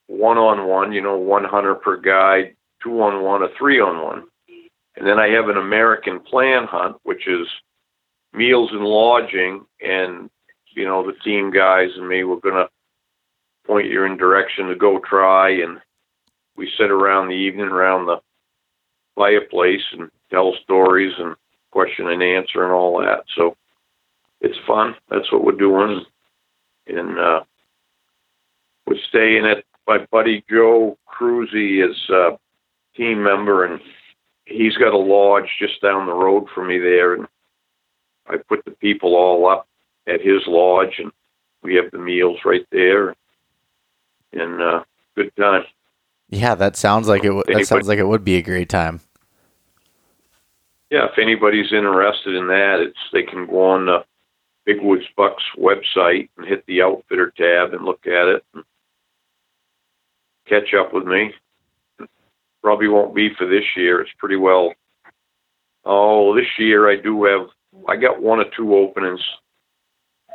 [0.06, 4.02] one on one, you know, one hunter per guide, two on one, a three on
[4.02, 4.24] one.
[4.96, 7.46] And then I have an American plan hunt, which is
[8.32, 9.64] meals and lodging.
[9.80, 10.30] And,
[10.74, 12.68] you know, the team guys and me, we're to
[13.66, 15.50] point you in direction to go try.
[15.50, 15.80] And
[16.56, 18.18] we sit around the evening around the
[19.14, 21.36] fireplace and tell stories and
[21.70, 23.24] question and answer and all that.
[23.36, 23.56] So
[24.40, 24.94] it's fun.
[25.10, 26.04] That's what we're doing.
[26.86, 27.40] And uh,
[28.86, 32.38] we're staying at my buddy Joe Cruzy is a
[32.96, 33.80] team member, and
[34.46, 37.14] he's got a lodge just down the road from me there.
[37.14, 37.26] And
[38.26, 39.68] I put the people all up
[40.06, 41.12] at his lodge, and
[41.62, 43.14] we have the meals right there.
[44.32, 44.84] And uh,
[45.14, 45.64] good time.
[46.28, 47.28] Yeah, that sounds like it.
[47.28, 49.00] W- that sounds like it would be a great time.
[50.90, 54.04] Yeah, if anybody's interested in that, it's they can go on the
[54.64, 58.44] Big Woods Bucks website and hit the Outfitter tab and look at it.
[58.54, 58.64] And
[60.46, 61.32] catch up with me.
[62.62, 64.00] Probably won't be for this year.
[64.00, 64.72] It's pretty well.
[65.84, 67.48] Oh, this year I do have.
[67.88, 69.20] I got one or two openings.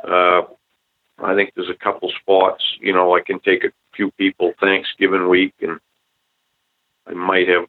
[0.06, 0.42] Uh,
[1.18, 2.62] I think there's a couple spots.
[2.80, 5.80] You know, I can take a few people Thanksgiving week, and
[7.06, 7.66] I might have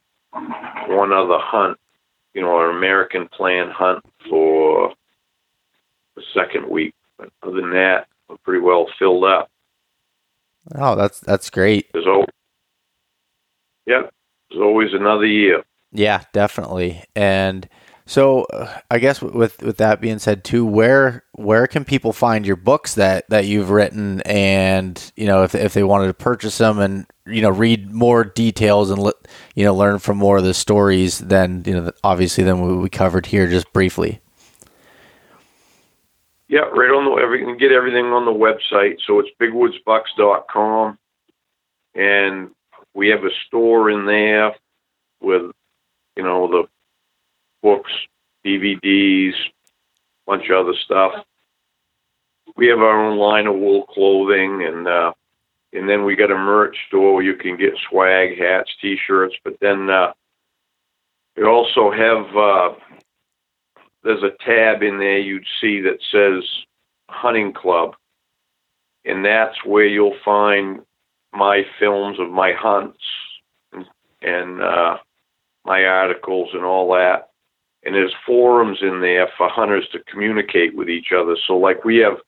[0.88, 1.78] one other hunt.
[2.34, 4.94] You know, an American plan hunt for
[6.16, 6.94] the second week.
[7.18, 9.50] But other than that, I'm pretty well filled up.
[10.74, 11.92] Oh, that's that's great.
[11.92, 12.28] There's always,
[13.86, 14.02] yeah,
[14.50, 15.62] there's always another year.
[15.90, 17.04] Yeah, definitely.
[17.14, 17.68] And
[18.04, 22.44] so, uh, I guess with with that being said, too, where where can people find
[22.44, 26.58] your books that that you've written, and you know, if if they wanted to purchase
[26.58, 29.12] them and you know read more details and
[29.54, 33.26] you know learn from more of the stories than you know obviously than we covered
[33.26, 34.20] here just briefly.
[36.48, 38.96] Yeah, right on the every can get everything on the website.
[39.06, 40.98] So it's bigwoodsbucks.com,
[41.94, 42.50] and
[42.94, 44.54] we have a store in there
[45.20, 45.52] with
[46.16, 46.64] you know the
[47.62, 47.92] books,
[48.44, 49.34] DVDs,
[50.26, 51.12] bunch of other stuff.
[52.56, 55.12] We have our own line of wool clothing, and uh,
[55.72, 59.34] and then we got a merch store where you can get swag, hats, T-shirts.
[59.42, 60.12] But then uh,
[61.36, 62.74] we also have uh,
[64.02, 66.44] there's a tab in there you'd see that says
[67.08, 67.94] hunting club
[69.04, 70.80] and that's where you'll find
[71.32, 73.02] my films of my hunts
[73.72, 73.86] and,
[74.22, 74.96] and uh,
[75.64, 77.30] my articles and all that
[77.84, 81.36] and there's forums in there for hunters to communicate with each other.
[81.46, 82.18] So like we have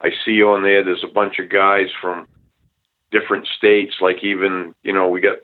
[0.00, 2.26] i see on there there's a bunch of guys from
[3.10, 5.38] different states like even you know we got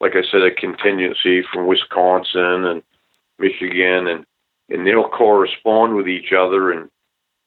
[0.00, 2.82] like i said a contingency from wisconsin and
[3.38, 4.24] michigan and
[4.70, 6.90] and they'll correspond with each other and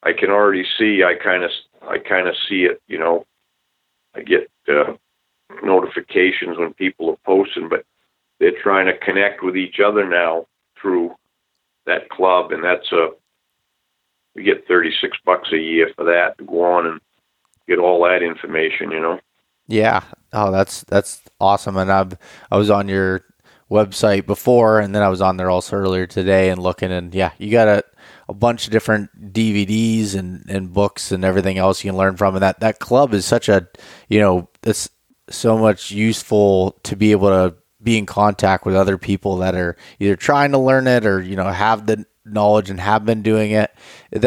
[0.03, 1.51] I can already see I kind of
[1.81, 3.25] I kind of see it you know.
[4.13, 4.93] I get uh,
[5.63, 7.85] notifications when people are posting but
[8.39, 10.47] they're trying to connect with each other now
[10.81, 11.15] through
[11.85, 13.09] that club and that's a
[14.35, 17.01] we get 36 bucks a year for that to go on and
[17.67, 19.19] get all that information you know
[19.67, 20.01] yeah
[20.33, 22.17] oh that's that's awesome and I've
[22.49, 23.23] I was on your
[23.71, 27.31] website before, and then I was on there also earlier today and looking, and yeah,
[27.37, 27.83] you got a,
[28.27, 32.35] a bunch of different DVDs and, and books and everything else you can learn from.
[32.35, 33.67] And that that club is such a
[34.09, 34.89] you know it's
[35.29, 39.75] so much useful to be able to be in contact with other people that are
[39.99, 43.51] either trying to learn it or you know have the knowledge and have been doing
[43.51, 43.71] it.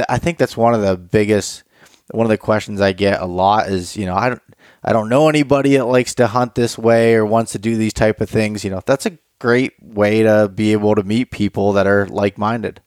[0.08, 1.62] I think that's one of the biggest
[2.10, 4.42] one of the questions I get a lot is you know I don't
[4.82, 7.94] I don't know anybody that likes to hunt this way or wants to do these
[7.94, 8.64] type of things.
[8.64, 12.38] You know that's a great way to be able to meet people that are like
[12.38, 12.80] minded.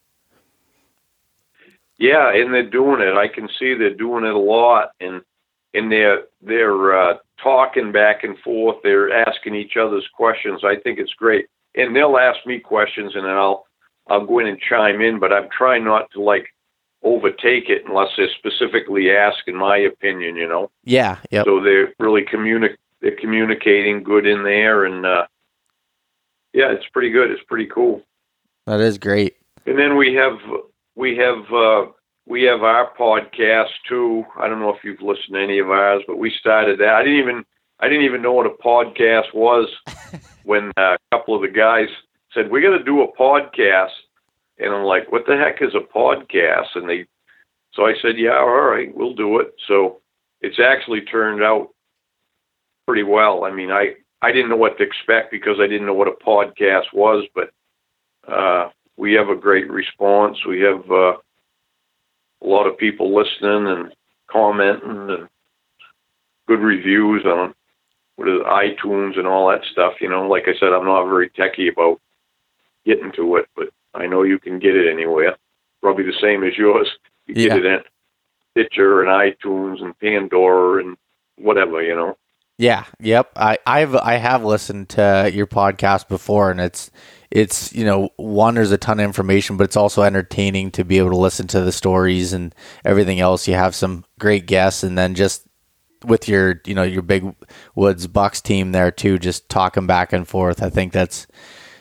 [1.98, 3.16] Yeah, and they're doing it.
[3.16, 5.22] I can see they're doing it a lot, and
[5.74, 8.78] and they're they're uh, talking back and forth.
[8.84, 10.62] They're asking each other's questions.
[10.64, 13.66] I think it's great, and they'll ask me questions, and then I'll
[14.08, 15.20] I'll go in and chime in.
[15.20, 16.48] But I'm trying not to like
[17.04, 20.36] overtake it unless they're specifically asking my opinion.
[20.36, 20.72] You know.
[20.84, 21.18] Yeah.
[21.32, 21.44] Yeah.
[21.44, 25.28] So they're really communi- they're communicating good in there, and uh,
[26.54, 27.32] yeah, it's pretty good.
[27.32, 28.02] It's pretty cool.
[28.66, 29.38] That is great.
[29.66, 30.38] And then we have
[30.96, 31.86] we have uh,
[32.28, 34.26] we have our podcast too.
[34.38, 36.94] I don't know if you've listened to any of ours, but we started that.
[36.94, 37.46] I didn't even
[37.80, 39.70] I didn't even know what a podcast was
[40.44, 41.88] when uh, a couple of the guys
[42.34, 43.96] said we're going to do a podcast,
[44.60, 46.76] and I'm like, what the heck is a podcast?
[46.76, 47.06] And they,
[47.74, 49.54] so I said, yeah, all right, we'll do it.
[49.68, 50.02] So
[50.42, 51.70] it's actually turned out
[52.86, 53.46] pretty well.
[53.46, 56.24] I mean, I I didn't know what to expect because I didn't know what a
[56.26, 57.52] podcast was, but
[58.28, 60.38] uh, we have a great response.
[60.46, 61.14] We have uh,
[62.44, 63.94] a lot of people listening and
[64.28, 65.28] commenting and
[66.48, 67.54] good reviews on
[68.16, 69.94] what is it, iTunes and all that stuff.
[70.02, 72.00] You know, like I said, I'm not very techy about
[72.86, 75.36] getting to it, but I know you can get it anywhere.
[75.82, 76.90] Probably the same as yours.
[77.28, 77.56] You Yeah.
[77.56, 77.86] get it
[78.56, 80.98] in Stitcher and iTunes and Pandora and
[81.38, 81.82] whatever.
[81.82, 82.18] You know.
[82.58, 83.32] Yeah, yep.
[83.36, 86.90] I I've I have listened to your podcast before, and it's
[87.30, 90.98] it's you know one there's a ton of information, but it's also entertaining to be
[90.98, 93.48] able to listen to the stories and everything else.
[93.48, 95.44] You have some great guests, and then just
[96.06, 97.36] with your you know your big
[97.76, 100.64] woods bucks team there too, just talking back and forth.
[100.64, 101.28] I think that's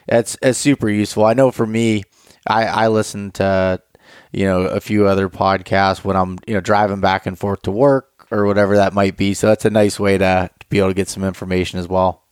[0.07, 1.25] that's that's super useful.
[1.25, 2.03] I know for me,
[2.47, 3.81] I I listen to
[4.33, 7.71] you know a few other podcasts when I'm you know driving back and forth to
[7.71, 9.35] work or whatever that might be.
[9.35, 12.23] So that's a nice way to, to be able to get some information as well.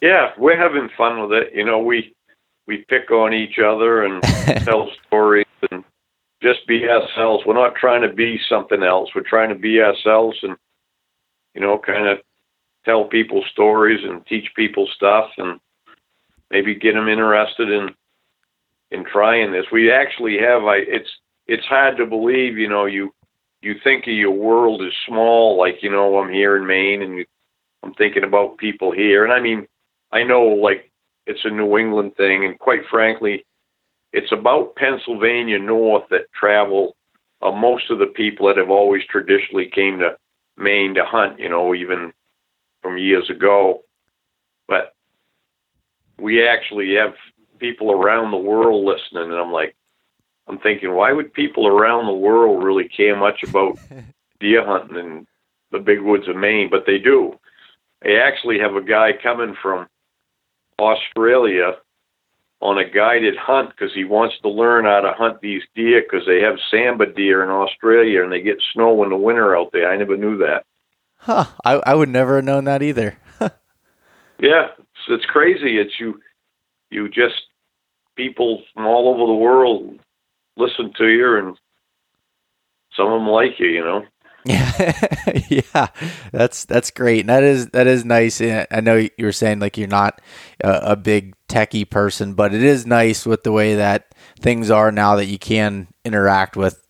[0.00, 1.54] Yeah, we're having fun with it.
[1.54, 2.14] You know, we
[2.66, 4.22] we pick on each other and
[4.64, 5.84] tell stories and
[6.42, 7.44] just be ourselves.
[7.44, 9.10] We're not trying to be something else.
[9.14, 10.56] We're trying to be ourselves and
[11.54, 12.18] you know, kind of
[12.84, 15.60] tell people stories and teach people stuff and
[16.50, 17.90] maybe get them interested in
[18.90, 19.66] in trying this.
[19.70, 21.10] We actually have I it's
[21.46, 23.12] it's hard to believe, you know, you
[23.62, 27.18] you think of your world as small like, you know, I'm here in Maine and
[27.18, 27.26] you,
[27.82, 29.66] I'm thinking about people here and I mean
[30.12, 30.90] I know like
[31.26, 33.44] it's a New England thing, and quite frankly,
[34.12, 36.96] it's about Pennsylvania North that travel
[37.42, 40.16] uh, most of the people that have always traditionally came to
[40.56, 41.38] Maine to hunt.
[41.38, 42.12] You know, even
[42.82, 43.82] from years ago,
[44.66, 44.94] but
[46.18, 47.14] we actually have
[47.58, 49.76] people around the world listening, and I'm like,
[50.50, 53.78] I'm thinking, why would people around the world really care much about
[54.40, 55.26] deer hunting in
[55.70, 56.68] the big woods of Maine?
[56.68, 57.38] But they do.
[58.02, 59.86] They actually have a guy coming from
[60.78, 61.76] Australia
[62.60, 66.26] on a guided hunt because he wants to learn how to hunt these deer because
[66.26, 69.90] they have sambar deer in Australia and they get snow in the winter out there.
[69.90, 70.64] I never knew that.
[71.16, 71.44] Huh.
[71.64, 73.16] I, I would never have known that either.
[74.42, 75.76] Yeah, it's, it's crazy.
[75.78, 76.18] It's you,
[76.88, 77.34] you just
[78.16, 80.00] people from all over the world
[80.56, 81.56] listen to you and
[82.96, 83.68] some of them like you.
[83.68, 84.04] You know.
[84.44, 85.08] Yeah,
[85.48, 85.88] yeah,
[86.32, 87.20] that's that's great.
[87.20, 88.40] And that is that is nice.
[88.40, 90.20] And I know you were saying like you're not
[90.64, 94.90] a, a big techie person, but it is nice with the way that things are
[94.90, 96.82] now that you can interact with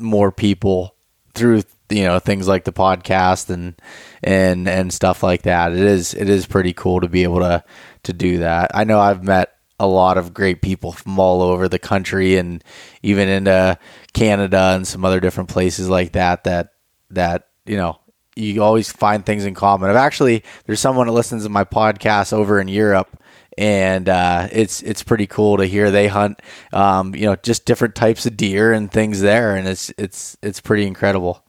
[0.00, 0.94] more people
[1.34, 3.80] through you know things like the podcast and
[4.22, 5.72] and and stuff like that.
[5.72, 7.62] It is it is pretty cool to be able to
[8.04, 8.72] to do that.
[8.74, 12.64] I know I've met a lot of great people from all over the country and
[13.02, 13.78] even into
[14.12, 16.72] Canada and some other different places like that that
[17.10, 17.98] that you know
[18.38, 19.90] you always find things in common.
[19.90, 23.20] I've actually there's someone that listens to my podcast over in Europe,
[23.56, 26.40] and uh, it's it's pretty cool to hear they hunt,
[26.72, 30.60] um, you know, just different types of deer and things there, and it's it's it's
[30.60, 31.42] pretty incredible.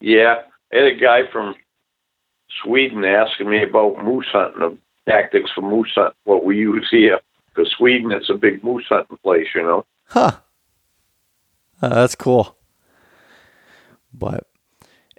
[0.00, 0.42] Yeah,
[0.72, 1.54] I had a guy from
[2.62, 4.78] Sweden asking me about moose hunting,
[5.08, 7.20] tactics for moose hunting, what we use here.
[7.54, 9.86] Because Sweden, it's a big moose hunting place, you know.
[10.08, 10.32] Huh.
[11.80, 12.56] Uh, that's cool.
[14.12, 14.46] But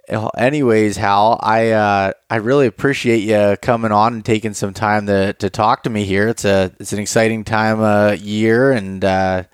[0.08, 5.06] uh, anyways, Hal, I uh, I really appreciate you coming on and taking some time
[5.06, 6.28] to, to talk to me here.
[6.28, 9.44] It's a it's an exciting time of year, and uh,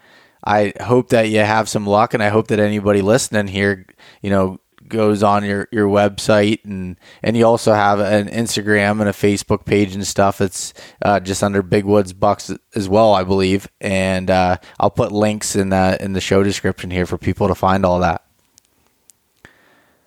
[0.44, 3.86] I hope that you have some luck, and I hope that anybody listening here,
[4.22, 9.08] you know, goes on your, your website and and you also have an Instagram and
[9.08, 10.40] a Facebook page and stuff.
[10.40, 13.68] It's uh, just under Big Woods Bucks as well, I believe.
[13.80, 17.54] And uh, I'll put links in the in the show description here for people to
[17.54, 18.24] find all that.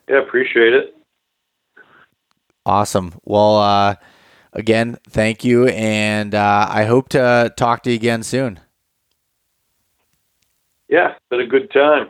[0.08, 0.96] Yeah, appreciate it.
[2.66, 3.14] Awesome.
[3.24, 3.96] Well, uh,
[4.54, 8.60] again, thank you, and uh, I hope to talk to you again soon.
[10.90, 12.10] Yeah, been a good time.